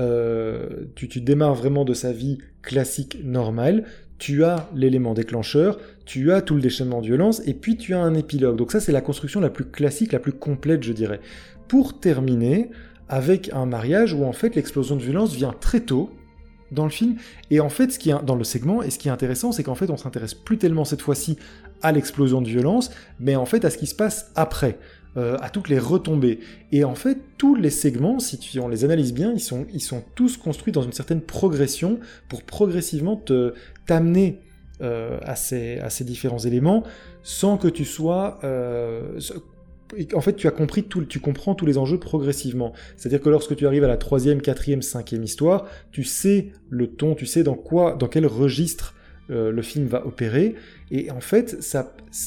euh, 0.00 0.86
tu, 0.96 1.08
tu 1.08 1.20
démarres 1.20 1.54
vraiment 1.54 1.84
de 1.84 1.94
sa 1.94 2.12
vie 2.12 2.38
classique 2.62 3.18
normale, 3.22 3.84
tu 4.18 4.44
as 4.44 4.68
l'élément 4.74 5.14
déclencheur, 5.14 5.78
tu 6.04 6.32
as 6.32 6.40
tout 6.40 6.54
le 6.54 6.60
déchaînement 6.60 7.00
de 7.00 7.06
violence, 7.06 7.42
et 7.46 7.54
puis 7.54 7.76
tu 7.76 7.94
as 7.94 8.00
un 8.00 8.14
épilogue. 8.14 8.56
Donc 8.56 8.72
ça 8.72 8.80
c'est 8.80 8.92
la 8.92 9.00
construction 9.00 9.40
la 9.40 9.50
plus 9.50 9.66
classique, 9.66 10.12
la 10.12 10.18
plus 10.18 10.32
complète, 10.32 10.82
je 10.82 10.92
dirais. 10.92 11.20
Pour 11.68 12.00
terminer, 12.00 12.70
avec 13.08 13.50
un 13.52 13.66
mariage 13.66 14.14
où 14.14 14.24
en 14.24 14.32
fait 14.32 14.54
l'explosion 14.56 14.96
de 14.96 15.02
violence 15.02 15.34
vient 15.34 15.54
très 15.58 15.80
tôt, 15.80 16.10
dans 16.74 16.84
le 16.84 16.90
film. 16.90 17.16
Et 17.50 17.60
en 17.60 17.68
fait, 17.68 17.92
ce 17.92 17.98
qui 17.98 18.10
est 18.10 18.24
dans 18.24 18.36
le 18.36 18.44
segment, 18.44 18.82
et 18.82 18.90
ce 18.90 18.98
qui 18.98 19.08
est 19.08 19.12
intéressant, 19.12 19.52
c'est 19.52 19.62
qu'en 19.62 19.74
fait, 19.74 19.90
on 19.90 19.96
s'intéresse 19.96 20.34
plus 20.34 20.58
tellement 20.58 20.84
cette 20.84 21.02
fois-ci 21.02 21.38
à 21.82 21.92
l'explosion 21.92 22.40
de 22.40 22.48
violence, 22.48 22.90
mais 23.20 23.36
en 23.36 23.46
fait 23.46 23.64
à 23.64 23.70
ce 23.70 23.78
qui 23.78 23.86
se 23.86 23.94
passe 23.94 24.32
après, 24.36 24.78
euh, 25.16 25.36
à 25.40 25.50
toutes 25.50 25.68
les 25.68 25.78
retombées. 25.78 26.40
Et 26.72 26.82
en 26.82 26.94
fait, 26.94 27.18
tous 27.38 27.54
les 27.54 27.70
segments, 27.70 28.18
si 28.18 28.58
on 28.58 28.68
les 28.68 28.84
analyse 28.84 29.12
bien, 29.12 29.32
ils 29.32 29.40
sont, 29.40 29.66
ils 29.72 29.82
sont 29.82 30.02
tous 30.14 30.36
construits 30.36 30.72
dans 30.72 30.82
une 30.82 30.92
certaine 30.92 31.20
progression 31.20 32.00
pour 32.28 32.42
progressivement 32.42 33.16
te 33.16 33.54
t'amener 33.86 34.40
euh, 34.82 35.20
à, 35.22 35.36
ces, 35.36 35.78
à 35.78 35.88
ces 35.88 36.02
différents 36.02 36.40
éléments 36.40 36.82
sans 37.22 37.58
que 37.58 37.68
tu 37.68 37.84
sois 37.84 38.40
euh, 38.42 39.20
en 40.14 40.20
fait, 40.20 40.36
tu 40.36 40.46
as 40.46 40.50
compris 40.50 40.84
tout, 40.84 41.04
tu 41.04 41.20
comprends 41.20 41.54
tous 41.54 41.66
les 41.66 41.78
enjeux 41.78 41.98
progressivement. 41.98 42.72
C'est-à-dire 42.96 43.20
que 43.20 43.28
lorsque 43.28 43.56
tu 43.56 43.66
arrives 43.66 43.84
à 43.84 43.88
la 43.88 43.96
troisième, 43.96 44.40
quatrième, 44.40 44.82
cinquième 44.82 45.22
histoire, 45.22 45.66
tu 45.92 46.04
sais 46.04 46.52
le 46.70 46.88
ton, 46.88 47.14
tu 47.14 47.26
sais 47.26 47.42
dans 47.42 47.54
quoi, 47.54 47.94
dans 47.94 48.08
quel 48.08 48.26
registre 48.26 48.94
euh, 49.30 49.50
le 49.50 49.62
film 49.62 49.86
va 49.86 50.06
opérer. 50.06 50.54
Et 50.90 51.10
en 51.10 51.20
fait, 51.20 51.56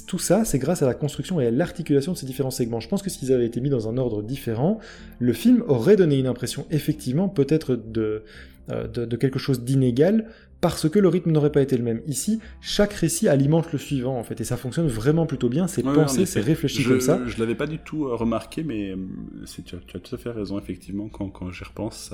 tout 0.07 0.17
ça, 0.17 0.45
c'est 0.45 0.57
grâce 0.57 0.81
à 0.81 0.87
la 0.87 0.95
construction 0.95 1.39
et 1.39 1.47
à 1.47 1.51
l'articulation 1.51 2.13
de 2.13 2.17
ces 2.17 2.25
différents 2.25 2.51
segments. 2.51 2.79
Je 2.79 2.87
pense 2.87 3.03
que 3.03 3.09
s'ils 3.09 3.31
avaient 3.31 3.45
été 3.45 3.61
mis 3.61 3.69
dans 3.69 3.87
un 3.87 3.97
ordre 3.97 4.23
différent, 4.23 4.79
le 5.19 5.33
film 5.33 5.63
aurait 5.67 5.95
donné 5.95 6.17
une 6.17 6.25
impression 6.25 6.65
effectivement 6.71 7.29
peut-être 7.29 7.75
de, 7.75 8.23
euh, 8.69 8.87
de, 8.87 9.15
quelque 9.15 9.39
chose 9.39 9.63
d'inégal, 9.63 10.25
parce 10.61 10.89
que 10.89 10.99
le 10.99 11.07
rythme 11.07 11.31
n'aurait 11.31 11.51
pas 11.51 11.61
été 11.61 11.77
le 11.77 11.83
même. 11.83 12.01
Ici, 12.07 12.39
chaque 12.61 12.93
récit 12.93 13.27
alimente 13.27 13.71
le 13.71 13.77
suivant, 13.77 14.17
en 14.17 14.23
fait, 14.23 14.41
et 14.41 14.43
ça 14.43 14.57
fonctionne 14.57 14.87
vraiment 14.87 15.25
plutôt 15.25 15.49
bien, 15.49 15.67
c'est 15.67 15.83
pensé, 15.83 16.25
c'est 16.25 16.41
réfléchi 16.41 16.83
comme 16.83 17.01
ça. 17.01 17.19
Je 17.27 17.37
l'avais 17.39 17.55
pas 17.55 17.67
du 17.67 17.79
tout 17.79 18.05
euh, 18.05 18.15
remarqué, 18.15 18.63
mais 18.63 18.91
euh, 18.91 18.97
tu 19.45 19.75
as, 19.75 19.79
tu, 19.79 19.97
as, 19.97 19.99
tout 19.99 20.15
à 20.15 20.17
fait 20.17 20.31
raison, 20.31 20.57
effectivement, 20.59 21.09
quand, 21.09 21.29
quand 21.29 21.51
j'y 21.51 21.63
repense. 21.63 22.13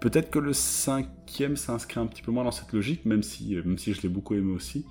Peut-être 0.00 0.30
que 0.30 0.38
le 0.38 0.52
cinquième 0.52 1.56
s'inscrit 1.56 2.00
un 2.00 2.06
petit 2.06 2.22
peu 2.22 2.30
moins 2.30 2.44
dans 2.44 2.50
cette 2.50 2.72
logique, 2.72 3.04
même 3.06 3.22
si, 3.22 3.56
même 3.64 3.78
si 3.78 3.92
je 3.92 4.02
l'ai 4.02 4.08
beaucoup 4.08 4.34
aimé 4.34 4.52
aussi. 4.52 4.84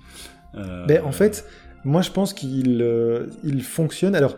Ben, 0.54 1.02
en 1.04 1.12
fait, 1.12 1.46
moi 1.84 2.00
je 2.00 2.10
pense 2.10 2.32
qu'il 2.32 2.82
il 3.44 3.62
fonctionne. 3.62 4.14
Alors, 4.14 4.36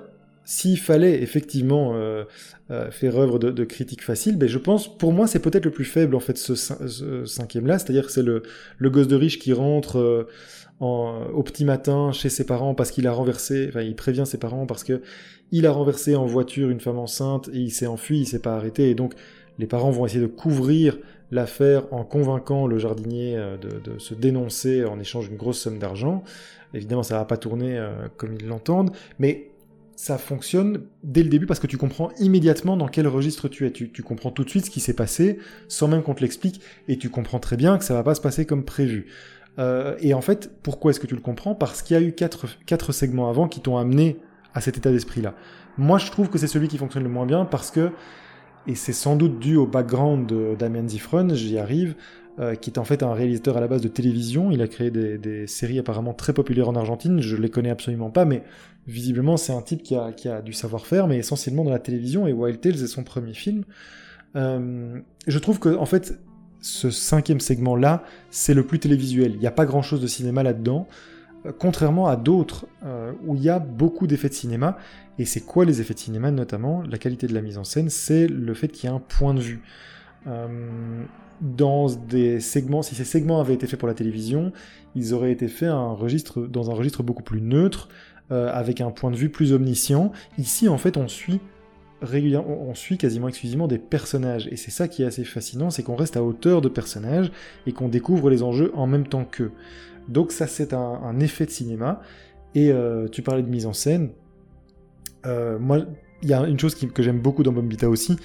s'il 0.49 0.79
fallait 0.79 1.23
effectivement 1.23 1.93
euh, 1.93 2.25
euh, 2.71 2.91
faire 2.91 3.19
œuvre 3.19 3.39
de, 3.39 3.65
critique 3.65 4.03
facile, 4.03 4.39
ben 4.39 4.49
je 4.49 4.57
pense, 4.57 4.89
pour 4.89 5.13
moi, 5.13 5.27
c'est 5.27 5.41
peut-être 5.41 5.67
le 5.67 5.71
plus 5.71 5.85
faible 5.85 6.15
en 6.15 6.21
fait 6.21 6.39
ce, 6.39 6.55
cinquième-là, 7.27 7.79
c'est-à-dire 7.79 8.09
c'est 8.09 8.23
le, 8.23 8.43
le 8.79 8.89
gosse 8.89 9.09
de 9.09 9.15
riche 9.15 9.39
qui 9.39 9.53
rentre 9.53 9.99
euh, 9.99 10.27
en, 10.81 11.27
au 11.35 11.43
petit 11.43 11.67
matin 11.67 12.13
chez 12.13 12.31
ses 12.31 12.47
parents 12.47 12.75
parce 12.75 12.93
qu'il 12.93 13.07
a 13.07 13.13
renversé, 13.13 13.67
enfin 13.69 13.83
il 13.83 13.95
prévient 13.95 14.25
ses 14.25 14.39
parents 14.39 14.65
parce 14.65 14.85
que 14.85 15.03
il 15.53 15.67
a 15.67 15.71
renversé 15.71 16.17
en 16.17 16.25
voiture 16.25 16.71
une 16.71 16.81
femme 16.81 16.99
enceinte 16.99 17.51
et 17.53 17.59
il 17.59 17.71
s'est 17.71 17.87
enfui, 17.87 18.21
il 18.21 18.27
s'est 18.27 18.39
pas 18.39 18.57
arrêté. 18.57 18.89
Et 18.89 18.95
donc 18.95 19.13
les 19.59 19.67
parents 19.67 19.91
vont 19.91 20.07
essayer 20.07 20.23
de 20.23 20.27
couvrir 20.27 20.97
l'affaire 21.31 21.85
en 21.93 22.05
convainquant 22.05 22.67
le 22.67 22.79
jardinier 22.79 23.37
de, 23.61 23.99
se 23.99 24.15
dénoncer 24.15 24.87
en 24.87 24.99
échange 24.99 25.29
d'une 25.29 25.37
grosse 25.37 25.59
somme 25.59 25.79
d'argent. 25.79 26.25
Évidemment, 26.73 27.03
ça 27.03 27.19
va 27.19 27.27
pas 27.27 27.37
tourner 27.37 27.79
comme 28.17 28.35
ils 28.35 28.47
l'entendent, 28.47 28.93
mais 29.19 29.48
ça 29.99 30.17
fonctionne 30.17 30.83
dès 31.03 31.25
le 31.25 31.29
début 31.29 31.47
parce 31.47 31.59
que 31.59 31.67
tu 31.67 31.77
comprends 31.77 32.13
immédiatement 32.21 32.77
dans 32.77 32.87
quel 32.87 33.09
registre 33.09 33.49
tu 33.49 33.67
es. 33.67 33.73
Tu, 33.73 34.03
comprends 34.05 34.31
tout 34.31 34.45
de 34.45 34.49
suite 34.49 34.67
ce 34.67 34.71
qui 34.71 34.79
s'est 34.79 34.95
passé 34.95 35.41
sans 35.67 35.89
même 35.89 36.05
qu'on 36.05 36.15
te 36.15 36.21
l'explique 36.21 36.61
et 36.87 36.99
tu 36.99 37.11
comprends 37.11 37.41
très 37.41 37.57
bien 37.57 37.79
que 37.79 37.85
ça 37.85 37.95
va 37.95 38.05
pas 38.05 38.15
se 38.15 38.21
passer 38.21 38.47
comme 38.47 38.65
prévu. 38.65 39.07
Euh, 39.59 39.97
et 39.99 40.15
en 40.15 40.21
fait, 40.21 40.53
pourquoi 40.63 40.93
est-ce 40.93 41.01
que 41.01 41.09
tu 41.09 41.17
le 41.17 41.21
comprends? 41.21 41.57
Parce 41.57 41.83
qu'il 41.83 41.97
y 41.97 42.01
a 42.01 42.01
eu 42.01 42.13
quatre, 42.13 42.93
segments 42.93 43.29
avant 43.29 43.49
qui 43.49 43.61
t'ont 43.61 43.77
amené 43.77 44.19
à 44.55 44.61
cet 44.61 44.77
état 44.77 44.93
d'esprit-là. 44.93 45.35
Moi, 45.79 45.99
je 45.99 46.13
trouve 46.13 46.31
que 46.31 46.39
c'est 46.39 46.47
celui 46.47 46.69
qui 46.69 46.79
fonctionne 46.79 47.03
le 47.03 47.09
moins 47.09 47.27
bien 47.27 47.45
parce 47.45 47.73
que, 47.73 47.91
et 48.69 48.77
c'est 48.77 48.93
sans 48.93 49.17
doute 49.17 49.41
dû 49.41 49.57
au 49.57 49.67
background 49.67 50.29
de 50.29 50.55
Damien 50.57 50.87
Zifron, 50.87 51.35
j'y 51.35 51.59
arrive, 51.59 51.97
euh, 52.41 52.55
qui 52.55 52.71
est 52.71 52.79
en 52.79 52.85
fait 52.85 53.03
un 53.03 53.15
réalisateur 53.15 53.57
à 53.57 53.61
la 53.61 53.67
base 53.67 53.83
de 53.83 53.89
télévision. 53.89 54.53
Il 54.53 54.63
a 54.63 54.69
créé 54.69 54.93
des, 54.93 55.49
séries 55.49 55.81
apparemment 55.81 56.15
très 56.15 56.33
populaires 56.33 56.69
en 56.69 56.77
Argentine. 56.77 57.21
Je 57.21 57.37
les 57.37 57.51
connais 57.51 57.71
absolument 57.71 58.11
pas, 58.11 58.25
mais 58.25 58.45
visiblement 58.87 59.37
c'est 59.37 59.53
un 59.53 59.61
type 59.61 59.83
qui 59.83 59.97
a, 59.97 60.41
du 60.41 60.53
savoir-faire, 60.53 61.09
mais 61.09 61.19
essentiellement 61.19 61.65
dans 61.65 61.73
la 61.73 61.81
télévision. 61.81 62.29
Et 62.29 62.33
Wild 62.33 62.61
Tales 62.61 62.75
est 62.75 62.87
son 62.87 63.03
premier 63.03 63.35
film. 63.35 63.65
Euh, 64.37 65.01
je 65.27 65.39
trouve 65.41 65.59
que 65.59 65.77
en 65.77 65.87
fait 65.87 66.21
ce 66.61 66.91
cinquième 66.91 67.41
segment-là, 67.41 68.05
c'est 68.31 68.55
le 68.55 68.65
plus 68.65 68.79
télévisuel. 68.79 69.33
Il 69.33 69.41
n'y 69.41 69.47
a 69.49 69.53
pas 69.53 69.67
grand-chose 69.67 70.01
de 70.01 70.07
cinéma 70.07 70.45
là-dedans, 70.45 70.87
euh, 71.45 71.51
contrairement 71.59 72.07
à 72.07 72.15
d'autres 72.15 72.67
où 73.27 73.35
il 73.35 73.43
y 73.43 73.49
a 73.49 73.59
beaucoup 73.59 74.07
d'effets 74.07 74.29
de 74.29 74.35
cinéma. 74.35 74.79
Et 75.19 75.25
c'est 75.25 75.41
quoi 75.41 75.65
les 75.65 75.81
effets 75.81 75.95
de 75.95 75.99
cinéma 75.99 76.31
notamment? 76.31 76.83
La 76.83 76.99
qualité 76.99 77.27
de 77.27 77.35
la 77.35 77.43
mise 77.43 77.59
en 77.59 77.65
scène, 77.65 77.91
c'est 77.91 78.29
le 78.29 78.55
fait 78.55 78.69
qu'il 78.69 78.89
y 78.89 78.93
a 78.93 78.95
un 78.95 79.01
point 79.01 79.35
de 79.35 79.41
vue. 79.41 79.61
Euh, 80.27 81.05
dans 81.41 81.87
des 81.89 82.41
segments, 82.41 82.83
si 82.83 82.95
ces 82.95 83.05
segments 83.05 83.41
avaient 83.41 83.55
été 83.55 83.67
faits 83.67 83.79
pour 83.79 83.89
la 83.89 83.95
télévision, 83.95 84.53
ils 84.95 85.15
auraient 85.15 85.31
été 85.31 85.49
faits 85.49 85.69
dans 85.69 86.71
un 86.71 86.75
registre 86.75 87.03
beaucoup 87.03 87.23
plus 87.23 87.41
neutre, 87.41 87.89
euh, 88.33 88.51
avec 88.53 88.81
un 88.81 88.91
point 88.91 89.11
de 89.11 89.17
vue 89.17 89.31
plus 89.31 89.53
omniscient. 89.53 90.13
Ici, 90.37 90.69
en 90.69 90.79
fait, 90.79 90.97
on 90.97 91.09
suit 91.09 91.41
régulièrement, 92.03 92.63
on 92.63 92.75
suit 92.75 92.99
quasiment 92.99 93.29
exclusivement 93.29 93.67
des 93.67 93.79
personnages, 93.79 94.49
et 94.53 94.57
c'est 94.57 94.71
ça 94.71 94.87
qui 94.87 95.03
est 95.03 95.07
assez 95.07 95.25
fascinant, 95.25 95.71
c'est 95.71 95.83
qu'on 95.83 95.97
reste 95.97 96.17
à 96.17 96.23
hauteur 96.23 96.61
de 96.61 96.69
personnages 96.69 97.33
et 97.67 97.73
qu'on 97.73 97.89
découvre 97.89 98.31
les 98.31 98.43
enjeux 98.43 98.73
en 98.75 98.87
même 98.87 99.07
temps 99.07 99.25
qu'eux. 99.25 99.53
Donc 100.09 100.33
ça, 100.33 100.47
c'est 100.47 100.73
un, 100.73 101.21
effet 101.21 101.47
de 101.47 101.51
cinéma. 101.51 102.01
Et 102.55 102.73
euh, 102.73 103.09
tu 103.09 103.23
parlais 103.23 103.43
de 103.43 103.49
mise 103.49 103.67
en 103.67 103.73
scène. 103.73 104.11
Moi, 105.25 105.81
il 106.23 106.29
y 106.29 106.33
a 106.33 106.47
une 106.47 106.59
chose 106.59 106.75
que 106.75 107.03
j'aime 107.03 107.21
beaucoup 107.21 107.43
dans 107.43 107.53
Bombita 107.53 107.89
aussi, 107.89 108.17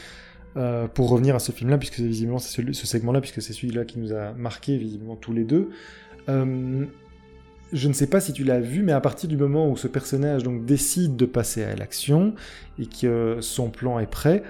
euh, 0.56 0.88
pour 0.88 1.10
revenir 1.10 1.36
à 1.36 1.40
ce 1.40 1.52
film-là, 1.52 1.80
puisque 1.80 2.00
visiblement 2.00 2.38
c'est 2.38 2.74
ce 2.74 2.88
segment-là, 2.88 3.22
puisque 3.22 3.42
c'est 3.42 3.54
celui-là 3.54 3.86
qui 3.86 3.98
nous 3.98 4.14
a 4.14 4.34
marqué 4.34 4.78
visiblement 4.78 5.16
tous 5.16 5.34
les 5.34 5.46
deux. 5.46 5.70
Euh, 6.30 6.86
je 7.72 7.88
ne 7.88 7.94
sais 7.94 8.06
pas 8.06 8.20
si 8.20 8.34
tu 8.34 8.44
l'as 8.44 8.60
vu, 8.60 8.84
mais 8.84 8.92
à 8.92 9.02
partir 9.02 9.28
du 9.28 9.36
moment 9.36 9.68
où 9.68 9.76
ce 9.78 9.88
personnage 9.88 10.44
donc 10.44 10.64
décide 10.64 11.16
de 11.16 11.26
passer 11.26 11.64
à 11.64 11.76
l'action 11.76 12.36
et 12.78 12.86
que 12.86 13.38
son 13.42 13.72
plan 13.72 13.98
est 13.98 14.06
prêt, 14.06 14.44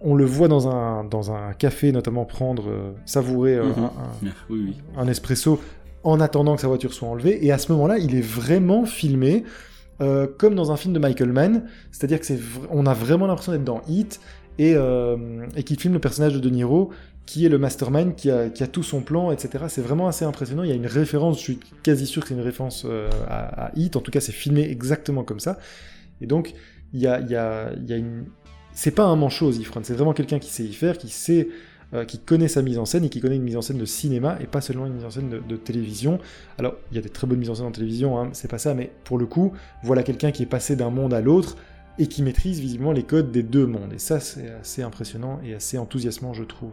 on 0.00 0.14
le 0.14 0.24
voit 0.24 0.46
dans 0.46 0.68
un, 0.68 1.02
dans 1.02 1.32
un 1.32 1.52
café 1.52 1.90
notamment 1.90 2.26
prendre, 2.26 2.68
euh, 2.68 2.92
savourer 3.04 3.58
mhm. 3.58 4.72
un, 4.96 5.08
espresso 5.08 5.60
en 6.04 6.20
attendant 6.20 6.54
que 6.54 6.60
sa 6.60 6.68
voiture 6.68 6.92
soit 6.92 7.08
enlevée. 7.08 7.44
Et 7.44 7.50
à 7.50 7.58
ce 7.58 7.72
moment-là, 7.72 7.98
il 7.98 8.14
est 8.14 8.24
vraiment 8.24 8.84
filmé 8.84 9.42
comme 10.38 10.54
dans 10.54 10.70
un 10.70 10.76
film 10.76 10.92
de 10.92 10.98
Michael 10.98 11.32
Mann, 11.32 11.64
c'est-à-dire 11.90 12.20
que 12.20 12.26
c'est 12.26 12.38
on 12.70 12.84
a 12.84 12.92
vraiment 12.92 13.26
l'impression 13.26 13.52
d'être 13.52 13.64
dans 13.64 13.80
Heat 13.88 14.20
et, 14.58 14.74
euh, 14.76 15.46
et 15.56 15.62
qui 15.62 15.76
filme 15.76 15.94
le 15.94 16.00
personnage 16.00 16.34
de 16.34 16.38
De 16.38 16.50
Niro, 16.50 16.90
qui 17.26 17.46
est 17.46 17.48
le 17.48 17.58
mastermind, 17.58 18.14
qui 18.14 18.30
a, 18.30 18.48
tout 18.50 18.82
son 18.82 19.00
plan, 19.00 19.30
etc. 19.30 19.64
C'est 19.68 19.80
vraiment 19.80 20.08
assez 20.08 20.24
impressionnant. 20.24 20.62
Il 20.62 20.68
y 20.68 20.72
a 20.72 20.76
une 20.76 20.86
référence, 20.86 21.38
je 21.38 21.42
suis 21.42 21.60
quasi 21.82 22.06
sûr 22.06 22.22
que 22.22 22.28
c'est 22.28 22.34
une 22.34 22.40
référence 22.40 22.84
euh, 22.86 23.08
à, 23.28 23.66
à, 23.66 23.72
Hit. 23.76 23.96
En 23.96 24.00
tout 24.00 24.10
cas, 24.10 24.20
c'est 24.20 24.32
filmé 24.32 24.62
exactement 24.70 25.24
comme 25.24 25.40
ça. 25.40 25.58
Et 26.20 26.26
donc, 26.26 26.54
il 26.92 27.00
y 27.00 27.06
a, 27.06 27.72
une. 27.88 28.26
C'est 28.72 28.90
pas 28.90 29.04
un 29.04 29.16
manchot, 29.16 29.52
Zifron. 29.52 29.80
C'est 29.84 29.94
vraiment 29.94 30.12
quelqu'un 30.12 30.38
qui 30.38 30.50
sait 30.50 30.64
y 30.64 30.74
faire. 30.74 30.96
Euh, 31.92 32.04
qui 32.04 32.18
connaît 32.18 32.48
sa 32.48 32.60
mise 32.62 32.78
en 32.78 32.86
scène 32.86 33.04
et 33.04 33.08
qui 33.08 33.20
connaît 33.20 33.36
une 33.36 33.42
mise 33.42 33.56
en 33.56 33.62
scène 33.62 33.78
de 33.78 33.84
cinéma 33.84 34.36
et 34.40 34.46
pas 34.46 34.60
seulement 34.60 34.86
une 34.86 34.94
mise 34.94 35.04
en 35.04 35.10
scène 35.10 35.28
de, 35.30 35.38
de 35.38 35.54
télévision. 35.54 36.18
Alors, 36.58 36.74
il 36.90 36.96
y 36.96 36.98
a 36.98 37.02
des 37.02 37.08
très 37.08 37.26
bonnes 37.26 37.38
mises 37.38 37.50
en 37.50 37.54
scène 37.54 37.66
en 37.66 37.70
télévision, 37.70 38.18
hein, 38.18 38.30
c'est 38.32 38.50
pas 38.50 38.58
ça, 38.58 38.74
mais 38.74 38.90
pour 39.04 39.16
le 39.16 39.26
coup, 39.26 39.52
voilà 39.84 40.02
quelqu'un 40.02 40.32
qui 40.32 40.42
est 40.42 40.46
passé 40.46 40.74
d'un 40.74 40.90
monde 40.90 41.14
à 41.14 41.20
l'autre 41.20 41.56
et 41.98 42.06
qui 42.06 42.22
maîtrise 42.22 42.60
visiblement 42.60 42.92
les 42.92 43.04
codes 43.04 43.30
des 43.30 43.42
deux 43.42 43.66
mondes. 43.66 43.92
Et 43.94 43.98
ça, 43.98 44.20
c'est 44.20 44.50
assez 44.60 44.82
impressionnant 44.82 45.40
et 45.44 45.54
assez 45.54 45.78
enthousiasmant, 45.78 46.32
je 46.32 46.44
trouve. 46.44 46.72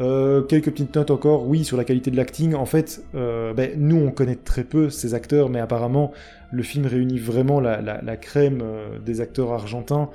Euh, 0.00 0.42
quelques 0.42 0.70
petites 0.70 0.94
notes 0.96 1.10
encore, 1.10 1.46
oui, 1.46 1.64
sur 1.64 1.76
la 1.76 1.84
qualité 1.84 2.10
de 2.10 2.16
l'acting. 2.16 2.54
En 2.54 2.64
fait, 2.64 3.04
euh, 3.14 3.52
ben, 3.52 3.72
nous, 3.76 3.96
on 3.96 4.10
connaît 4.10 4.36
très 4.36 4.64
peu 4.64 4.88
ces 4.88 5.14
acteurs, 5.14 5.50
mais 5.50 5.60
apparemment, 5.60 6.12
le 6.52 6.62
film 6.62 6.86
réunit 6.86 7.18
vraiment 7.18 7.60
la, 7.60 8.16
crème 8.16 8.60
euh, 8.62 8.98
des 8.98 9.20
acteurs 9.20 9.52
argentins, 9.52 10.10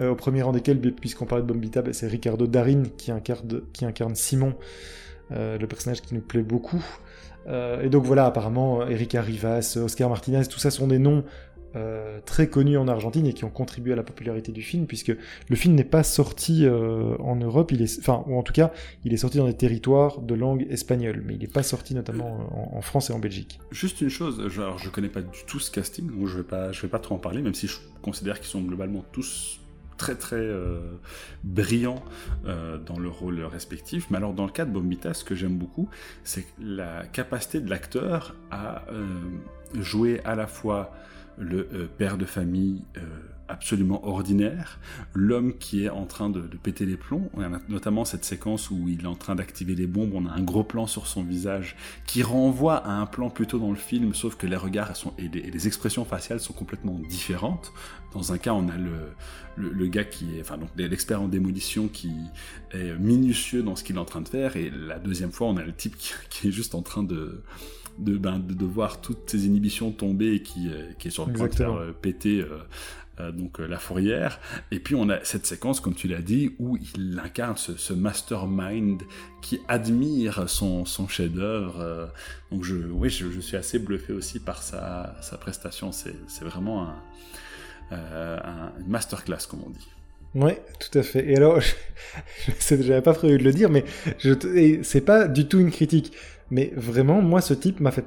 au 0.00 0.14
premier 0.14 0.42
rang 0.42 0.52
desquels, 0.52 0.78
puisqu'on 0.78 1.26
parlait 1.26 1.42
de 1.42 1.52
Bombita, 1.52 1.82
ben, 1.82 1.92
c'est 1.92 2.06
Ricardo 2.06 2.46
Darin 2.46 2.84
qui 2.96 3.10
incarne 3.10 4.14
Simon, 4.14 4.54
le 5.30 5.66
personnage 5.66 6.02
qui 6.02 6.14
nous 6.14 6.20
plaît 6.20 6.42
beaucoup. 6.42 6.84
et 7.48 7.88
donc 7.88 8.04
voilà, 8.04 8.26
apparemment, 8.26 8.86
Erika 8.86 9.20
Rivas, 9.20 9.76
Oscar 9.82 10.08
Martinez, 10.08 10.46
tout 10.46 10.60
ça 10.60 10.70
sont 10.70 10.86
des 10.86 11.00
noms 11.00 11.24
euh, 11.78 12.20
très 12.24 12.48
connus 12.48 12.76
en 12.76 12.88
Argentine 12.88 13.26
et 13.26 13.32
qui 13.32 13.44
ont 13.44 13.50
contribué 13.50 13.92
à 13.92 13.96
la 13.96 14.02
popularité 14.02 14.52
du 14.52 14.62
film, 14.62 14.86
puisque 14.86 15.12
le 15.48 15.56
film 15.56 15.74
n'est 15.74 15.84
pas 15.84 16.02
sorti 16.02 16.66
euh, 16.66 17.16
en 17.18 17.36
Europe, 17.36 17.72
enfin, 18.00 18.24
ou 18.26 18.36
en 18.36 18.42
tout 18.42 18.52
cas, 18.52 18.72
il 19.04 19.14
est 19.14 19.18
sorti 19.18 19.38
dans 19.38 19.46
des 19.46 19.56
territoires 19.56 20.20
de 20.20 20.34
langue 20.34 20.66
espagnole, 20.70 21.22
mais 21.24 21.34
il 21.34 21.40
n'est 21.40 21.46
pas 21.46 21.62
sorti 21.62 21.94
notamment 21.94 22.76
en, 22.76 22.80
France 22.82 23.10
et 23.10 23.12
en 23.12 23.18
Belgique. 23.18 23.60
Juste 23.70 24.00
une 24.00 24.08
chose, 24.08 24.48
genre, 24.48 24.78
je 24.78 24.90
connais 24.90 25.08
pas 25.08 25.22
du 25.22 25.44
tout 25.46 25.60
ce 25.60 25.70
casting, 25.70 26.06
donc 26.06 26.26
je 26.26 26.38
vais 26.38 26.72
vais 26.82 26.88
pas 26.88 26.98
trop 26.98 27.14
en 27.14 27.18
parler, 27.18 27.42
même 27.42 27.54
si 27.54 27.66
je 27.66 27.78
considère 28.02 28.38
qu'ils 28.40 28.48
sont 28.48 28.62
globalement 28.62 29.04
tous 29.12 29.60
très 29.96 30.14
très 30.14 30.36
euh, 30.36 30.78
brillants 31.44 32.02
dans 32.44 32.98
leur 32.98 33.18
rôle 33.18 33.40
respectif. 33.44 34.06
Mais 34.10 34.16
alors 34.16 34.32
dans 34.32 34.46
le 34.46 34.52
cas 34.52 34.64
de 34.64 34.70
Bombita, 34.70 35.14
ce 35.14 35.24
que 35.24 35.34
j'aime 35.34 35.56
beaucoup, 35.56 35.88
c'est 36.24 36.46
la 36.60 37.04
capacité 37.06 37.60
de 37.60 37.70
l'acteur 37.70 38.34
à 38.50 38.84
jouer 39.74 40.20
à 40.24 40.34
la 40.34 40.46
fois 40.46 40.92
le 41.38 41.68
euh, 41.72 41.86
père 41.98 42.18
de 42.18 42.24
famille 42.24 42.82
euh, 42.96 43.00
absolument 43.48 44.06
ordinaire, 44.06 44.78
l'homme 45.14 45.56
qui 45.56 45.84
est 45.84 45.88
en 45.88 46.04
train 46.04 46.28
de, 46.28 46.40
péter 46.62 46.84
les 46.84 46.96
plombs. 46.96 47.30
On 47.34 47.42
a 47.42 47.60
notamment 47.68 48.04
cette 48.04 48.24
séquence 48.24 48.70
où 48.70 48.88
il 48.88 49.04
est 49.04 49.06
en 49.06 49.14
train 49.14 49.34
d'activer 49.34 49.74
les 49.74 49.86
bombes. 49.86 50.12
On 50.14 50.26
a 50.26 50.32
un 50.32 50.42
gros 50.42 50.64
plan 50.64 50.86
sur 50.86 51.06
son 51.06 51.22
visage 51.22 51.76
qui 52.06 52.22
renvoie 52.22 52.76
à 52.76 52.90
un 52.90 53.06
plan 53.06 53.30
plutôt 53.30 53.58
dans 53.58 53.70
le 53.70 53.76
film, 53.76 54.12
sauf 54.14 54.36
que 54.36 54.46
les 54.46 54.56
regards 54.56 54.94
sont, 54.96 55.14
et, 55.18 55.28
les, 55.28 55.66
expressions 55.66 56.04
faciales 56.04 56.40
sont 56.40 56.52
complètement 56.52 57.00
différentes. 57.08 57.72
Dans 58.12 58.32
un 58.32 58.38
cas, 58.38 58.52
on 58.52 58.68
a 58.68 58.76
le, 58.76 59.86
gars 59.86 60.04
qui 60.04 60.36
est, 60.36 60.40
enfin 60.42 60.58
donc 60.58 60.68
l'expert 60.76 61.22
en 61.22 61.28
démolition 61.28 61.88
qui 61.88 62.12
est 62.72 62.98
minutieux 62.98 63.62
dans 63.62 63.76
ce 63.76 63.84
qu'il 63.84 63.96
est 63.96 64.00
en 64.00 64.04
train 64.04 64.20
de 64.20 64.28
faire, 64.28 64.56
et 64.56 64.70
la 64.70 64.98
deuxième 64.98 65.32
fois, 65.32 65.48
on 65.48 65.56
a 65.56 65.62
le 65.62 65.72
type 65.72 65.96
qui 65.96 66.48
est 66.48 66.52
juste 66.52 66.74
en 66.74 66.82
train 66.82 67.02
de 67.02 67.42
ben, 67.98 68.38
de, 68.38 68.54
de, 68.54 68.64
voir 68.64 69.00
toutes 69.00 69.28
ces 69.28 69.46
inhibitions 69.46 69.90
tomber 69.90 70.34
et 70.34 70.42
qui, 70.42 70.68
euh, 70.68 70.92
qui 70.98 71.08
est 71.08 71.10
sur 71.10 71.26
le 71.26 71.32
point 71.32 71.48
de 71.48 71.54
faire 71.54 71.74
euh, 71.74 71.92
péter 71.92 72.44
euh, 73.20 73.32
donc 73.32 73.58
la 73.58 73.78
fourrière. 73.78 74.38
Et 74.70 74.78
puis 74.78 74.94
on 74.94 75.08
a 75.08 75.24
cette 75.24 75.46
séquence, 75.46 75.80
comme 75.80 75.94
tu 75.94 76.06
l'as 76.06 76.22
dit, 76.22 76.54
où 76.60 76.76
il 76.76 77.20
incarne 77.22 77.56
ce, 77.56 77.92
mastermind 77.92 79.02
qui 79.42 79.58
admire 79.66 80.48
son, 80.48 80.84
son 80.84 81.08
chef-d'œuvre. 81.08 82.12
donc 82.52 82.62
je, 82.62 82.76
oui, 82.76 83.10
je, 83.10 83.40
suis 83.40 83.56
assez 83.56 83.80
bluffé 83.80 84.12
aussi 84.12 84.38
par 84.38 84.62
sa, 84.62 85.16
sa 85.20 85.36
prestation. 85.36 85.90
C'est 85.90 86.44
vraiment 86.44 86.92
un, 87.90 88.72
masterclass, 88.86 89.48
comme 89.50 89.64
on 89.66 89.70
dit. 89.70 89.88
Oui, 90.36 90.52
tout 90.78 90.96
à 90.96 91.02
fait. 91.02 91.28
Et 91.28 91.36
alors, 91.36 91.60
je 92.70 92.74
n'avais 92.74 93.02
pas 93.02 93.14
prévu 93.14 93.38
de 93.38 93.42
le 93.42 93.52
dire, 93.52 93.68
mais 93.68 93.84
c'est 94.82 95.00
pas 95.00 95.26
du 95.26 95.48
tout 95.48 95.58
une 95.58 95.72
critique. 95.72 96.12
Mais 96.50 96.72
vraiment, 96.76 97.20
moi, 97.20 97.40
ce 97.40 97.54
type 97.54 97.80
m'a 97.80 97.90
fait 97.90 98.04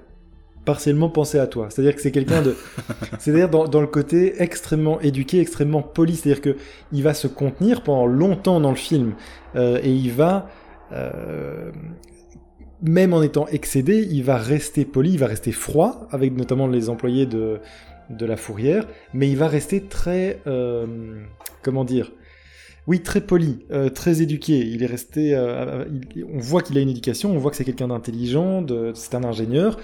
partiellement 0.66 1.10
penser 1.10 1.40
à 1.40 1.48
toi. 1.48 1.68
C'est-à-dire 1.70 1.96
que 1.96 2.02
c'est 2.02 2.12
quelqu'un 2.12 2.42
de... 2.42 2.56
C'est-à-dire 3.20 3.50
dans, 3.50 3.68
dans, 3.68 3.82
le 3.82 3.88
côté 3.88 4.42
extrêmement 4.42 5.00
éduqué, 5.02 5.40
extrêmement 5.40 5.82
poli. 5.82 6.16
C'est-à-dire 6.16 6.42
que 6.42 6.56
il 6.92 7.04
va 7.04 7.14
se 7.14 7.28
contenir 7.28 7.82
pendant 7.84 8.06
longtemps 8.06 8.60
dans 8.60 8.70
le 8.70 8.76
film. 8.76 9.14
Euh, 9.56 9.80
et 9.84 9.92
il 9.92 10.12
va... 10.12 10.50
Euh, 10.92 11.72
même 12.82 13.14
en 13.14 13.22
étant 13.22 13.48
excédé, 13.48 14.08
il 14.10 14.24
va 14.24 14.38
rester 14.38 14.86
poli, 14.86 15.12
il 15.12 15.20
va 15.20 15.28
rester 15.28 15.52
froid, 15.52 16.08
avec 16.10 16.36
notamment 16.36 16.66
les 16.66 16.90
employés 16.90 17.28
de, 17.28 17.60
de 18.10 18.26
la 18.26 18.38
fourrière, 18.38 18.88
mais 19.14 19.30
il 19.30 19.38
va 19.38 19.48
rester 19.48 19.82
très... 19.82 20.42
Euh, 20.48 21.22
comment 21.62 21.84
dire 21.84 22.12
oui, 22.88 23.02
très 23.02 23.22
poli, 23.22 23.60
euh, 23.72 23.90
très 23.90 24.22
éduqué. 24.22 24.58
Il 24.58 24.84
est 24.84 24.88
resté. 24.88 25.36
Euh, 25.36 25.86
on 26.34 26.40
voit 26.40 26.62
qu'il 26.62 26.78
a 26.78 26.82
une 26.82 26.90
éducation, 26.90 27.32
on 27.32 27.38
voit 27.38 27.52
que 27.52 27.58
c'est 27.58 27.66
quelqu'un 27.66 27.90
d'intelligent, 27.90 28.66
c'est 28.94 29.16
un 29.16 29.24
ingénieur. 29.24 29.78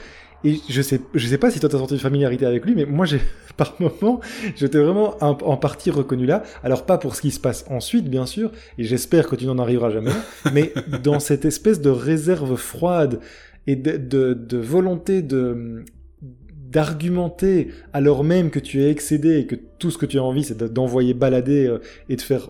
Et 0.43 0.59
je 0.69 0.81
sais, 0.81 1.01
je 1.13 1.27
sais 1.27 1.37
pas 1.37 1.49
si 1.49 1.59
toi 1.59 1.67
t'as 1.67 1.79
senti 1.79 1.95
une 1.95 1.99
familiarité 1.99 2.45
avec 2.45 2.63
lui, 2.65 2.75
mais 2.75 2.85
moi 2.85 3.05
j'ai, 3.05 3.19
par 3.57 3.75
moment, 3.79 4.19
j'étais 4.55 4.77
vraiment 4.77 5.17
en 5.21 5.57
partie 5.57 5.89
reconnu 5.89 6.25
là. 6.25 6.43
Alors 6.63 6.85
pas 6.85 6.97
pour 6.97 7.15
ce 7.15 7.21
qui 7.21 7.31
se 7.31 7.39
passe 7.39 7.65
ensuite, 7.69 8.09
bien 8.09 8.25
sûr, 8.25 8.51
et 8.77 8.83
j'espère 8.83 9.27
que 9.27 9.35
tu 9.35 9.45
n'en 9.45 9.57
arriveras 9.57 9.89
jamais, 9.89 10.11
mais 10.53 10.73
dans 11.03 11.19
cette 11.19 11.45
espèce 11.45 11.81
de 11.81 11.89
réserve 11.89 12.55
froide 12.55 13.19
et 13.65 13.75
de, 13.75 13.97
de, 13.97 14.33
de 14.33 14.57
volonté 14.57 15.21
de 15.21 15.83
d'argumenter 16.21 17.69
alors 17.93 18.25
même 18.25 18.49
que 18.49 18.59
tu 18.59 18.83
es 18.83 18.91
excédé 18.91 19.37
et 19.37 19.45
que 19.47 19.55
tout 19.55 19.89
ce 19.89 19.97
que 19.97 20.05
tu 20.05 20.19
as 20.19 20.23
envie 20.23 20.43
c'est 20.43 20.61
d'envoyer 20.61 21.13
balader 21.13 21.65
euh, 21.65 21.79
et 22.09 22.17
de 22.17 22.21
faire 22.21 22.49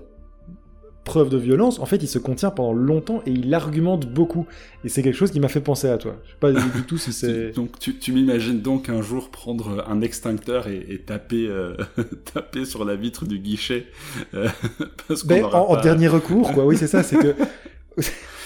preuve 1.07 1.29
de 1.29 1.37
violence, 1.37 1.79
en 1.79 1.85
fait, 1.85 1.97
il 2.03 2.07
se 2.07 2.19
contient 2.19 2.51
pendant 2.51 2.73
longtemps 2.73 3.23
et 3.25 3.31
il 3.31 3.51
argumente 3.53 4.05
beaucoup. 4.05 4.45
Et 4.83 4.89
c'est 4.89 5.01
quelque 5.01 5.15
chose 5.15 5.31
qui 5.31 5.39
m'a 5.39 5.47
fait 5.47 5.61
penser 5.61 5.87
à 5.87 5.97
toi. 5.97 6.17
Je 6.25 6.31
sais 6.31 6.37
pas 6.39 6.51
du 6.51 6.83
tout 6.87 6.97
si 6.97 7.13
c'est. 7.13 7.51
donc, 7.51 7.79
tu, 7.79 8.11
m'imagines 8.11 8.61
donc 8.61 8.89
un 8.89 9.01
jour 9.01 9.31
prendre 9.31 9.85
un 9.87 10.01
extincteur 10.01 10.67
et, 10.67 11.01
taper, 11.05 11.47
euh, 11.47 11.75
taper 12.33 12.65
sur 12.65 12.85
la 12.85 12.95
vitre 12.95 13.25
du 13.25 13.39
guichet 13.39 13.87
euh, 14.33 14.49
ben, 15.25 15.45
en, 15.45 15.81
dernier 15.81 16.09
recours, 16.09 16.51
quoi. 16.53 16.65
Oui, 16.65 16.77
c'est 16.77 16.87
ça. 16.87 17.01
C'est 17.01 17.17
que. 17.17 17.33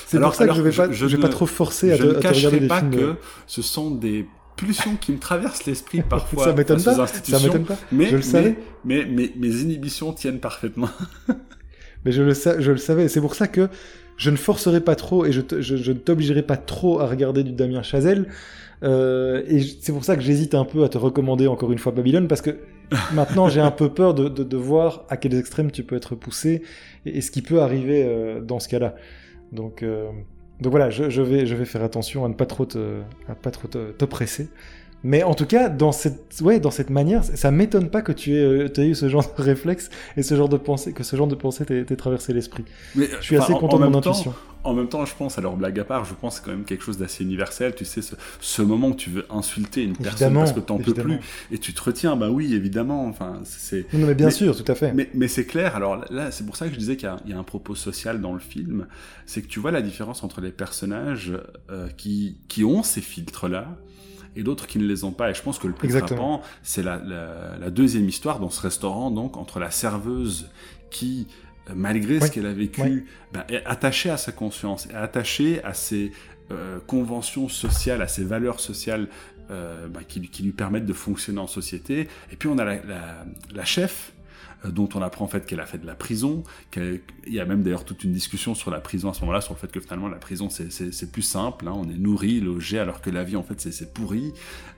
c'est 0.05 0.19
pour 0.19 0.35
ça 0.35 0.47
que 0.47 0.53
je 0.53 0.61
vais 0.61 0.71
pas, 0.71 0.91
je, 0.91 1.05
vais 1.07 1.17
pas 1.17 1.29
trop 1.29 1.47
forcer 1.47 1.91
à, 1.91 1.97
te, 1.97 2.03
regarder 2.03 2.59
des 2.59 2.67
pas 2.67 2.79
films. 2.79 2.91
que 2.91 3.15
ce 3.47 3.61
sont 3.63 3.91
des 3.91 4.27
pulsions 4.55 4.95
qui 4.95 5.11
me 5.11 5.19
traversent 5.19 5.65
l'esprit 5.65 6.03
parfois. 6.03 6.45
ça 6.45 6.53
m'étonne 6.53 6.83
pas. 6.83 7.07
Ça 7.07 7.39
m'étonne 7.39 7.65
pas. 7.65 7.77
Mais, 7.91 8.05
je 8.05 8.17
le 8.17 8.21
savais. 8.21 8.55
Mais, 8.85 9.05
mais, 9.05 9.33
mes 9.35 9.61
inhibitions 9.61 10.13
tiennent 10.13 10.39
parfaitement. 10.39 10.89
Mais 12.05 12.11
je 12.11 12.23
le, 12.23 12.33
je 12.33 12.71
le 12.71 12.77
savais. 12.77 13.07
C'est 13.07 13.21
pour 13.21 13.35
ça 13.35 13.47
que 13.47 13.69
je 14.17 14.29
ne 14.29 14.35
forcerai 14.35 14.81
pas 14.81 14.95
trop 14.95 15.25
et 15.25 15.31
je, 15.31 15.41
je, 15.59 15.91
ne 15.91 15.97
t'obligerai 15.97 16.43
pas 16.43 16.57
trop 16.57 16.99
à 16.99 17.07
regarder 17.07 17.43
du 17.43 17.51
Damien 17.53 17.81
Chazelle. 17.81 18.27
Euh, 18.83 19.43
et 19.47 19.61
c'est 19.61 19.91
pour 19.91 20.03
ça 20.03 20.15
que 20.15 20.21
j'hésite 20.21 20.55
un 20.55 20.65
peu 20.65 20.83
à 20.83 20.89
te 20.89 20.97
recommander 20.97 21.47
encore 21.47 21.71
une 21.71 21.77
fois 21.77 21.91
Babylone 21.91 22.27
parce 22.27 22.41
que 22.41 22.57
maintenant 23.13 23.47
j'ai 23.47 23.61
un 23.61 23.71
peu 23.71 23.89
peur 23.89 24.13
de, 24.13 24.27
de, 24.27 24.43
de, 24.43 24.57
voir 24.57 25.05
à 25.09 25.17
quels 25.17 25.35
extrêmes 25.35 25.71
tu 25.71 25.83
peux 25.83 25.95
être 25.95 26.15
poussé 26.15 26.63
et, 27.05 27.21
ce 27.21 27.29
qui 27.29 27.41
peut 27.41 27.61
arriver 27.61 28.03
euh, 28.05 28.41
dans 28.41 28.59
ce 28.59 28.67
cas-là. 28.69 28.95
Donc, 29.51 29.83
euh, 29.83 30.09
donc 30.59 30.71
voilà, 30.71 30.89
je, 30.89 31.09
je, 31.09 31.21
vais, 31.21 31.45
je 31.45 31.55
vais 31.55 31.65
faire 31.65 31.83
attention 31.83 32.25
à 32.25 32.29
ne 32.29 32.33
pas 32.33 32.45
trop 32.45 32.65
te, 32.65 33.01
à 33.27 33.35
pas 33.35 33.51
trop 33.51 33.67
te, 33.67 33.91
te 33.91 34.05
presser. 34.05 34.49
Mais 35.03 35.23
en 35.23 35.33
tout 35.33 35.45
cas, 35.45 35.69
dans 35.69 35.91
cette, 35.91 36.39
ouais, 36.41 36.59
dans 36.59 36.69
cette 36.69 36.89
manière, 36.89 37.23
ça 37.23 37.49
m'étonne 37.49 37.89
pas 37.89 38.01
que 38.01 38.11
tu 38.11 38.35
aies, 38.35 38.43
euh, 38.43 38.73
aies, 38.77 38.87
eu 38.87 38.95
ce 38.95 39.09
genre 39.09 39.25
de 39.37 39.41
réflexe 39.41 39.89
et 40.15 40.23
ce 40.23 40.35
genre 40.35 40.49
de 40.49 40.57
pensée, 40.57 40.93
que 40.93 41.03
ce 41.03 41.15
genre 41.15 41.27
de 41.27 41.35
pensée 41.35 41.65
t'ait 41.65 41.95
traversé 41.95 42.33
l'esprit. 42.33 42.65
Je 42.95 43.05
suis 43.21 43.37
assez 43.37 43.53
content 43.53 43.79
de 43.79 43.85
mon 43.87 43.97
intuition. 43.97 44.33
En 44.63 44.75
même 44.75 44.89
temps, 44.89 45.05
je 45.05 45.15
pense, 45.15 45.39
alors 45.39 45.57
blague 45.57 45.79
à 45.79 45.83
part, 45.83 46.05
je 46.05 46.13
pense 46.13 46.35
c'est 46.35 46.43
quand 46.43 46.51
même 46.51 46.65
quelque 46.65 46.83
chose 46.83 46.99
d'assez 46.99 47.23
universel. 47.23 47.73
Tu 47.73 47.83
sais, 47.83 48.01
ce, 48.39 48.61
moment 48.61 48.89
où 48.89 48.95
tu 48.95 49.09
veux 49.09 49.25
insulter 49.31 49.81
une 49.83 49.97
personne 49.97 50.35
parce 50.35 50.53
que 50.53 50.59
t'en 50.59 50.77
peux 50.77 50.93
plus 50.93 51.19
et 51.51 51.57
tu 51.57 51.73
te 51.73 51.81
retiens, 51.81 52.15
bah 52.15 52.29
oui, 52.29 52.53
évidemment. 52.53 53.07
Enfin, 53.07 53.39
c'est. 53.43 53.91
Non, 53.93 54.05
mais 54.05 54.13
bien 54.13 54.29
sûr, 54.29 54.55
tout 54.55 54.71
à 54.71 54.75
fait. 54.75 54.93
Mais, 54.93 55.09
mais 55.15 55.27
c'est 55.27 55.45
clair. 55.45 55.75
Alors 55.75 56.05
là, 56.11 56.29
c'est 56.29 56.45
pour 56.45 56.57
ça 56.57 56.67
que 56.67 56.73
je 56.73 56.77
disais 56.77 56.95
qu'il 56.95 57.09
y, 57.25 57.33
a 57.33 57.37
un 57.39 57.43
propos 57.43 57.73
social 57.73 58.21
dans 58.21 58.33
le 58.33 58.39
film. 58.39 58.85
C'est 59.25 59.41
que 59.41 59.47
tu 59.47 59.59
vois 59.59 59.71
la 59.71 59.81
différence 59.81 60.23
entre 60.23 60.41
les 60.41 60.51
personnages 60.51 61.33
euh, 61.71 61.87
qui, 61.97 62.37
qui 62.47 62.63
ont 62.63 62.83
ces 62.83 63.01
filtres-là 63.01 63.67
et 64.35 64.43
d'autres 64.43 64.67
qui 64.67 64.79
ne 64.79 64.85
les 64.85 65.03
ont 65.03 65.11
pas. 65.11 65.29
Et 65.29 65.33
je 65.33 65.41
pense 65.41 65.59
que 65.59 65.67
le 65.67 65.73
plus 65.73 65.89
frappant, 65.89 66.41
c'est 66.63 66.83
la, 66.83 66.97
la, 67.59 67.69
deuxième 67.69 68.07
histoire 68.07 68.39
dans 68.39 68.49
ce 68.49 68.61
restaurant, 68.61 69.11
donc 69.11 69.37
entre 69.37 69.59
la 69.59 69.71
serveuse 69.71 70.49
qui, 70.89 71.27
euh, 71.69 71.73
malgré 71.75 72.19
ce 72.19 72.31
qu'elle 72.31 72.45
a 72.45 72.53
vécu, 72.53 73.07
ben, 73.33 73.43
est 73.49 73.63
attachée 73.65 74.09
à 74.09 74.17
sa 74.17 74.31
conscience, 74.31 74.87
est 74.87 74.95
attachée 74.95 75.63
à 75.63 75.73
ses 75.73 76.11
euh, 76.51 76.79
conventions 76.85 77.49
sociales, 77.49 78.01
à 78.01 78.07
ses 78.07 78.23
valeurs 78.23 78.59
sociales 78.59 79.07
euh, 79.49 79.87
ben, 79.87 80.01
qui, 80.07 80.21
qui, 80.21 80.43
lui 80.43 80.51
permettent 80.51 80.85
de 80.85 80.93
fonctionner 80.93 81.39
en 81.39 81.47
société. 81.47 82.07
Et 82.31 82.35
puis 82.35 82.47
on 82.47 82.57
a 82.57 82.63
la, 82.63 82.75
la, 82.85 83.25
la 83.53 83.65
chef 83.65 84.13
dont 84.65 84.89
on 84.93 85.01
apprend 85.01 85.25
en 85.25 85.27
fait 85.27 85.45
qu'elle 85.45 85.59
a 85.59 85.65
fait 85.65 85.77
de 85.77 85.87
la 85.87 85.95
prison. 85.95 86.43
Il 86.75 87.01
y 87.27 87.39
a 87.39 87.45
même 87.45 87.63
d'ailleurs 87.63 87.85
toute 87.85 88.03
une 88.03 88.13
discussion 88.13 88.53
sur 88.55 88.71
la 88.71 88.79
prison 88.79 89.09
à 89.09 89.13
ce 89.13 89.21
moment-là, 89.21 89.41
sur 89.41 89.53
le 89.53 89.59
fait 89.59 89.71
que 89.71 89.79
finalement 89.79 90.07
la 90.07 90.17
prison 90.17 90.49
c'est 90.49 91.11
plus 91.11 91.21
simple, 91.21 91.67
hein. 91.67 91.73
on 91.75 91.89
est 91.89 91.97
nourri, 91.97 92.39
logé, 92.39 92.79
alors 92.79 93.01
que 93.01 93.09
la 93.09 93.23
vie 93.23 93.35
en 93.35 93.43
fait 93.43 93.59
c'est 93.59 93.93
pourri. 93.93 94.33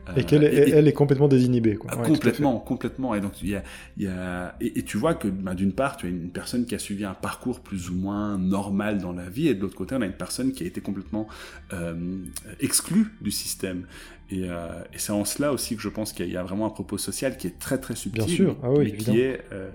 Euh, 0.10 0.16
et 0.18 0.26
qu'elle 0.26 0.44
elle 0.44 0.88
est 0.88 0.94
complètement 0.94 1.30
désinhibée. 1.30 1.76
Quoi. 1.76 1.92
Ah, 1.94 1.98
complètement, 1.98 2.60
complètement. 2.60 3.16
Et 3.16 3.22
donc 3.22 3.42
il 3.42 3.50
y 3.50 3.56
a, 3.56 3.64
y 3.98 4.08
a 4.08 4.56
et, 4.60 4.84
tu 4.84 4.98
vois 4.98 5.14
que 5.14 5.28
bah, 5.28 5.54
d'une 5.54 5.72
part 5.72 5.98
tu 5.98 6.08
as 6.08 6.10
une 6.10 6.30
personne 6.30 6.66
qui 6.66 6.76
a 6.76 6.80
suivi 6.80 7.06
un 7.06 7.14
parcours 7.14 7.62
plus 7.62 7.90
ou 7.90 7.96
moins 7.96 8.38
normal 8.38 9.00
dans 9.00 9.14
la 9.14 9.30
vie, 9.30 9.48
et 9.48 9.56
de 9.56 9.62
l'autre 9.62 9.76
côté 9.76 9.96
on 9.96 10.02
a 10.02 10.06
une 10.06 10.14
personne 10.14 10.52
qui 10.52 10.64
a 10.64 10.68
été 10.68 10.82
complètement 10.82 11.28
euh, 11.72 12.24
exclue 12.60 13.14
du 13.22 13.32
système. 13.32 13.86
Et, 14.34 14.50
euh, 14.50 14.68
et 14.92 14.98
c'est 14.98 15.12
en 15.12 15.26
cela 15.26 15.54
aussi 15.54 15.76
que 15.76 15.82
je 15.82 15.90
pense 15.90 16.12
qu'il 16.12 16.28
y, 16.28 16.38
a 16.38 16.44
vraiment 16.44 16.66
un 16.66 16.72
propos 16.72 16.98
social 16.98 17.38
qui 17.38 17.46
est 17.46 17.60
très 17.60 17.78
très 17.78 17.96
subtil, 17.96 18.26
Bien 18.26 18.36
sûr. 18.36 18.58
Ah 18.64 18.72
oui, 18.72 18.92
mais 18.92 18.98
qui 18.98 19.22
est 19.22 19.42
euh, 19.52 19.70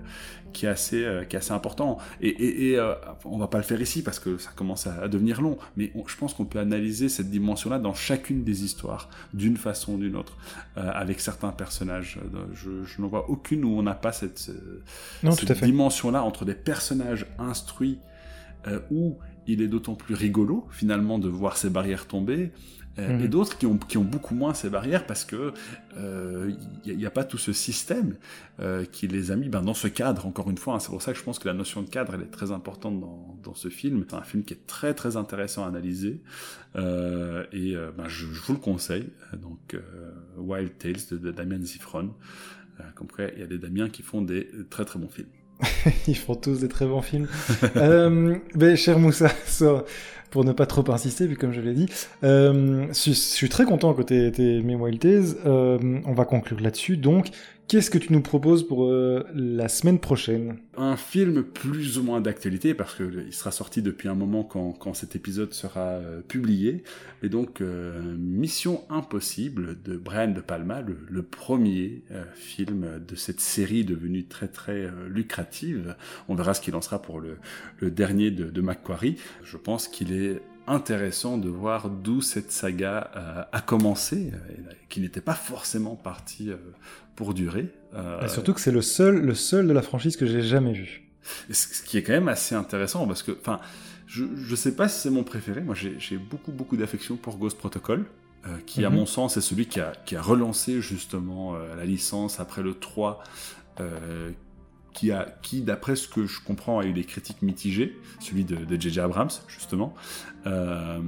qui 0.51 0.65
est 0.65 0.69
assez 0.69 1.05
euh, 1.05 1.23
qui 1.23 1.37
est 1.37 1.39
assez 1.39 1.53
important. 1.53 1.97
Et, 2.19 2.27
et, 2.27 2.71
et 2.73 2.93
on 3.23 3.37
va 3.37 3.47
pas 3.47 3.57
le 3.57 3.63
faire 3.63 3.79
ici 3.79 4.03
parce 4.03 4.19
que 4.19 4.37
ça 4.37 4.51
commence 4.53 4.85
à, 4.85 5.07
devenir 5.07 5.41
long, 5.41 5.57
mais 5.77 5.93
je 6.07 6.15
pense 6.17 6.33
qu'on 6.33 6.43
peut 6.43 6.59
analyser 6.59 7.07
cette 7.07 7.29
dimension-là 7.29 7.79
dans 7.79 7.93
chacune 7.93 8.43
des 8.43 8.65
histoires, 8.65 9.09
d'une 9.33 9.55
façon 9.55 9.93
ou 9.93 9.97
d'une 9.97 10.17
autre, 10.17 10.37
avec 10.75 11.21
certains 11.21 11.51
personnages. 11.51 12.19
Je, 12.53 12.83
je 12.83 13.01
n'en 13.01 13.07
vois 13.07 13.29
aucune 13.29 13.63
où 13.63 13.79
on 13.79 13.83
n'a 13.83 13.93
pas 13.93 14.11
cette, 14.11 14.39
cette 14.39 15.63
dimension-là 15.63 16.23
entre 16.23 16.43
des 16.43 16.55
personnages 16.55 17.27
instruits 17.37 17.99
où 18.91 19.17
il 19.47 19.61
est 19.61 19.67
d'autant 19.67 19.95
plus 19.95 20.15
rigolo 20.15 20.67
finalement 20.69 21.17
de 21.17 21.29
voir 21.29 21.55
ces 21.55 21.69
barrières 21.69 22.07
tomber 22.07 22.51
euh, 22.97 23.19
et 23.19 23.23
mhm. 23.23 23.27
d'autres 23.27 23.57
qui 23.57 23.65
ont, 23.65 23.77
qui 23.77 23.97
ont 23.97 24.03
beaucoup 24.03 24.35
moins 24.35 24.53
ces 24.53 24.69
barrières 24.69 25.05
parce 25.05 25.23
que 25.23 25.53
il 25.95 25.99
euh, 25.99 26.51
n'y 26.85 27.05
a, 27.05 27.11
pas 27.11 27.23
tout 27.23 27.37
ce 27.37 27.53
système 27.53 28.15
euh, 28.59 28.85
qui 28.85 29.07
les 29.07 29.31
a 29.31 29.35
mis 29.35 29.49
ben, 29.49 29.61
dans 29.61 29.73
ce 29.73 29.87
cadre, 29.87 30.25
encore 30.25 30.49
une 30.49 30.57
fois. 30.57 30.75
Hein. 30.75 30.79
c'est 30.79 30.89
pour 30.89 31.01
ça 31.01 31.13
que 31.13 31.19
je 31.19 31.23
pense 31.23 31.39
que 31.39 31.47
la 31.47 31.53
notion 31.53 31.81
de 31.81 31.89
cadre, 31.89 32.13
elle 32.15 32.21
est 32.21 32.31
très 32.31 32.51
importante 32.51 32.99
dans, 32.99 33.37
dans 33.43 33.53
ce 33.53 33.69
film. 33.69 34.05
C'est 34.09 34.15
un 34.15 34.23
film 34.23 34.43
qui 34.43 34.53
est 34.53 34.67
très 34.67 34.93
très 34.93 35.17
intéressant 35.17 35.65
à 35.65 35.67
analyser 35.67 36.21
et 36.75 37.75
ben, 37.97 38.07
je, 38.07 38.25
vous 38.25 38.53
le 38.53 38.59
conseille. 38.59 39.09
Donc 39.33 39.77
Wild 40.37 40.77
Tales 40.77 41.19
de, 41.19 41.31
Damien 41.31 41.61
Zifron. 41.61 42.13
comme 42.95 43.07
après, 43.09 43.33
il 43.35 43.41
y 43.41 43.43
a 43.43 43.47
des 43.47 43.57
Damiens 43.57 43.89
qui 43.89 44.03
font 44.03 44.21
des 44.21 44.49
très 44.69 44.85
très 44.85 44.99
bons 44.99 45.09
films. 45.09 45.29
Ils 46.07 46.17
font 46.17 46.35
tous 46.35 46.59
des 46.59 46.67
très 46.67 46.85
bons 46.85 47.01
films. 47.01 47.27
euh, 47.75 48.37
ben, 48.55 48.75
cher 48.75 48.99
Moussa, 48.99 49.31
pour 50.29 50.45
ne 50.45 50.51
pas 50.51 50.65
trop 50.65 50.89
insister, 50.91 51.27
vu 51.27 51.35
comme 51.35 51.51
je 51.51 51.61
l'ai 51.61 51.73
dit. 51.73 51.87
Euh, 52.23 52.87
je, 52.89 53.11
suis 53.11 53.49
très 53.49 53.65
content 53.65 53.93
que 53.93 54.01
tu 54.01 54.13
aies 54.13 54.57
aimé 54.59 54.75
Wild 54.75 55.05
euh, 55.05 55.77
on 56.05 56.13
va 56.13 56.25
conclure 56.25 56.59
là-dessus. 56.59 56.97
Donc, 56.97 57.29
Qu'est-ce 57.67 57.91
que 57.91 57.99
tu 57.99 58.13
nous 58.13 58.21
proposes 58.23 58.67
pour 58.67 58.85
euh, 58.85 59.23
la 59.35 59.67
semaine 59.67 59.99
prochaine? 59.99 60.57
Un 60.75 60.97
film 60.97 61.43
plus 61.43 61.99
ou 61.99 62.03
moins 62.03 62.19
d'actualité, 62.19 62.73
parce 62.73 62.95
qu'il 62.95 63.31
sera 63.31 63.51
sorti 63.51 63.83
depuis 63.83 64.07
un 64.07 64.15
moment 64.15 64.43
quand, 64.43 64.95
cet 64.95 65.15
épisode 65.15 65.53
sera 65.53 65.99
publié. 66.27 66.81
Et 67.21 67.29
donc, 67.29 67.61
Mission 67.61 68.81
Impossible 68.89 69.79
de 69.83 69.97
Brian 69.97 70.29
De 70.29 70.41
Palma, 70.41 70.81
le, 70.81 71.21
premier 71.21 72.01
film 72.33 72.87
de 73.07 73.15
cette 73.15 73.39
série 73.39 73.85
devenue 73.85 74.25
très 74.25 74.47
très 74.47 74.89
lucrative. 75.07 75.95
On 76.27 76.33
verra 76.33 76.55
ce 76.55 76.61
qu'il 76.61 76.73
en 76.73 76.81
sera 76.81 76.99
pour 76.99 77.19
le, 77.19 77.37
le 77.77 77.91
dernier 77.91 78.31
de, 78.31 78.45
de 78.45 78.61
Macquarie. 78.61 79.17
Je 79.43 79.57
pense 79.57 79.87
qu'il 79.87 80.11
est 80.11 80.18
intéressant 80.69 81.37
de 81.37 81.49
voir 81.49 81.89
d'où 81.89 82.21
cette 82.21 82.51
saga 82.51 83.11
euh, 83.15 83.43
a 83.51 83.61
commencé, 83.61 84.31
euh, 84.33 84.71
qui 84.87 85.01
n'était 85.01 85.19
pas 85.19 85.33
forcément 85.33 85.95
partie 85.95 86.51
euh, 86.51 86.57
pour 87.15 87.33
durer. 87.33 87.73
surtout 88.27 88.53
que 88.53 88.61
c'est 88.61 88.71
le 88.71 88.83
seul, 88.83 89.19
le 89.19 89.33
seul 89.33 89.67
de 89.67 89.73
la 89.73 89.81
franchise 89.81 90.15
que 90.15 90.27
j'ai 90.27 90.41
jamais 90.41 90.73
vu. 90.73 91.03
Ce 91.51 91.81
qui 91.83 91.97
est 91.97 92.03
quand 92.03 92.13
même 92.13 92.29
assez 92.29 92.55
intéressant 92.55 93.05
parce 93.07 93.23
que, 93.23 93.31
enfin, 93.31 93.59
je, 94.05 94.25
je 94.37 94.55
sais 94.55 94.75
pas 94.75 94.87
si 94.87 95.01
c'est 95.01 95.09
mon 95.09 95.23
préféré. 95.23 95.61
Moi, 95.61 95.75
j'ai 95.75 96.17
beaucoup 96.17 96.51
beaucoup 96.51 96.77
d'affection 96.77 97.17
pour 97.17 97.37
Ghost 97.37 97.57
Protocol. 97.57 98.05
qui, 98.65 98.85
à 98.85 98.89
mhm. 98.89 98.95
mon 98.95 99.05
sens, 99.05 99.37
est 99.37 99.41
celui 99.41 99.65
qui 99.65 99.81
a, 99.81 99.91
qui 100.05 100.15
a 100.15 100.21
relancé 100.21 100.81
justement 100.81 101.57
la 101.57 101.85
licence 101.85 102.39
après 102.39 102.61
le 102.61 102.73
3, 102.73 103.21
qui, 104.99 105.11
a, 105.13 105.27
qui 105.41 105.61
d'après 105.61 105.95
ce 105.95 106.09
que 106.09 106.25
je 106.25 106.41
comprends, 106.41 106.79
a 106.79 106.85
eu 106.85 106.91
des 106.91 107.05
critiques 107.05 107.41
mitigées, 107.41 107.97
celui 108.19 108.43
de 108.43 108.79
J.J. 108.79 108.99
Abrams, 108.99 109.29
justement. 109.47 109.93
Euh, 110.45 110.99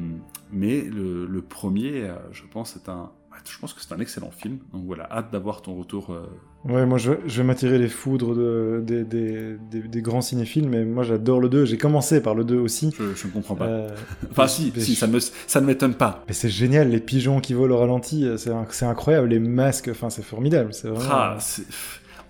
mais 0.53 0.81
le, 0.81 1.25
le, 1.25 1.41
premier, 1.41 2.03
euh, 2.05 2.15
je 2.31 2.43
pense, 2.49 2.71
c'est 2.73 2.87
un, 2.89 3.11
je 3.49 3.59
pense 3.59 3.73
que 3.73 3.81
c'est 3.81 3.93
un 3.93 3.99
excellent 3.99 4.31
film. 4.31 4.59
Donc 4.71 4.83
voilà, 4.85 5.11
hâte 5.11 5.29
d'avoir 5.33 5.61
ton 5.61 5.75
retour. 5.75 6.13
Euh. 6.13 6.25
Ouais, 6.63 6.85
moi 6.85 6.97
je, 6.99 7.13
je 7.25 7.41
vais 7.41 7.43
m'attirer 7.43 7.79
les 7.79 7.89
foudres 7.89 8.33
de, 8.33 8.81
des, 8.85 9.03
des, 9.03 9.57
des, 9.57 10.01
grands 10.01 10.21
cinéphiles, 10.21 10.69
mais 10.69 10.85
moi 10.85 11.03
j'adore 11.03 11.41
le 11.41 11.49
2. 11.49 11.65
J'ai 11.65 11.77
commencé 11.77 12.21
par 12.21 12.33
le 12.33 12.45
2 12.45 12.59
aussi. 12.59 12.93
Je, 12.97 13.27
ne 13.27 13.31
comprends 13.33 13.55
pas. 13.55 13.87
enfin, 14.31 14.47
si, 14.47 14.71
si 14.77 14.95
ça, 14.95 15.07
me, 15.07 15.19
ça 15.19 15.59
ne 15.59 15.65
m'étonne 15.65 15.95
pas. 15.95 16.23
Mais 16.29 16.33
c'est 16.33 16.49
génial, 16.49 16.89
les 16.89 17.01
pigeons 17.01 17.41
qui 17.41 17.53
volent 17.53 17.75
au 17.75 17.79
ralenti, 17.79 18.25
c'est 18.37 18.85
incroyable. 18.85 19.27
Les 19.27 19.39
masques, 19.39 19.89
enfin, 19.91 20.09
c'est 20.09 20.23
formidable. 20.23 20.73
C'est 20.73 20.87
vraiment. 20.87 21.09
Ah, 21.11 21.37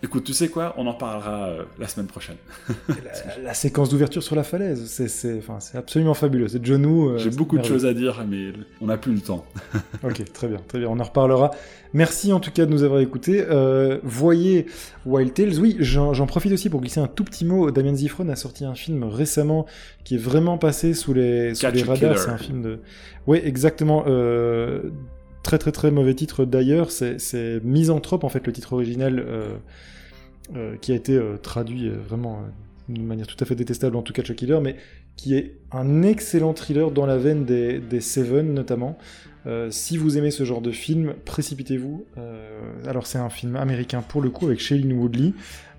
Écoute, 0.03 0.23
tu 0.23 0.33
sais 0.33 0.47
quoi 0.47 0.73
On 0.77 0.87
en 0.87 0.95
parlera 0.95 1.49
euh, 1.49 1.63
la 1.77 1.87
semaine 1.87 2.07
prochaine. 2.07 2.37
la, 3.43 3.53
séquence 3.53 3.89
d'ouverture 3.89 4.23
sur 4.23 4.35
la 4.35 4.43
falaise, 4.43 4.85
c'est 4.87 5.37
enfin, 5.37 5.59
absolument 5.75 6.15
fabuleux. 6.15 6.47
C'est 6.47 6.65
John 6.65 6.85
Woo. 6.85 7.17
J'ai 7.19 7.29
beaucoup 7.29 7.57
de 7.57 7.63
choses 7.63 7.85
à 7.85 7.93
dire, 7.93 8.25
mais 8.27 8.51
on 8.81 8.87
n'a 8.87 8.97
plus 8.97 9.13
le 9.13 9.21
temps. 9.21 9.45
ok, 10.03 10.23
très 10.33 10.47
bien, 10.47 10.57
très 10.67 10.79
bien. 10.79 10.87
On 10.89 10.99
en 10.99 11.03
reparlera. 11.03 11.51
Merci 11.93 12.33
en 12.33 12.39
tout 12.39 12.49
cas 12.49 12.65
de 12.65 12.71
nous 12.71 12.81
avoir 12.81 12.99
écoutés. 12.99 13.45
Euh, 13.47 13.99
voyez 14.03 14.65
Wild 15.05 15.33
Tales. 15.33 15.59
Oui, 15.59 15.77
j'en 15.79 16.25
profite 16.25 16.51
aussi 16.51 16.69
pour 16.69 16.81
glisser 16.81 16.99
un 16.99 17.07
tout 17.07 17.23
petit 17.23 17.45
mot. 17.45 17.69
Damien 17.69 17.93
Zifron 17.93 18.27
a 18.29 18.35
sorti 18.35 18.65
un 18.65 18.75
film 18.75 19.03
récemment 19.03 19.67
qui 20.03 20.15
est 20.15 20.19
vraiment 20.19 20.57
passé 20.57 20.95
sous 20.95 21.13
les, 21.13 21.53
sous 21.53 21.69
les 21.69 21.83
radars. 21.83 22.17
C'est 22.17 22.29
un 22.29 22.37
film 22.37 22.63
de. 22.63 22.79
Oui, 23.27 23.39
exactement. 23.43 24.03
Très 25.43 25.57
très 25.57 25.71
très 25.71 25.91
mauvais 25.91 26.13
titre 26.13 26.45
d'ailleurs. 26.45 26.91
C'est 26.91 27.59
Misanthrope 27.63 28.23
en 28.23 28.29
fait 28.29 28.45
le 28.45 28.53
titre 28.53 28.73
original 28.73 29.19
euh, 29.19 29.55
euh, 30.55 30.75
qui 30.77 30.91
a 30.91 30.95
été 30.95 31.15
euh, 31.15 31.37
traduit 31.37 31.89
vraiment 31.89 32.43
d'une 32.89 33.05
manière 33.05 33.27
tout 33.27 33.37
à 33.39 33.45
fait 33.45 33.55
détestable 33.55 33.95
en 33.95 34.01
tout 34.01 34.13
cas 34.13 34.21
Chuck 34.21 34.35
Killer, 34.35 34.59
mais 34.61 34.75
qui 35.15 35.35
est 35.35 35.55
un 35.71 36.03
excellent 36.03 36.53
thriller 36.53 36.91
dans 36.91 37.05
la 37.05 37.17
veine 37.17 37.45
des, 37.45 37.79
des 37.79 38.01
Seven 38.01 38.53
notamment. 38.53 38.97
si 39.69 39.97
vous 39.97 40.17
aimez 40.17 40.31
ce 40.31 40.43
genre 40.43 40.61
de 40.61 40.71
film, 40.71 41.13
précipitez-vous. 41.25 42.05
alors 42.85 43.07
c'est 43.07 43.17
un 43.17 43.29
film 43.29 43.55
américain 43.55 44.01
pour 44.01 44.21
le 44.21 44.29
coup 44.29 44.47
avec 44.47 44.59
Shailene 44.59 44.93
Woodley, 44.93 45.33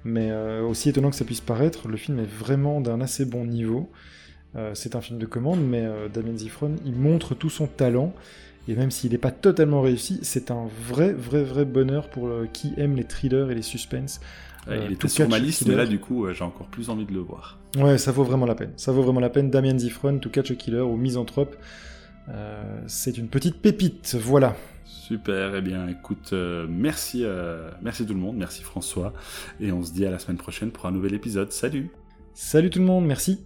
mais 0.05 0.33
aussi 0.61 0.89
étonnant 0.89 1.11
que 1.11 1.17
ça 1.17 1.25
puisse 1.25 1.41
paraître, 1.41 1.89
le 1.89 1.97
film 1.97 2.19
est 2.19 2.29
vraiment 2.29 2.81
d'un 2.81 3.01
assez 3.01 3.25
bon 3.25 3.45
niveau. 3.45 3.91
c'est 4.75 4.97
un 4.97 5.01
film 5.01 5.19
de 5.19 5.27
commande, 5.27 5.61
mais 5.61 5.87
Damien 6.15 6.37
Zifron, 6.37 6.77
il 6.87 6.95
montre 6.95 7.35
tout 7.35 7.51
son 7.51 7.67
talent. 7.67 8.15
Et 8.69 8.77
même 8.77 8.91
s'il 8.91 9.13
n'est 9.13 9.19
pas 9.19 9.31
totalement 9.31 9.81
réussi, 9.81 10.21
c'est 10.23 10.51
un 10.51 10.69
vrai, 10.89 11.13
vrai, 11.13 11.43
vrai 11.43 11.65
bonheur 11.65 12.09
pour 12.09 12.29
euh, 12.29 12.47
qui 12.53 12.73
aime 12.77 12.95
les 12.95 13.05
thrillers 13.05 13.51
et 13.51 13.55
les 13.55 13.63
suspens. 13.63 14.21
il 14.67 14.73
euh, 14.73 14.89
est 14.91 15.09
sur 15.09 15.29
ma 15.29 15.39
liste, 15.39 15.67
mais 15.67 15.75
là, 15.75 15.87
du 15.87 15.99
coup, 15.99 16.27
j'ai 16.33 16.45
encore 16.45 16.69
plus 16.69 16.89
envie 16.89 17.05
de 17.05 17.13
le 17.13 17.21
voir. 17.21 17.59
Ouais, 17.77 17.99
ça 17.99 18.13
vaut 18.13 18.25
vraiment 18.25 18.47
la 18.47 18.55
peine. 18.55 18.73
Ça 18.77 18.93
vaut 18.93 19.03
vraiment 19.03 19.21
la 19.21 19.31
peine. 19.31 19.51
Damien 19.51 19.79
Zifron, 19.79 20.19
To 20.19 20.31
Catch 20.31 20.53
a 20.53 20.55
Killer 20.55 20.81
ou 20.81 20.97
Misanthrope. 20.97 21.57
Euh, 22.29 22.81
c'est 22.87 23.19
une 23.19 23.29
petite 23.29 23.57
pépite, 23.61 24.15
voilà. 24.15 24.57
Super, 24.85 25.57
eh 25.57 25.63
bien 25.63 25.89
écoute, 25.89 26.33
merci, 26.69 27.25
merci 27.83 28.07
tout 28.07 28.15
le 28.15 28.21
monde, 28.21 28.37
merci 28.37 28.63
François, 28.63 29.13
et 29.61 29.73
on 29.73 29.83
se 29.83 29.93
dit 29.93 30.07
à 30.07 30.11
la 30.11 30.19
semaine 30.19 30.37
prochaine 30.37 30.71
pour 30.71 30.87
un 30.87 30.93
nouvel 30.93 31.15
épisode. 31.15 31.51
Salut 31.51 31.91
Salut 32.35 32.71
tout 32.71 32.79
le 32.79 32.85
monde, 32.85 33.07
merci 33.07 33.41